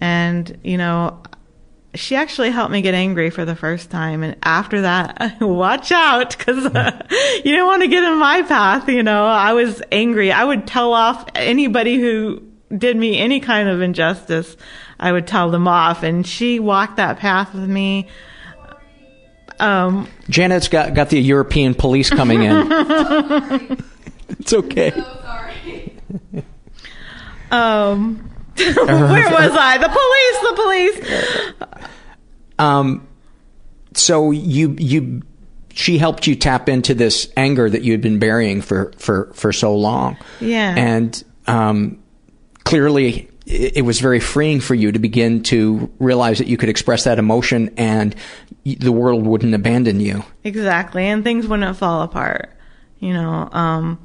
[0.00, 1.22] And, you know,
[1.94, 4.22] she actually helped me get angry for the first time.
[4.22, 7.06] And after that, watch out because uh,
[7.44, 8.88] you don't want to get in my path.
[8.88, 10.30] You know, I was angry.
[10.32, 12.42] I would tell off anybody who
[12.76, 14.56] did me any kind of injustice,
[15.00, 16.02] I would tell them off.
[16.02, 18.08] And she walked that path with me.
[19.60, 22.70] Um, Janet's got got the European police coming in.
[24.28, 24.92] it's okay.
[27.50, 28.30] um,
[28.76, 29.78] Where was I?
[29.78, 31.88] The police, the police.
[32.58, 33.06] Um,
[33.94, 35.22] so you you
[35.78, 39.52] she helped you tap into this anger that you had been burying for for for
[39.52, 40.16] so long.
[40.40, 40.74] Yeah.
[40.76, 42.02] And um,
[42.64, 46.68] clearly, it, it was very freeing for you to begin to realize that you could
[46.68, 48.14] express that emotion, and
[48.64, 50.24] the world wouldn't abandon you.
[50.44, 52.50] Exactly, and things wouldn't fall apart,
[52.98, 53.48] you know.
[53.52, 53.98] Um,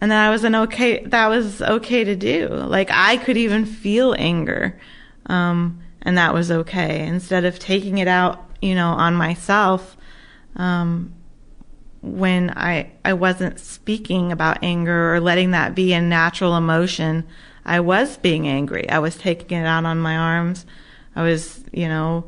[0.00, 1.04] and that I was an okay.
[1.04, 2.48] That was okay to do.
[2.48, 4.80] Like I could even feel anger,
[5.26, 7.06] um, and that was okay.
[7.06, 9.96] Instead of taking it out, you know, on myself,
[10.56, 11.12] um,
[12.02, 17.26] when I I wasn't speaking about anger or letting that be a natural emotion,
[17.64, 18.88] I was being angry.
[18.88, 20.64] I was taking it out on my arms.
[21.14, 22.24] I was, you know,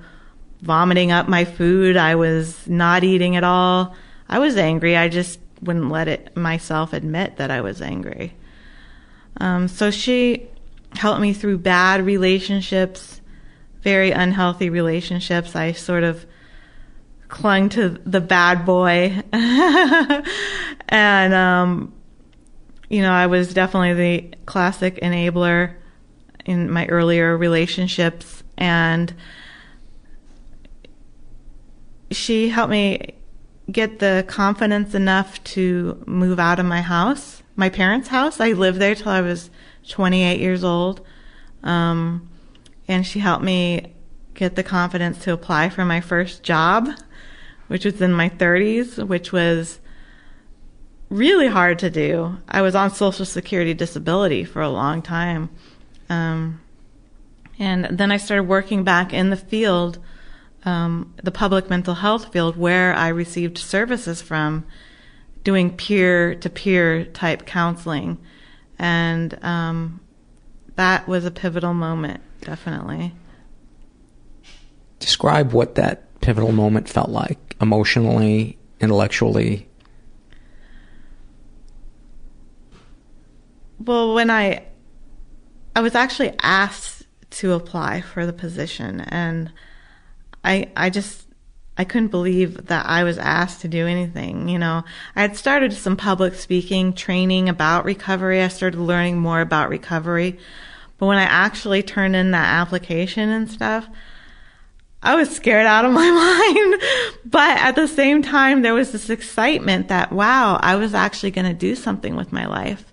[0.61, 1.97] vomiting up my food.
[1.97, 3.95] I was not eating at all.
[4.29, 4.97] I was angry.
[4.97, 8.35] I just wouldn't let it myself admit that I was angry.
[9.39, 10.49] Um, so she
[10.95, 13.21] helped me through bad relationships,
[13.83, 15.57] very unhealthy relationships.
[15.57, 16.27] I sort of
[17.29, 19.23] clung to the bad boy.
[19.33, 21.95] and, um,
[22.91, 25.77] you know, I was definitely the classic enabler
[26.45, 28.43] in my earlier relationships.
[28.59, 29.15] And
[32.11, 33.15] she helped me
[33.71, 38.41] get the confidence enough to move out of my house, my parents' house.
[38.41, 39.51] I lived there till I was
[39.89, 41.05] 28 years old.
[41.63, 42.29] Um,
[42.89, 43.95] and she helped me
[44.35, 46.89] get the confidence to apply for my first job,
[47.69, 49.79] which was in my 30s, which was
[51.09, 52.39] really hard to do.
[52.49, 55.51] I was on Social Security disability for a long time.
[56.09, 56.61] Um,
[57.59, 59.99] and then I started working back in the field,
[60.65, 64.65] um, the public mental health field, where I received services from
[65.45, 68.19] doing peer to peer type counseling.
[68.79, 70.01] And um,
[70.77, 73.15] that was a pivotal moment, definitely.
[74.99, 79.69] Describe what that pivotal moment felt like emotionally, intellectually.
[83.79, 84.65] Well, when I
[85.75, 89.51] I was actually asked to apply for the position and
[90.45, 91.27] I I just
[91.77, 94.85] I couldn't believe that I was asked to do anything, you know.
[95.17, 98.43] I had started some public speaking training about recovery.
[98.43, 100.39] I started learning more about recovery.
[100.99, 103.89] But when I actually turned in that application and stuff,
[105.03, 106.83] I was scared out of my mind.
[107.25, 111.47] but at the same time, there was this excitement that, wow, I was actually going
[111.47, 112.93] to do something with my life.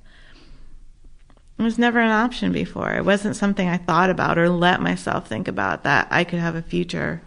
[1.58, 2.93] It was never an option before.
[2.93, 6.56] It wasn't something I thought about or let myself think about that I could have
[6.56, 7.22] a future.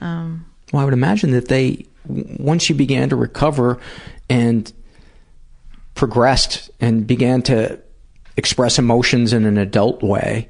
[0.00, 3.78] Um, well, I would imagine that they, once you began to recover
[4.28, 4.72] and
[5.94, 7.80] progressed and began to
[8.36, 10.48] express emotions in an adult way,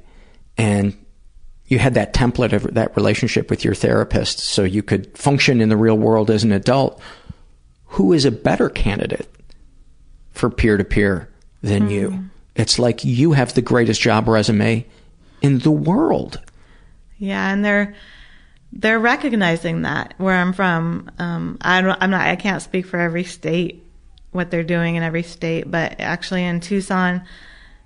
[0.57, 0.95] and
[1.67, 5.69] you had that template of that relationship with your therapist so you could function in
[5.69, 7.01] the real world as an adult,
[7.85, 9.27] who is a better candidate
[10.31, 11.29] for peer to peer
[11.61, 11.91] than mm.
[11.91, 12.29] you?
[12.55, 14.85] It's like you have the greatest job resume
[15.41, 16.39] in the world.
[17.17, 17.95] Yeah, and they're
[18.71, 21.09] they're recognizing that where I'm from.
[21.17, 22.27] Um, I don't, I'm not.
[22.27, 23.83] I can't speak for every state
[24.31, 27.23] what they're doing in every state, but actually in Tucson,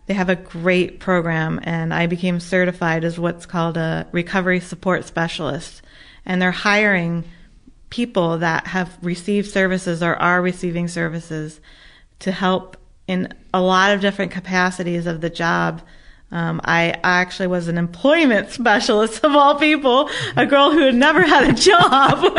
[0.08, 5.06] they have a great program, and I became certified as what's called a recovery support
[5.06, 5.82] specialist,
[6.26, 7.24] and they're hiring
[7.90, 11.62] people that have received services or are receiving services
[12.20, 12.76] to help
[13.08, 15.82] in a lot of different capacities of the job.
[16.34, 21.22] Um, I, actually was an employment specialist of all people, a girl who had never
[21.22, 22.22] had a job.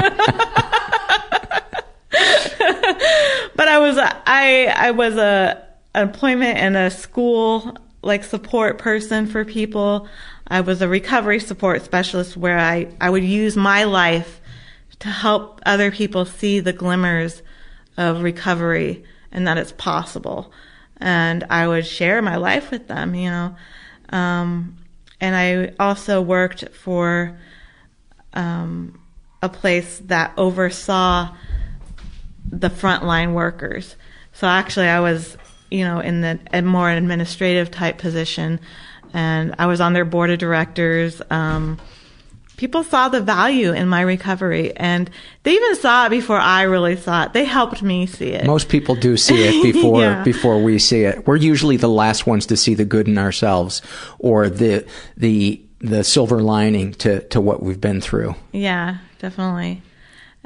[3.55, 5.65] but I was I I was a
[5.95, 10.09] employment and a school like support person for people.
[10.49, 14.41] I was a recovery support specialist where I, I would use my life
[14.99, 17.43] to help other people see the glimmers
[17.97, 20.53] of recovery and that it's possible.
[20.97, 23.55] And I would share my life with them, you know.
[24.15, 24.77] Um,
[25.21, 27.37] and I also worked for
[28.33, 29.01] um,
[29.43, 31.35] a place that oversaw
[32.51, 33.97] the frontline workers.
[34.33, 35.37] So actually, I was,
[35.71, 38.61] you know, in the a more administrative type position,
[39.13, 41.21] and I was on their board of directors.
[41.31, 41.79] Um,
[42.57, 45.11] people saw the value in my recovery, and
[45.43, 47.33] they even saw it before I really saw it.
[47.33, 48.47] They helped me see it.
[48.47, 50.23] Most people do see it before Yeah.
[50.23, 51.27] before we see it.
[51.27, 53.83] We're usually the last ones to see the good in ourselves,
[54.19, 54.87] or the
[55.17, 58.35] the the silver lining to to what we've been through.
[58.53, 59.83] Yeah, definitely.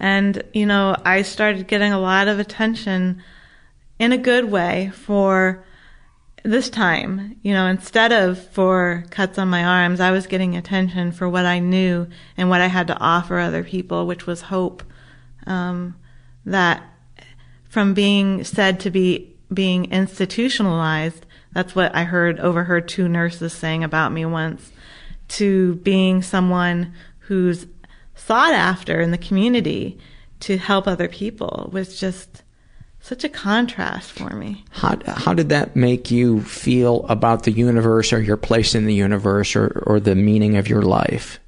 [0.01, 3.21] And, you know, I started getting a lot of attention
[3.99, 5.65] in a good way for
[6.45, 11.12] this time, you know, instead of for cuts on my arms, I was getting attention
[11.12, 14.82] for what I knew and what I had to offer other people, which was hope.
[15.47, 15.97] Um,
[16.45, 16.82] that
[17.68, 23.84] from being said to be being institutionalized, that's what I heard, overheard two nurses saying
[23.84, 24.72] about me once,
[25.28, 27.66] to being someone who's
[28.14, 29.99] sought after in the community
[30.41, 32.43] to help other people was just
[33.09, 34.63] such a contrast for me.
[34.71, 38.93] How, how did that make you feel about the universe or your place in the
[38.93, 41.41] universe or, or the meaning of your life?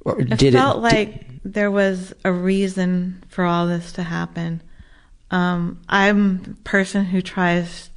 [0.00, 1.54] Or it did felt it, like did...
[1.54, 4.62] there was a reason for all this to happen.
[5.30, 7.88] Um, I'm a person who tries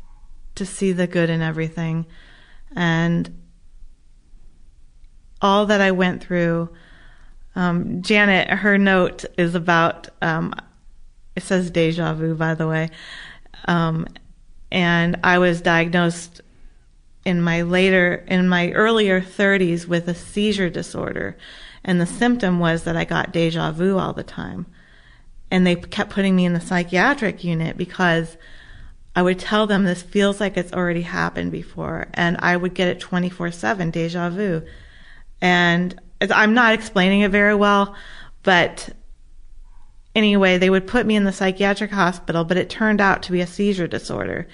[0.56, 2.06] to see the good in everything.
[2.78, 3.30] And
[5.42, 6.70] all that I went through,
[7.56, 10.54] um, Janet, her note is about, um,
[11.36, 12.90] it says deja vu, by the way.
[13.66, 14.08] Um,
[14.72, 16.42] and I was diagnosed
[17.26, 21.38] in my later, in my earlier 30s with a seizure disorder.
[21.84, 24.66] And the symptom was that I got deja vu all the time.
[25.52, 28.38] And they kept putting me in the psychiatric unit because
[29.16, 32.08] I would tell them this feels like it's already happened before.
[32.14, 34.64] And I would get it 24 7, deja vu.
[35.42, 37.96] And I'm not explaining it very well,
[38.44, 38.90] but
[40.16, 43.42] anyway, they would put me in the psychiatric hospital, but it turned out to be
[43.42, 44.48] a seizure disorder,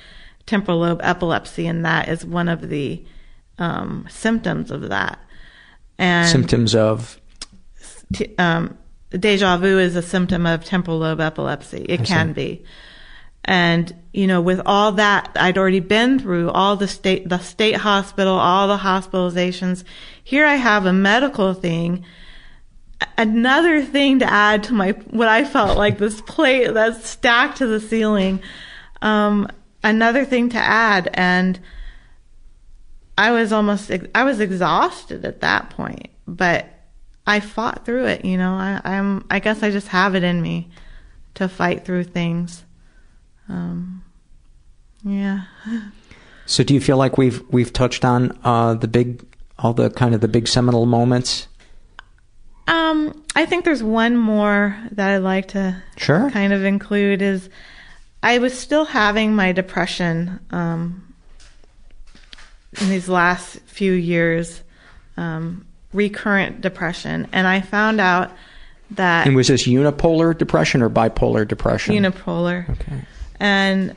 [0.46, 3.04] temporal lobe epilepsy, and that is one of the
[3.58, 5.20] um, symptoms of that.
[5.98, 7.20] And symptoms of
[8.14, 8.78] t- um,
[9.12, 11.86] deja vu is a symptom of temporal lobe epilepsy.
[11.88, 12.34] It I can see.
[12.34, 12.66] be.
[13.48, 17.76] And, you know, with all that I'd already been through, all the state, the state
[17.76, 19.84] hospital, all the hospitalizations,
[20.24, 22.04] here I have a medical thing
[23.18, 27.68] another thing to add to my what I felt like this plate that's stacked to
[27.68, 28.42] the ceiling.
[29.02, 29.48] Um,
[29.84, 31.60] another thing to add, and
[33.18, 36.68] I was almost I was exhausted at that point, but
[37.28, 38.26] I fought through it.
[38.26, 40.70] You know, I, I'm I guess I just have it in me
[41.36, 42.64] to fight through things.
[43.48, 44.04] Um,
[45.04, 45.44] yeah.
[46.48, 49.26] So, do you feel like we've we've touched on uh, the big
[49.58, 51.48] all the kind of the big seminal moments
[52.68, 56.30] um, I think there's one more that I'd like to sure.
[56.32, 57.50] kind of include is
[58.24, 61.14] I was still having my depression um,
[62.82, 64.64] in these last few years,
[65.16, 68.32] um, recurrent depression, and I found out
[68.92, 69.28] that.
[69.28, 71.96] And was this unipolar depression or bipolar depression?
[71.96, 72.68] Unipolar.
[72.70, 73.02] Okay.
[73.40, 73.96] And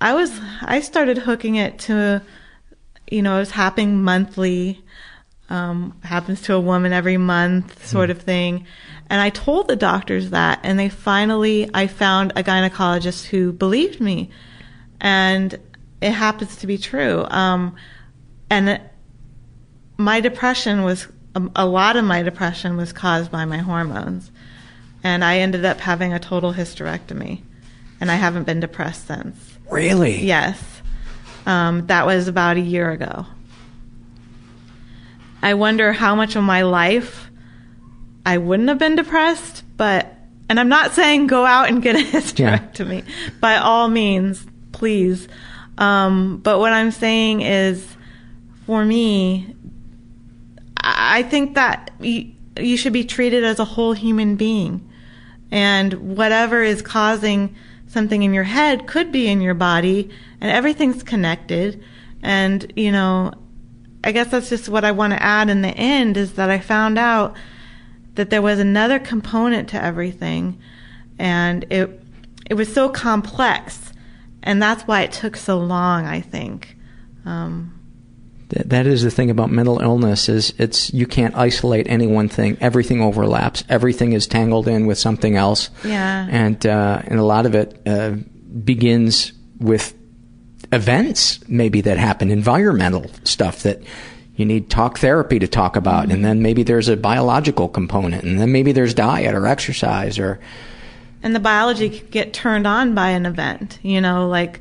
[0.00, 2.22] I was I started hooking it to,
[3.08, 4.82] you know, it was happening monthly
[5.50, 8.12] um, happens to a woman every month sort mm.
[8.12, 8.66] of thing.
[9.10, 14.00] And I told the doctors that, and they finally, I found a gynecologist who believed
[14.00, 14.30] me.
[15.00, 15.58] And
[16.00, 17.26] it happens to be true.
[17.28, 17.74] Um,
[18.48, 18.82] and it,
[19.96, 24.30] my depression was, um, a lot of my depression was caused by my hormones.
[25.02, 27.42] And I ended up having a total hysterectomy.
[28.00, 29.58] And I haven't been depressed since.
[29.70, 30.22] Really?
[30.22, 30.62] Yes.
[31.46, 33.26] Um, that was about a year ago.
[35.42, 37.30] I wonder how much of my life
[38.24, 40.14] I wouldn't have been depressed, but,
[40.48, 43.04] and I'm not saying go out and get a hysterectomy.
[43.06, 43.30] Yeah.
[43.40, 45.28] By all means, please.
[45.78, 47.96] Um, but what I'm saying is,
[48.66, 49.54] for me,
[50.76, 54.86] I think that you, you should be treated as a whole human being.
[55.50, 57.56] And whatever is causing
[57.88, 60.10] something in your head could be in your body,
[60.40, 61.82] and everything's connected.
[62.22, 63.32] And, you know,
[64.02, 66.58] I guess that's just what I want to add in the end is that I
[66.58, 67.36] found out
[68.14, 70.58] that there was another component to everything
[71.18, 72.02] and it
[72.48, 73.92] it was so complex
[74.42, 76.76] and that's why it took so long I think.
[77.26, 77.80] Um,
[78.50, 82.28] that, that is the thing about mental illness is it's you can't isolate any one
[82.28, 82.56] thing.
[82.60, 83.64] Everything overlaps.
[83.68, 85.70] Everything is tangled in with something else.
[85.84, 86.26] Yeah.
[86.28, 88.10] And uh, and a lot of it uh,
[88.64, 89.94] begins with
[90.72, 93.82] events maybe that happen, environmental stuff that
[94.36, 96.12] you need talk therapy to talk about, mm-hmm.
[96.12, 100.40] and then maybe there's a biological component, and then maybe there's diet or exercise or.
[101.22, 104.60] And the biology can get turned on by an event, you know, like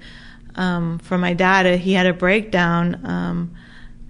[0.56, 3.00] um, for my dad, uh, he had a breakdown.
[3.06, 3.56] Um,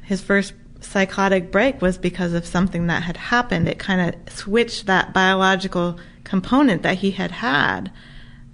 [0.02, 3.68] his first psychotic break was because of something that had happened.
[3.68, 7.92] It kind of switched that biological component that he had had,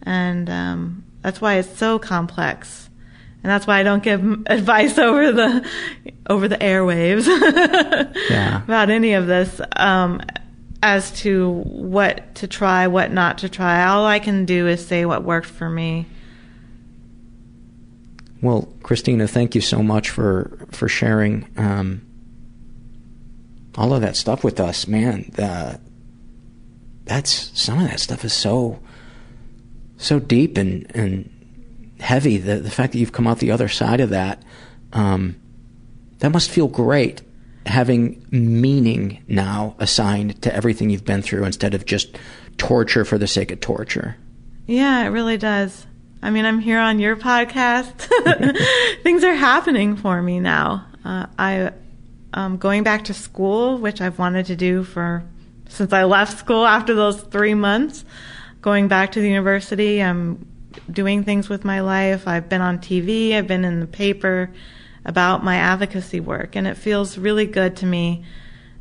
[0.02, 2.85] and um, that's why it's so complex
[3.46, 5.70] and that's why I don't give advice over the
[6.28, 7.28] over the airwaves
[8.32, 8.64] yeah.
[8.64, 10.20] about any of this um,
[10.82, 13.86] as to what to try, what not to try.
[13.86, 16.08] All I can do is say what worked for me.
[18.42, 22.02] Well, Christina, thank you so much for for sharing um,
[23.76, 25.32] all of that stuff with us, man.
[25.38, 25.78] Uh,
[27.04, 28.80] that's some of that stuff is so
[29.98, 31.30] so deep and and
[32.00, 32.38] heavy.
[32.38, 34.44] The the fact that you've come out the other side of that,
[34.94, 35.36] um,
[36.20, 37.22] that must feel great.
[37.66, 42.18] Having meaning now assigned to everything you've been through instead of just
[42.58, 44.18] torture for the sake of torture.
[44.68, 45.88] Yeah, it really does.
[46.22, 47.94] I mean, I'm here on your podcast.
[49.04, 50.86] Things are happening for me now.
[51.04, 51.72] Uh, I
[52.34, 55.24] um, going back to school, which I've wanted to do for
[55.70, 58.06] since I left school after those three months.
[58.62, 60.48] Going back to the university, I'm
[60.92, 62.28] doing things with my life.
[62.28, 63.34] I've been on TV.
[63.34, 64.52] I've been in the paper
[65.06, 68.24] about my advocacy work, and it feels really good to me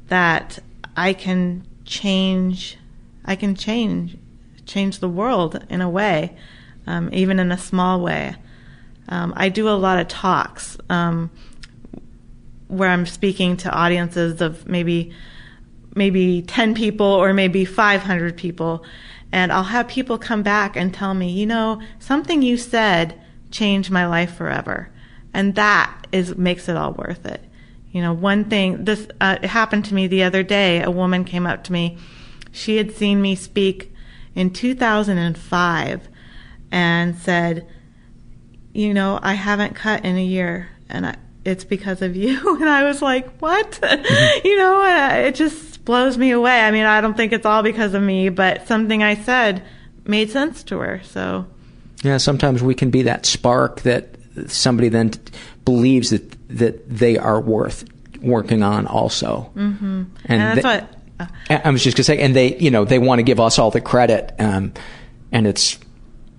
[0.08, 0.58] that
[0.96, 2.78] I can change.
[3.24, 4.18] I can change
[4.66, 6.36] change the world in a way,
[6.86, 8.34] um, even in a small way.
[9.08, 11.30] Um, I do a lot of talks um,
[12.68, 15.12] where I'm speaking to audiences of maybe
[15.94, 18.84] maybe 10 people or maybe 500 people,
[19.34, 23.20] and I'll have people come back and tell me, you know, something you said
[23.50, 24.90] changed my life forever,
[25.32, 27.42] and that is makes it all worth it.
[27.90, 30.80] You know, one thing this uh, happened to me the other day.
[30.84, 31.98] A woman came up to me.
[32.52, 33.92] She had seen me speak
[34.36, 36.08] in 2005
[36.70, 37.66] and said,
[38.72, 42.56] You know, I haven't cut in a year and I, it's because of you.
[42.60, 43.78] And I was like, What?
[44.44, 46.60] you know, uh, it just blows me away.
[46.60, 49.62] I mean, I don't think it's all because of me, but something I said
[50.04, 51.00] made sense to her.
[51.04, 51.46] So,
[52.02, 54.16] yeah, sometimes we can be that spark that
[54.46, 55.20] somebody then t-
[55.64, 57.84] believes that that they are worth
[58.20, 59.50] working on also.
[59.54, 59.84] Mm-hmm.
[59.84, 61.30] And, and, that's they, what.
[61.50, 63.58] Uh, I was just gonna say, and they, you know, they want to give us
[63.58, 64.72] all the credit, um,
[65.30, 65.78] and it's,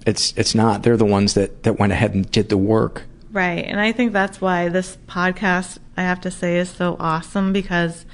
[0.06, 0.84] it's, it's not.
[0.84, 3.03] They're the ones that that went ahead and did the work.
[3.36, 7.52] Right, and I think that's why this podcast, I have to say, is so awesome
[7.52, 8.06] because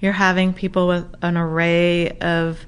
[0.00, 2.64] you're having people with an array of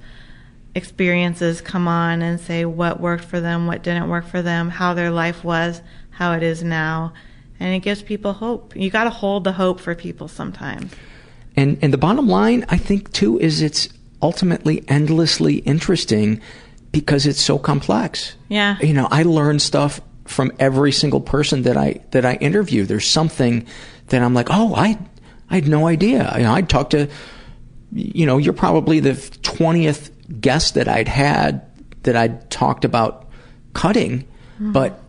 [0.75, 4.93] experiences come on and say what worked for them, what didn't work for them, how
[4.93, 7.15] their life was, how it is now,
[7.59, 8.77] and it gives people hope.
[8.77, 10.93] You got to hold the hope for people sometimes.
[11.57, 13.89] And and the bottom line, I think too, is it's
[14.21, 16.43] ultimately endlessly interesting
[16.93, 18.37] because it's so complex.
[18.51, 18.77] Yeah.
[18.83, 22.85] You know, I learn stuff from every single person that I that I interview.
[22.85, 23.67] There's something
[24.09, 24.99] that I'm like, oh, I
[25.51, 26.33] I had no idea.
[26.37, 27.09] You know, I'd talk to,
[27.93, 30.11] you know, you're probably the twentieth
[30.41, 31.63] guest that I'd had
[32.03, 33.29] that I'd talked about
[33.73, 34.73] cutting, mm-hmm.
[34.73, 35.01] but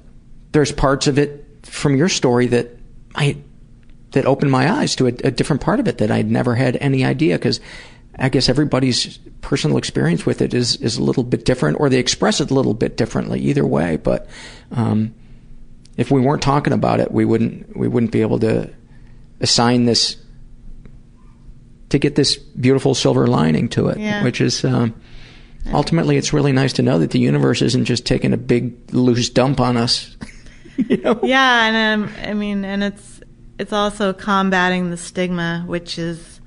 [0.52, 2.70] there's parts of it from your story that
[3.16, 3.38] I
[4.12, 6.78] that opened my eyes to a, a different part of it that I'd never had
[6.78, 7.60] any idea because
[8.18, 12.00] I guess everybody's personal experience with it is is a little bit different, or they
[12.00, 13.40] express it a little bit differently.
[13.42, 14.28] Either way, but
[14.72, 15.14] um,
[15.98, 18.70] if we weren't talking about it, we wouldn't we wouldn't be able to
[19.42, 20.18] assign this
[21.90, 24.24] to get this beautiful silver lining to it, yeah.
[24.24, 24.64] which is.
[24.64, 24.94] Um,
[25.74, 29.30] ultimately, it's really nice to know that the universe isn't just taking a big loose
[29.30, 30.16] dump on us.
[30.78, 31.20] you know?
[31.24, 33.22] Yeah, and um, I mean, and it's
[33.58, 36.40] it's also combating the stigma, which is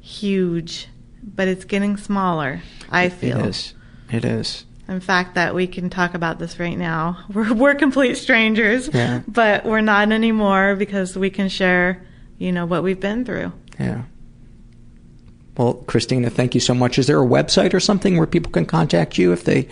[0.00, 0.88] huge,
[1.26, 2.62] but it's getting smaller.
[2.90, 3.74] I feel it is.
[4.10, 4.64] It is.
[4.88, 7.24] In fact, that we can talk about this right now.
[7.32, 9.22] We're we're complete strangers, yeah.
[9.26, 12.04] but we're not anymore because we can share,
[12.38, 13.52] you know, what we've been through.
[13.80, 14.02] Yeah.
[15.56, 16.98] Well, Christina, thank you so much.
[16.98, 19.68] Is there a website or something where people can contact you if they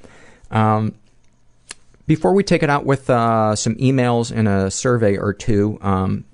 [0.51, 0.93] Um,
[2.07, 6.25] before we take it out with uh, some emails and a survey or two, um,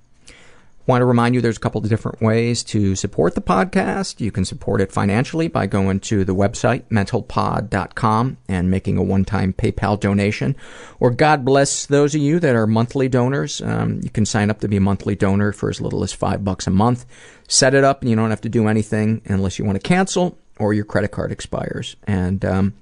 [0.92, 4.20] Want to remind you there's a couple of different ways to support the podcast.
[4.20, 9.24] You can support it financially by going to the website, mentalpod.com, and making a one
[9.24, 10.54] time PayPal donation.
[11.00, 13.62] Or God bless those of you that are monthly donors.
[13.62, 16.44] Um, you can sign up to be a monthly donor for as little as five
[16.44, 17.06] bucks a month.
[17.48, 20.38] Set it up, and you don't have to do anything unless you want to cancel
[20.60, 21.96] or your credit card expires.
[22.06, 22.74] And um,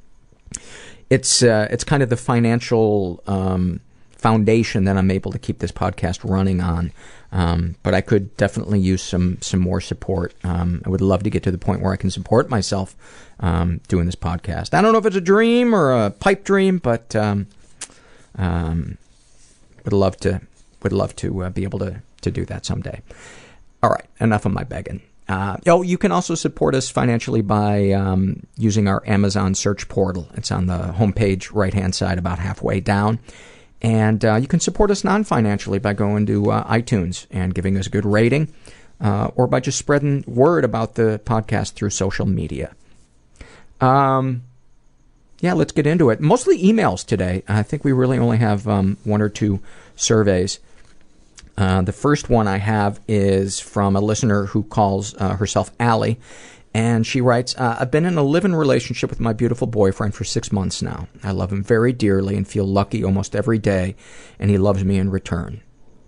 [1.11, 3.81] it's uh, it's kind of the financial um,
[4.19, 6.91] foundation that I'm able to keep this podcast running on.
[7.31, 10.33] Um, but I could definitely use some some more support.
[10.43, 12.95] Um, I would love to get to the point where I can support myself
[13.39, 14.73] um, doing this podcast.
[14.73, 17.47] I don't know if it's a dream or a pipe dream, but um,
[18.35, 18.97] um,
[19.85, 20.41] would love to
[20.83, 23.01] would love to uh, be able to to do that someday.
[23.81, 25.01] All right, enough of my begging.
[25.29, 30.27] Uh, oh, you can also support us financially by um, using our Amazon search portal.
[30.33, 33.19] It's on the homepage right hand side, about halfway down.
[33.81, 37.77] And uh, you can support us non financially by going to uh, iTunes and giving
[37.77, 38.53] us a good rating,
[38.99, 42.76] uh, or by just spreading word about the podcast through social media.
[43.80, 44.43] Um,
[45.39, 46.19] yeah, let's get into it.
[46.19, 47.43] Mostly emails today.
[47.47, 49.61] I think we really only have um, one or two
[49.95, 50.60] surveys.
[51.57, 56.19] Uh, the first one I have is from a listener who calls uh, herself Allie,
[56.73, 60.13] and she writes, uh, I've been in a live in relationship with my beautiful boyfriend
[60.13, 61.07] for six months now.
[61.23, 63.95] I love him very dearly and feel lucky almost every day,
[64.37, 65.61] and he loves me in return.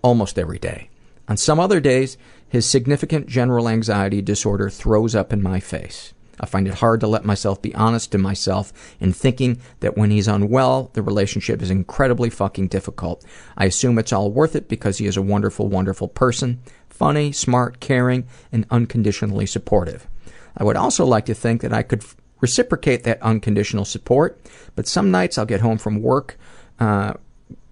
[0.04, 0.90] Almost every day.
[1.28, 2.18] On some other days,
[2.48, 6.14] his significant general anxiety disorder throws up in my face.
[6.40, 10.10] I find it hard to let myself be honest to myself in thinking that when
[10.10, 13.24] he's unwell, the relationship is incredibly fucking difficult.
[13.56, 16.62] I assume it's all worth it because he is a wonderful, wonderful person.
[16.90, 20.08] Funny, smart, caring, and unconditionally supportive.
[20.58, 22.04] I would also like to think that I could
[22.40, 24.42] reciprocate that unconditional support,
[24.76, 26.38] but some nights I'll get home from work,
[26.80, 27.14] uh,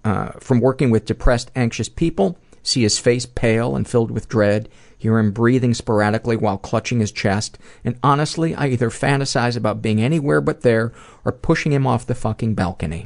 [0.03, 4.69] uh, from working with depressed, anxious people, see his face pale and filled with dread,
[4.97, 10.01] hear him breathing sporadically while clutching his chest, and honestly, I either fantasize about being
[10.01, 10.93] anywhere but there
[11.25, 13.05] or pushing him off the fucking balcony.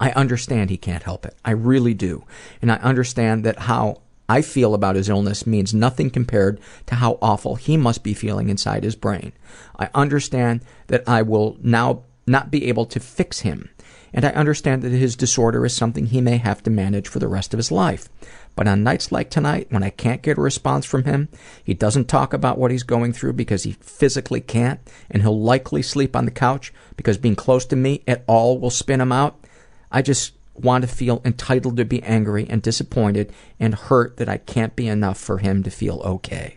[0.00, 1.36] I understand he can't help it.
[1.44, 2.24] I really do.
[2.60, 7.18] And I understand that how I feel about his illness means nothing compared to how
[7.20, 9.32] awful he must be feeling inside his brain.
[9.78, 13.70] I understand that I will now not be able to fix him,
[14.14, 17.28] and I understand that his disorder is something he may have to manage for the
[17.28, 18.08] rest of his life.
[18.54, 21.28] But on nights like tonight, when I can't get a response from him,
[21.64, 24.80] he doesn't talk about what he's going through because he physically can't,
[25.10, 28.70] and he'll likely sleep on the couch because being close to me at all will
[28.70, 29.44] spin him out.
[29.90, 34.36] I just want to feel entitled to be angry and disappointed and hurt that I
[34.36, 36.56] can't be enough for him to feel okay.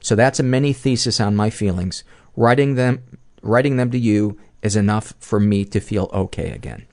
[0.00, 2.04] So that's a mini thesis on my feelings.
[2.36, 3.02] Writing them,
[3.42, 6.86] writing them to you is enough for me to feel okay again.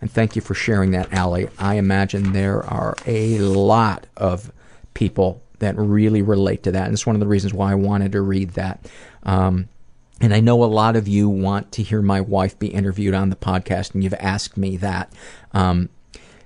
[0.00, 1.48] And thank you for sharing that, Allie.
[1.58, 4.52] I imagine there are a lot of
[4.94, 6.84] people that really relate to that.
[6.84, 8.88] And it's one of the reasons why I wanted to read that.
[9.24, 9.68] Um,
[10.20, 13.30] and I know a lot of you want to hear my wife be interviewed on
[13.30, 15.12] the podcast, and you've asked me that.
[15.52, 15.88] Um,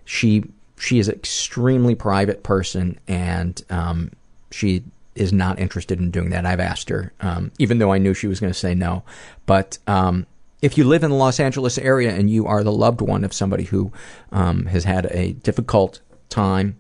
[0.05, 0.45] she
[0.79, 4.11] she is an extremely private person, and um,
[4.51, 4.85] she
[5.15, 6.47] is not interested in doing that.
[6.47, 9.05] I've asked her, um, even though I knew she was going to say no.
[9.47, 10.27] But um,
[10.61, 13.33] if you live in the Los Angeles area and you are the loved one of
[13.33, 13.93] somebody who
[14.31, 16.77] um, has had a difficult time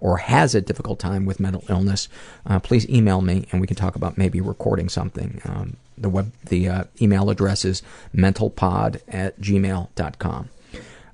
[0.00, 2.08] or has a difficult time with mental illness,
[2.46, 5.40] uh, please email me and we can talk about maybe recording something.
[5.44, 7.82] Um, the web, the uh, email address is
[8.14, 10.48] mentalpod at gmail.com.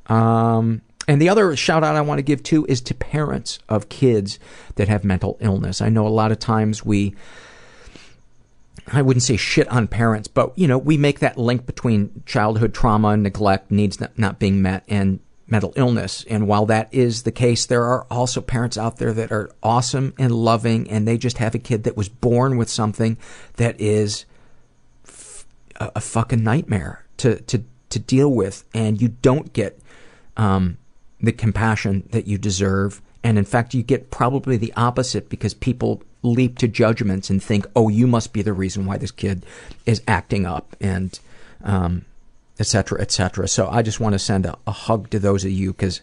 [0.07, 3.89] Um, and the other shout out I want to give too is to parents of
[3.89, 4.39] kids
[4.77, 5.81] that have mental illness.
[5.81, 7.15] I know a lot of times we,
[8.87, 12.74] I wouldn't say shit on parents, but you know, we make that link between childhood
[12.74, 15.20] trauma, neglect, needs not being met, and
[15.51, 16.24] mental illness.
[16.28, 20.14] And while that is the case, there are also parents out there that are awesome
[20.18, 23.16] and loving, and they just have a kid that was born with something
[23.56, 24.24] that is
[25.81, 29.81] a fucking nightmare to, to, to deal with, and you don't get
[30.36, 30.78] um,
[31.20, 33.02] the compassion that you deserve.
[33.22, 37.66] And in fact, you get probably the opposite because people leap to judgments and think,
[37.74, 39.44] oh, you must be the reason why this kid
[39.86, 41.18] is acting up and
[41.62, 42.05] um,
[42.61, 43.49] et cetera, et cetera.
[43.49, 46.03] So I just want to send a, a hug to those of you because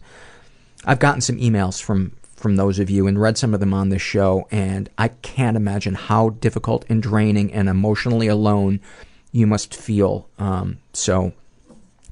[0.84, 3.90] I've gotten some emails from from those of you and read some of them on
[3.90, 8.80] this show, and I can't imagine how difficult and draining and emotionally alone
[9.32, 10.30] you must feel.
[10.38, 11.34] Um, so,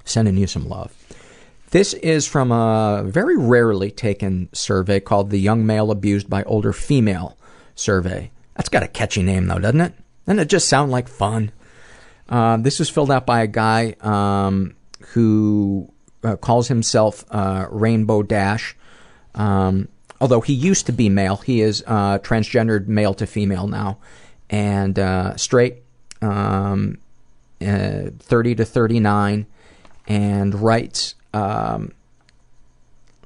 [0.04, 0.92] sending you some love.
[1.70, 6.74] This is from a very rarely taken survey called the Young Male Abused by Older
[6.74, 7.38] Female
[7.76, 8.32] survey.
[8.56, 9.94] That's got a catchy name though, doesn't it?
[10.26, 11.52] Doesn't it just sound like fun?
[12.28, 14.76] Uh, this was filled out by a guy um,
[15.10, 15.92] who
[16.24, 18.76] uh, calls himself uh, Rainbow Dash.
[19.36, 19.88] Um,
[20.20, 24.00] although he used to be male, he is uh, transgendered male to female now,
[24.50, 25.84] and uh, straight,
[26.22, 26.98] um,
[27.62, 29.46] uh, 30 to 39,
[30.08, 31.92] and writes, um,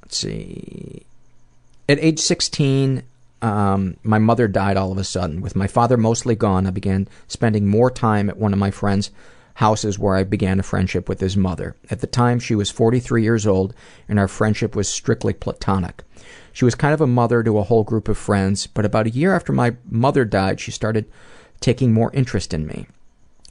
[0.02, 1.06] let's see,
[1.88, 3.04] at age 16,
[3.42, 5.42] um, my mother died all of a sudden.
[5.42, 9.12] With my father mostly gone, I began spending more time at one of my friend's
[9.56, 11.76] houses where I began a friendship with his mother.
[11.90, 13.74] At the time, she was 43 years old,
[14.08, 16.04] and our friendship was strictly platonic.
[16.54, 19.12] She was kind of a mother to a whole group of friends, but about a
[19.12, 21.12] year after my mother died, she started
[21.60, 22.88] taking more interest in me.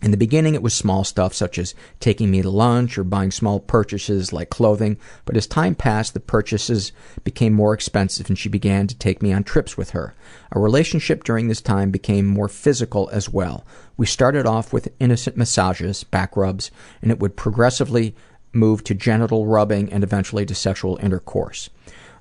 [0.01, 3.33] In the beginning, it was small stuff such as taking me to lunch or buying
[3.33, 6.93] small purchases like clothing, but as time passed, the purchases
[7.25, 10.15] became more expensive and she began to take me on trips with her.
[10.53, 13.65] Our relationship during this time became more physical as well.
[13.97, 16.71] We started off with innocent massages, back rubs,
[17.03, 18.15] and it would progressively
[18.53, 21.71] move to genital rubbing and eventually to sexual intercourse.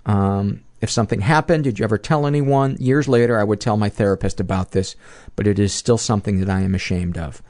[0.07, 2.77] Um, if something happened, did you ever tell anyone?
[2.79, 4.95] Years later, I would tell my therapist about this,
[5.35, 7.41] but it is still something that I am ashamed of.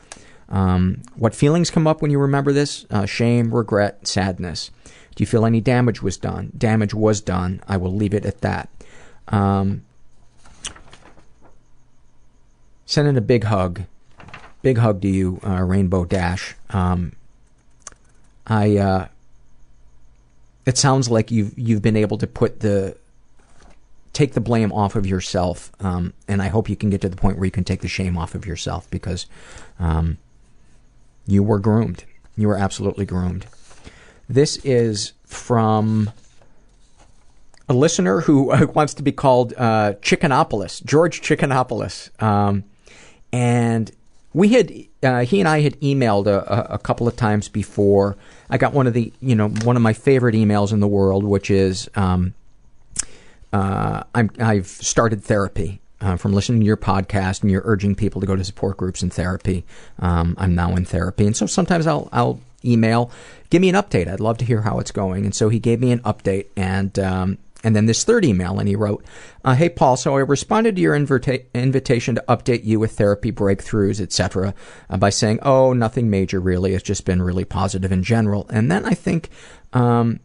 [0.49, 2.85] Um, what feelings come up when you remember this?
[2.89, 4.71] Uh, shame, regret, sadness.
[5.15, 6.51] Do you feel any damage was done?
[6.57, 7.61] Damage was done.
[7.67, 8.69] I will leave it at that.
[9.27, 9.83] Um,
[12.85, 13.81] sending a big hug.
[14.61, 16.55] Big hug to you, uh, Rainbow Dash.
[16.69, 17.13] Um,
[18.45, 18.77] I.
[18.77, 19.07] Uh,
[20.67, 22.97] it sounds like you've you've been able to put the
[24.11, 27.15] take the blame off of yourself, um, and I hope you can get to the
[27.15, 29.27] point where you can take the shame off of yourself because
[29.79, 30.17] um,
[31.27, 32.05] you were groomed.
[32.35, 33.45] You were absolutely groomed.
[34.29, 36.11] This is from
[37.69, 38.43] a listener who
[38.73, 42.09] wants to be called uh, Chickenopolis, George Chickenopolis.
[42.21, 42.63] Um,
[43.31, 43.91] and
[44.33, 44.71] we had,
[45.03, 48.15] uh, he and I had emailed a, a, couple of times before.
[48.49, 51.23] I got one of the, you know, one of my favorite emails in the world,
[51.23, 52.33] which is, um,
[53.51, 55.81] uh, I'm, I've started therapy
[56.17, 59.11] from listening to your podcast, and you're urging people to go to support groups and
[59.11, 59.65] therapy.
[59.99, 63.11] Um, I'm now in therapy, and so sometimes I'll I'll email,
[63.49, 64.07] give me an update.
[64.07, 65.25] I'd love to hear how it's going.
[65.25, 68.67] And so he gave me an update, and um, and then this third email, and
[68.67, 69.03] he wrote,
[69.43, 73.31] uh, "Hey Paul, so I responded to your invita- invitation to update you with therapy
[73.31, 74.53] breakthroughs, etc.,
[74.89, 76.73] uh, by saying, oh, nothing major really.
[76.73, 78.47] It's just been really positive in general.
[78.49, 79.29] And then I think."
[79.73, 80.21] Um,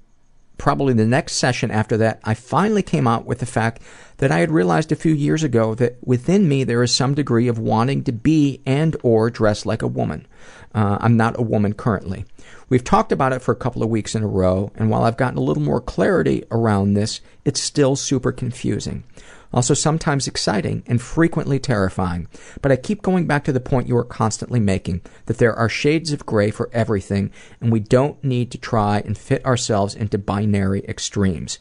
[0.58, 3.82] probably the next session after that, I finally came out with the fact
[4.18, 7.48] that I had realized a few years ago that within me there is some degree
[7.48, 10.26] of wanting to be and or dress like a woman.
[10.74, 12.24] Uh, I'm not a woman currently.
[12.68, 15.16] We've talked about it for a couple of weeks in a row, and while I've
[15.16, 19.04] gotten a little more clarity around this, it's still super confusing
[19.52, 22.28] also sometimes exciting and frequently terrifying.
[22.60, 25.68] But I keep going back to the point you are constantly making that there are
[25.68, 27.30] shades of gray for everything,
[27.60, 31.58] and we don't need to try and fit ourselves into binary extremes.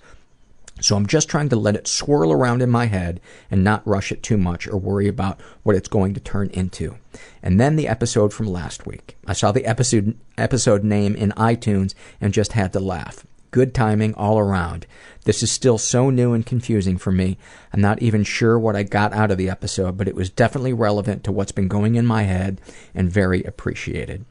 [0.82, 4.12] So I'm just trying to let it swirl around in my head and not rush
[4.12, 6.96] it too much or worry about what it's going to turn into.
[7.44, 9.16] And then the episode from last week.
[9.28, 13.26] I saw the episode episode name in iTunes and just had to laugh.
[13.52, 14.88] Good timing all around.
[15.26, 17.38] This is still so new and confusing for me.
[17.74, 20.74] I'm not even sure what I got out of the episode, but it was definitely
[20.74, 22.60] relevant to what's been going in my head
[22.96, 24.26] and very appreciated.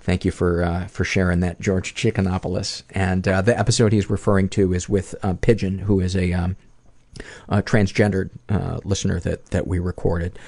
[0.00, 2.82] Thank you for uh, for sharing that, George Chickenopolis.
[2.90, 6.56] And uh, the episode he's referring to is with uh, Pigeon, who is a, um,
[7.48, 10.38] a transgendered uh, listener that that we recorded.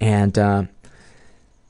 [0.00, 0.64] And uh,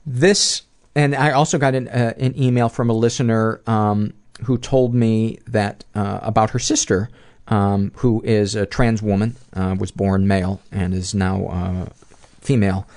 [0.05, 0.63] this,
[0.95, 5.39] and I also got an, uh, an email from a listener um, who told me
[5.47, 7.09] that uh, about her sister,
[7.47, 11.85] um, who is a trans woman, uh, was born male and is now uh,
[12.39, 12.87] female,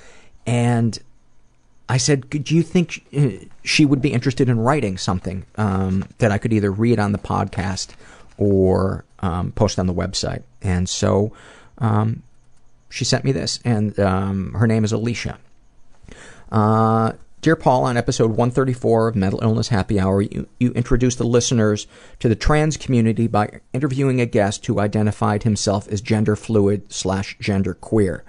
[0.47, 0.99] and
[1.89, 6.33] I said, "Do you think uh, she would be interested in writing something um, that
[6.33, 7.89] I could either read on the podcast
[8.39, 11.33] or um, post on the website?" And so
[11.79, 12.23] um,
[12.89, 15.39] she sent me this, and um, her name is Alicia.
[16.51, 17.13] Uh,
[17.45, 21.87] Dear Paul, on episode 134 of Mental Illness Happy Hour, you, you introduced the listeners
[22.21, 27.37] to the trans community by interviewing a guest who identified himself as gender fluid slash
[27.39, 28.25] gender queer.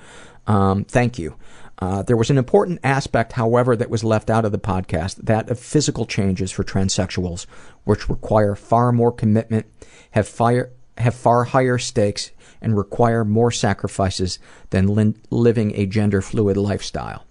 [0.48, 1.38] Um, thank you.
[1.80, 5.50] Uh, there was an important aspect, however, that was left out of the podcast that
[5.50, 7.46] of physical changes for transsexuals,
[7.86, 9.66] which require far more commitment,
[10.12, 12.32] have, fire, have far higher stakes,
[12.62, 14.40] and require more sacrifices
[14.72, 17.24] than li- living a gender fluid lifestyle.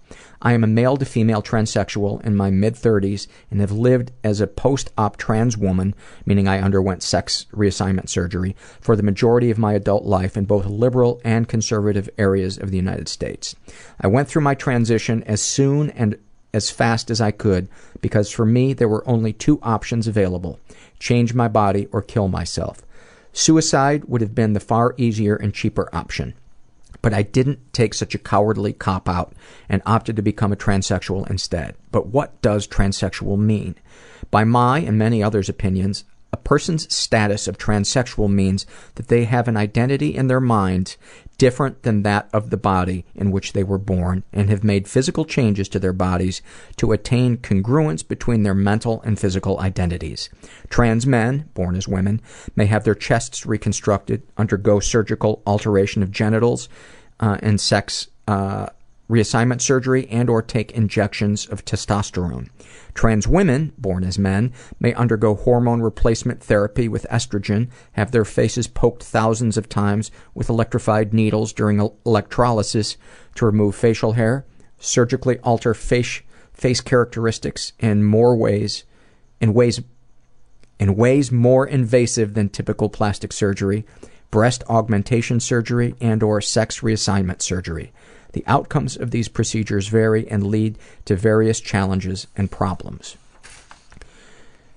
[0.45, 4.43] I am a male to female transsexual in my mid 30s and have lived as
[4.43, 5.95] a post op trans woman,
[6.27, 10.67] meaning I underwent sex reassignment surgery, for the majority of my adult life in both
[10.67, 13.57] liberal and conservative areas of the United States.
[13.99, 16.19] I went through my transition as soon and
[16.53, 17.67] as fast as I could
[18.03, 20.61] because for me there were only two options available
[21.01, 22.83] change my body or kill myself.
[23.33, 26.35] Suicide would have been the far easier and cheaper option.
[27.05, 29.35] But I didn't take such a cowardly cop out
[29.69, 31.75] and opted to become a transsexual instead.
[31.93, 33.75] But what does transsexual mean?
[34.31, 38.65] By my and many others' opinions, a person's status of transsexual means
[38.95, 40.97] that they have an identity in their minds
[41.39, 45.25] different than that of the body in which they were born and have made physical
[45.25, 46.43] changes to their bodies
[46.77, 50.29] to attain congruence between their mental and physical identities.
[50.69, 52.21] Trans men, born as women,
[52.57, 56.69] may have their chests reconstructed, undergo surgical alteration of genitals
[57.21, 58.67] uh, and sex uh,
[59.09, 62.49] reassignment surgery and or take injections of testosterone.
[62.95, 68.67] Trans women, born as men, may undergo hormone replacement therapy with estrogen, have their faces
[68.67, 72.97] poked thousands of times with electrified needles during electrolysis
[73.35, 74.47] to remove facial hair,
[74.79, 76.23] surgically alter face,
[76.53, 78.85] face characteristics in more ways,
[79.41, 79.81] in ways
[80.79, 83.85] in ways more invasive than typical plastic surgery,
[84.31, 87.93] breast augmentation surgery and or sex reassignment surgery.
[88.35, 93.17] The outcomes of these procedures vary and lead to various challenges and problems.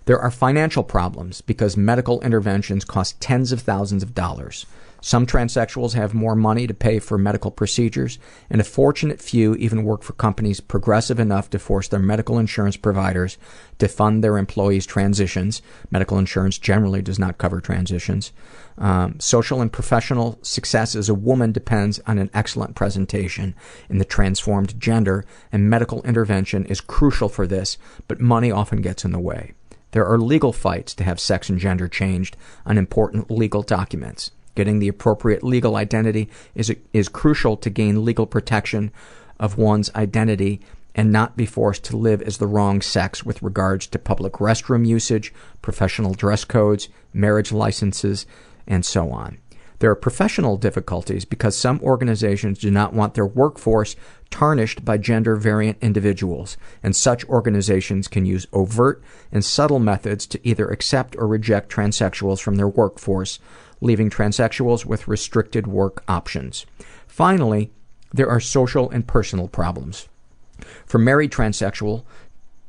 [0.05, 4.67] There are financial problems because medical interventions cost tens of thousands of dollars.
[5.02, 8.18] Some transsexuals have more money to pay for medical procedures,
[8.49, 12.78] and a fortunate few even work for companies progressive enough to force their medical insurance
[12.78, 13.38] providers
[13.78, 15.61] to fund their employees' transitions.
[15.91, 18.32] Medical insurance generally does not cover transitions.
[18.78, 23.56] Um, social and professional success as a woman depends on an excellent presentation
[23.90, 29.06] in the transformed gender, and medical intervention is crucial for this, but money often gets
[29.06, 29.53] in the way.
[29.91, 34.32] There are legal fights to have sex and gender changed on important legal documents.
[34.57, 38.91] Getting the appropriate legal identity is, is crucial to gain legal protection
[39.39, 40.61] of one's identity
[40.95, 44.84] and not be forced to live as the wrong sex with regards to public restroom
[44.84, 45.31] usage,
[45.61, 48.25] professional dress codes, marriage licenses,
[48.65, 49.38] and so on.
[49.77, 53.95] There are professional difficulties because some organizations do not want their workforce
[54.31, 60.47] tarnished by gender variant individuals, and such organizations can use overt and subtle methods to
[60.47, 63.38] either accept or reject transsexuals from their workforce,
[63.82, 66.66] leaving transsexuals with restricted work options.
[67.08, 67.72] Finally,
[68.14, 70.08] there are social and personal problems.
[70.86, 72.04] For married transsexual,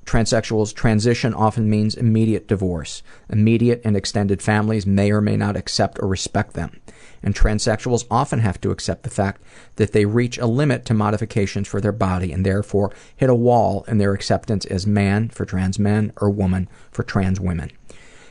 [0.05, 3.03] transsexuals, transition often means immediate divorce.
[3.29, 6.81] Immediate and extended families may or may not accept or respect them.
[7.23, 9.43] And transsexuals often have to accept the fact
[9.77, 13.85] that they reach a limit to modifications for their body and therefore hit a wall
[13.89, 17.71] in their acceptance as man for trans men or woman for trans women.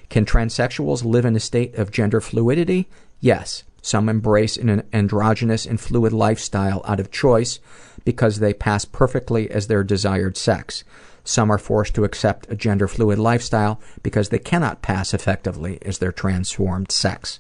[0.10, 2.88] Can transsexuals live in a state of gender fluidity?
[3.20, 3.64] Yes.
[3.82, 7.60] Some embrace an androgynous and fluid lifestyle out of choice
[8.04, 10.84] because they pass perfectly as their desired sex.
[11.24, 15.98] Some are forced to accept a gender fluid lifestyle because they cannot pass effectively as
[15.98, 17.40] their transformed sex.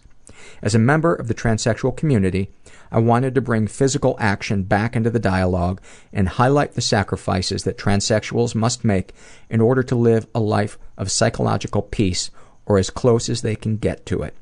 [0.62, 2.50] As a member of the transsexual community,
[2.92, 5.82] I wanted to bring physical action back into the dialogue
[6.14, 9.14] and highlight the sacrifices that transsexuals must make
[9.50, 12.30] in order to live a life of psychological peace
[12.68, 14.36] or as close as they can get to it.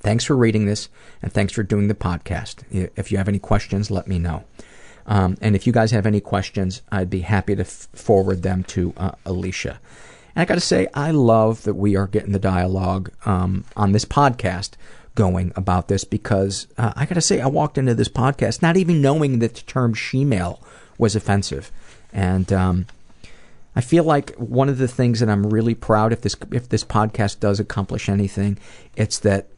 [0.00, 0.88] Thanks for reading this,
[1.20, 2.62] and thanks for doing the podcast.
[2.70, 4.44] If you have any questions, let me know.
[5.06, 8.64] Um, and if you guys have any questions, I'd be happy to f- forward them
[8.64, 9.80] to uh, Alicia.
[10.34, 13.92] And I got to say, I love that we are getting the dialogue um, on
[13.92, 14.70] this podcast
[15.14, 18.76] going about this because uh, I got to say, I walked into this podcast not
[18.76, 20.60] even knowing that the term shemale
[20.98, 21.70] was offensive.
[22.12, 22.86] And um,
[23.76, 26.82] I feel like one of the things that I'm really proud if this if this
[26.82, 28.58] podcast does accomplish anything,
[28.96, 29.48] it's that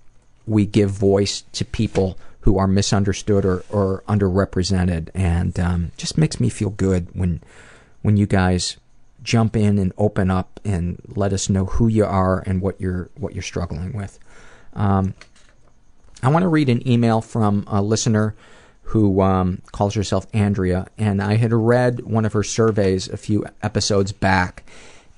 [0.45, 6.41] we give voice to people who are misunderstood or, or underrepresented, and um, just makes
[6.41, 7.41] me feel good when
[8.03, 8.77] when you guys
[9.23, 13.11] jump in and open up and let us know who you are and what you're
[13.17, 14.19] what you're struggling with.
[14.75, 15.15] Um,
[16.25, 18.35] I want to read an email from a listener
[18.89, 23.45] who um, calls herself Andrea, and I had read one of her surveys a few
[23.63, 24.65] episodes back,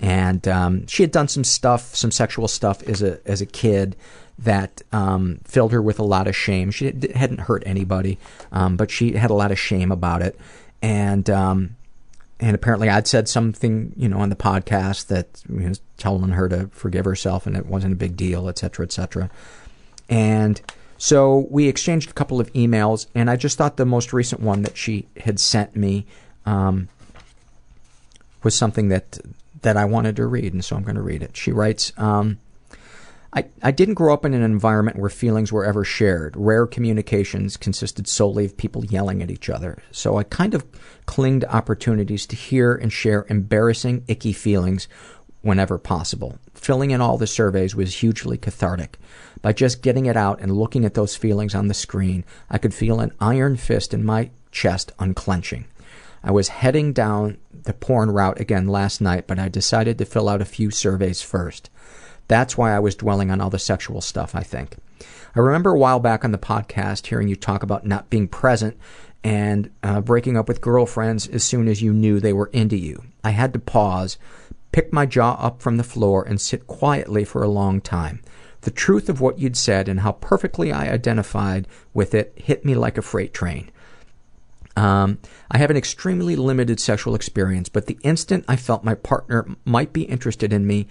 [0.01, 3.95] and um, she had done some stuff, some sexual stuff as a as a kid
[4.41, 6.73] that um, filled her with a lot of shame.
[6.73, 8.19] She hadn't hurt anybody,
[8.51, 10.37] um, but she had a lot of shame about it,
[10.83, 11.77] and um,
[12.41, 16.49] and apparently I'd said something, you know, on the podcast that you know, telling her
[16.49, 19.31] to forgive herself, and it wasn't a big deal, etc., etc.
[20.09, 20.61] And
[21.03, 24.61] so we exchanged a couple of emails, and I just thought the most recent one
[24.65, 26.05] that she had sent me
[26.45, 26.91] um,
[28.43, 29.19] was something that
[29.63, 31.39] that I wanted to read, and so I'm going to read it.
[31.39, 31.95] She writes.
[31.97, 32.39] Um,
[33.33, 36.37] I, I didn't grow up in an environment where feelings were ever shared.
[36.37, 39.79] Rare communications consisted solely of people yelling at each other.
[39.93, 40.67] So I kind of
[41.07, 44.89] clinged to opportunities to hear and share embarrassing, icky feelings
[45.43, 46.41] whenever possible.
[46.61, 48.99] Filling in all the surveys was hugely cathartic.
[49.41, 52.75] By just getting it out and looking at those feelings on the screen, I could
[52.75, 55.65] feel an iron fist in my chest unclenching.
[56.23, 60.29] I was heading down the porn route again last night, but I decided to fill
[60.29, 61.71] out a few surveys first.
[62.29, 64.77] That's why I was dwelling on all the sexual stuff, I think.
[65.35, 68.77] I remember a while back on the podcast hearing you talk about not being present
[69.25, 73.03] and uh, breaking up with girlfriends as soon as you knew they were into you.
[73.25, 74.19] I had to pause,
[74.73, 78.23] pick my jaw up from the floor, and sit quietly for a long time.
[78.63, 82.75] The truth of what you'd said and how perfectly I identified with it hit me
[82.75, 83.71] like a freight train.
[84.77, 85.19] Um,
[85.51, 89.93] I have an extremely limited sexual experience, but the instant I felt my partner might
[89.93, 90.87] be interested in me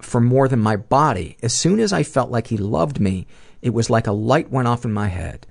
[0.00, 3.26] for more than my body, as soon as I felt like he loved me,
[3.62, 5.46] it was like a light went off in my head.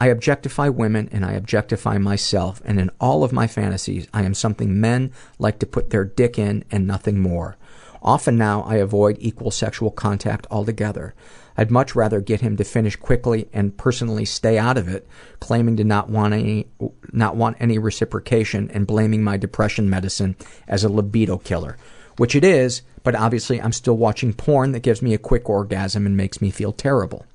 [0.00, 4.34] I objectify women and I objectify myself, and in all of my fantasies, I am
[4.34, 7.56] something men like to put their dick in and nothing more.
[8.00, 11.14] Often now, I avoid equal sexual contact altogether.
[11.56, 15.08] I'd much rather get him to finish quickly and personally stay out of it,
[15.40, 16.68] claiming to not want any,
[17.12, 20.36] not want any reciprocation and blaming my depression medicine
[20.68, 21.76] as a libido killer.
[22.16, 26.06] Which it is, but obviously I'm still watching porn that gives me a quick orgasm
[26.06, 27.26] and makes me feel terrible.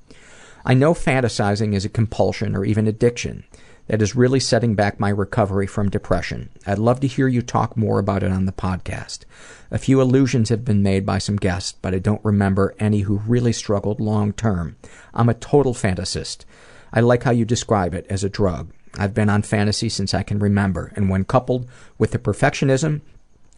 [0.66, 3.44] I know fantasizing is a compulsion or even addiction
[3.86, 6.48] that is really setting back my recovery from depression.
[6.66, 9.20] I'd love to hear you talk more about it on the podcast.
[9.70, 13.18] A few allusions have been made by some guests, but I don't remember any who
[13.18, 14.76] really struggled long term.
[15.12, 16.46] I'm a total fantasist.
[16.94, 18.72] I like how you describe it as a drug.
[18.96, 21.68] I've been on fantasy since I can remember, and when coupled
[21.98, 23.02] with the perfectionism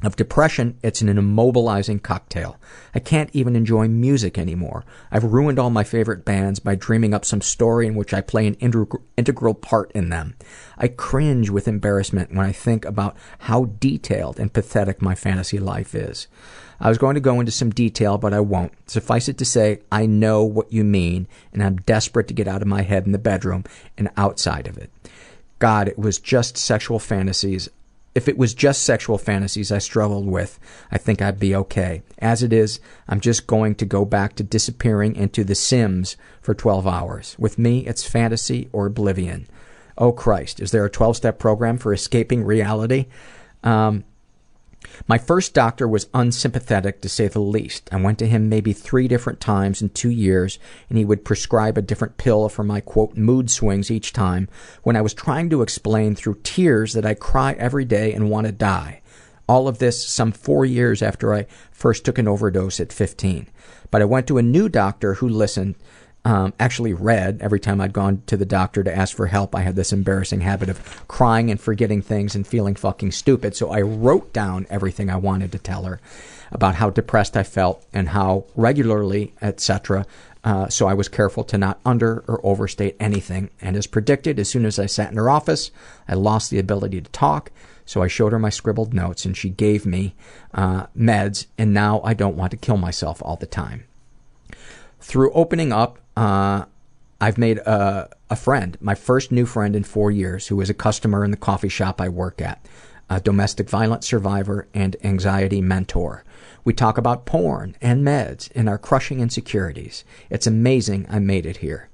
[0.02, 2.58] of depression, it's an immobilizing cocktail.
[2.94, 4.84] I can't even enjoy music anymore.
[5.10, 8.46] I've ruined all my favorite bands by dreaming up some story in which I play
[8.46, 10.34] an integ- integral part in them.
[10.76, 15.94] I cringe with embarrassment when I think about how detailed and pathetic my fantasy life
[15.94, 16.26] is.
[16.78, 18.72] I was going to go into some detail, but I won't.
[18.86, 22.60] Suffice it to say, I know what you mean, and I'm desperate to get out
[22.60, 23.64] of my head in the bedroom
[23.96, 24.90] and outside of it.
[25.58, 27.70] God, it was just sexual fantasies
[28.16, 30.58] if it was just sexual fantasies I struggled with,
[30.90, 32.02] I think I'd be okay.
[32.18, 36.54] As it is, I'm just going to go back to disappearing into The Sims for
[36.54, 37.36] 12 hours.
[37.38, 39.46] With me, it's fantasy or oblivion.
[39.98, 43.04] Oh Christ, is there a 12 step program for escaping reality?
[43.62, 44.04] Um,
[45.06, 47.88] my first doctor was unsympathetic to say the least.
[47.92, 50.58] I went to him maybe three different times in two years,
[50.88, 54.48] and he would prescribe a different pill for my quote mood swings each time
[54.82, 58.46] when I was trying to explain through tears that I cry every day and want
[58.46, 59.02] to die.
[59.48, 63.48] All of this some four years after I first took an overdose at 15.
[63.90, 65.76] But I went to a new doctor who listened
[66.26, 69.54] um, actually read every time I'd gone to the doctor to ask for help.
[69.54, 73.54] I had this embarrassing habit of crying and forgetting things and feeling fucking stupid.
[73.54, 76.00] So I wrote down everything I wanted to tell her
[76.50, 80.04] about how depressed I felt and how regularly, etc.
[80.42, 83.50] Uh, so I was careful to not under or overstate anything.
[83.60, 85.70] And as predicted, as soon as I sat in her office,
[86.08, 87.52] I lost the ability to talk.
[87.84, 90.16] So I showed her my scribbled notes and she gave me
[90.52, 91.46] uh, meds.
[91.56, 93.84] And now I don't want to kill myself all the time.
[94.98, 96.64] Through opening up uh,
[97.20, 100.74] I've made a, a friend, my first new friend in four years, who is a
[100.74, 102.64] customer in the coffee shop I work at,
[103.08, 106.24] a domestic violence survivor and anxiety mentor.
[106.64, 110.04] We talk about porn and meds and our crushing insecurities.
[110.28, 111.88] It's amazing I made it here.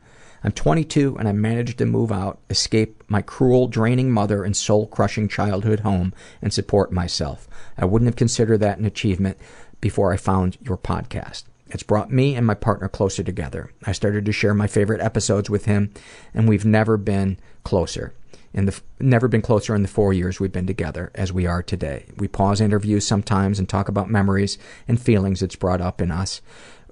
[0.44, 4.86] I'm 22 and I managed to move out, escape my cruel, draining mother and soul
[4.88, 7.46] crushing childhood home, and support myself.
[7.78, 9.38] I wouldn't have considered that an achievement
[9.80, 11.44] before I found your podcast.
[11.72, 13.72] It's brought me and my partner closer together.
[13.84, 15.92] I started to share my favorite episodes with him,
[16.34, 18.14] and we've never been closer.
[18.54, 21.62] In the never been closer in the four years we've been together as we are
[21.62, 22.04] today.
[22.18, 26.42] We pause interviews sometimes and talk about memories and feelings it's brought up in us.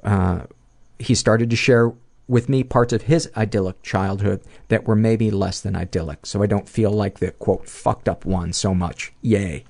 [0.03, 0.45] Uh,
[0.99, 1.93] he started to share
[2.27, 6.47] with me parts of his idyllic childhood that were maybe less than idyllic, so I
[6.47, 9.13] don't feel like the quote fucked up one so much.
[9.21, 9.65] Yay.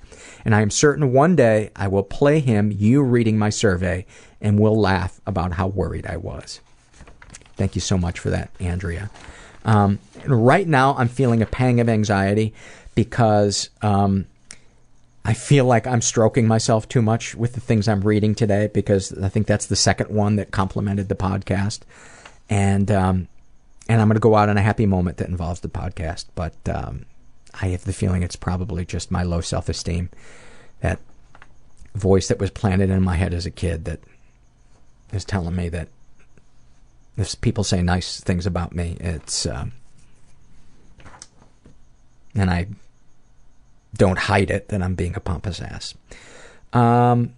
[0.45, 4.05] And I am certain one day I will play him you reading my survey
[4.41, 6.59] and we'll laugh about how worried I was.
[7.55, 9.09] Thank you so much for that, Andrea.
[9.63, 12.53] Um, right now, I'm feeling a pang of anxiety
[12.95, 14.25] because um,
[15.23, 19.13] I feel like I'm stroking myself too much with the things I'm reading today because
[19.21, 21.81] I think that's the second one that complimented the podcast.
[22.49, 23.27] And um,
[23.87, 26.25] and I'm going to go out on a happy moment that involves the podcast.
[26.33, 27.05] But um,
[27.59, 30.09] I have the feeling it's probably just my low self esteem,
[30.81, 30.99] that
[31.93, 33.99] voice that was planted in my head as a kid that
[35.11, 35.89] is telling me that
[37.17, 39.73] if people say nice things about me, it's um,
[42.35, 42.67] and I
[43.95, 45.93] don't hide it that I'm being a pompous ass.
[46.73, 47.33] Um,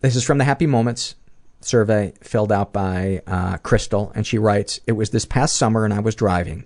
[0.00, 1.14] this is from the Happy Moments
[1.60, 5.94] survey filled out by uh, Crystal, and she writes, "It was this past summer, and
[5.94, 6.64] I was driving.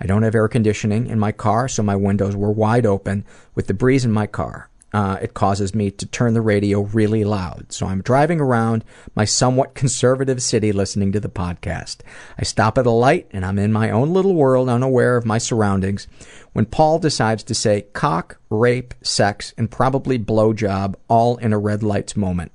[0.00, 3.24] I don't have air conditioning in my car, so my windows were wide open
[3.54, 4.68] with the breeze in my car.
[4.92, 7.72] Uh, it causes me to turn the radio really loud.
[7.72, 11.98] So I'm driving around my somewhat conservative city listening to the podcast.
[12.38, 15.38] I stop at a light and I'm in my own little world, unaware of my
[15.38, 16.06] surroundings,
[16.52, 21.82] when Paul decides to say cock, rape, sex, and probably blowjob all in a red
[21.82, 22.52] lights moment.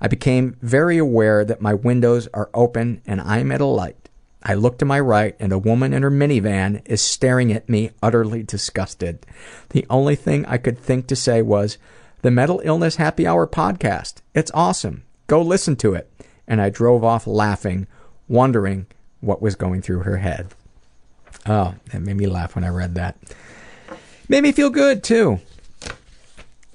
[0.00, 4.05] I became very aware that my windows are open and I'm at a light.
[4.48, 7.90] I look to my right, and a woman in her minivan is staring at me,
[8.00, 9.26] utterly disgusted.
[9.70, 11.78] The only thing I could think to say was,
[12.22, 14.18] The Mental Illness Happy Hour podcast.
[14.36, 15.02] It's awesome.
[15.26, 16.08] Go listen to it.
[16.46, 17.88] And I drove off laughing,
[18.28, 18.86] wondering
[19.20, 20.54] what was going through her head.
[21.44, 23.16] Oh, that made me laugh when I read that.
[24.28, 25.40] Made me feel good, too.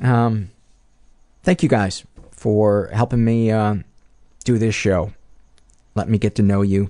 [0.01, 0.51] Um,
[1.43, 3.75] thank you guys for helping me uh,
[4.43, 5.13] do this show.
[5.95, 6.89] Let me get to know you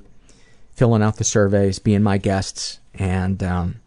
[0.73, 3.79] filling out the surveys, being my guests, and um,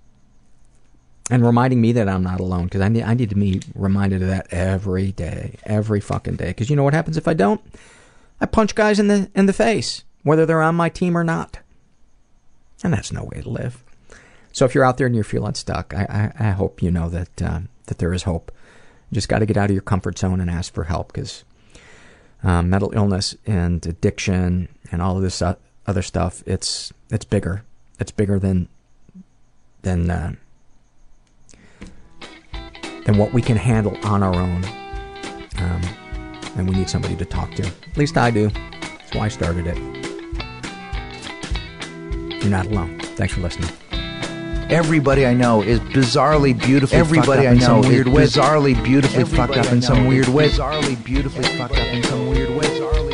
[1.31, 4.23] and reminding me that I'm not alone because I need I need to be reminded
[4.23, 6.49] of that every day, every fucking day.
[6.49, 7.61] Because you know what happens if I don't?
[8.41, 11.59] I punch guys in the in the face, whether they're on my team or not,
[12.83, 13.83] and that's no way to live.
[14.53, 17.09] So if you're out there and you're feeling stuck, I I, I hope you know
[17.09, 18.53] that uh, that there is hope.
[19.11, 21.45] You just got to get out of your comfort zone and ask for help because
[22.43, 25.55] um, mental illness and addiction and all of this uh,
[25.87, 27.65] other stuff, it's it's bigger.
[27.99, 28.69] It's bigger than
[29.83, 30.33] than uh,
[33.05, 34.65] than what we can handle on our own.
[35.59, 35.83] Um,
[36.57, 37.67] and we need somebody to talk to.
[37.67, 38.49] At least I do.
[38.49, 39.77] That's why I started it.
[42.43, 42.99] You're not alone.
[43.17, 43.71] Thanks for listening.
[44.71, 49.83] Everybody I know is bizarrely beautifully Everybody I know is bizarrely beautifully fucked up in
[49.83, 50.49] some weird way.
[50.49, 53.14] Bizarrely beautifully fucked up in some weird way.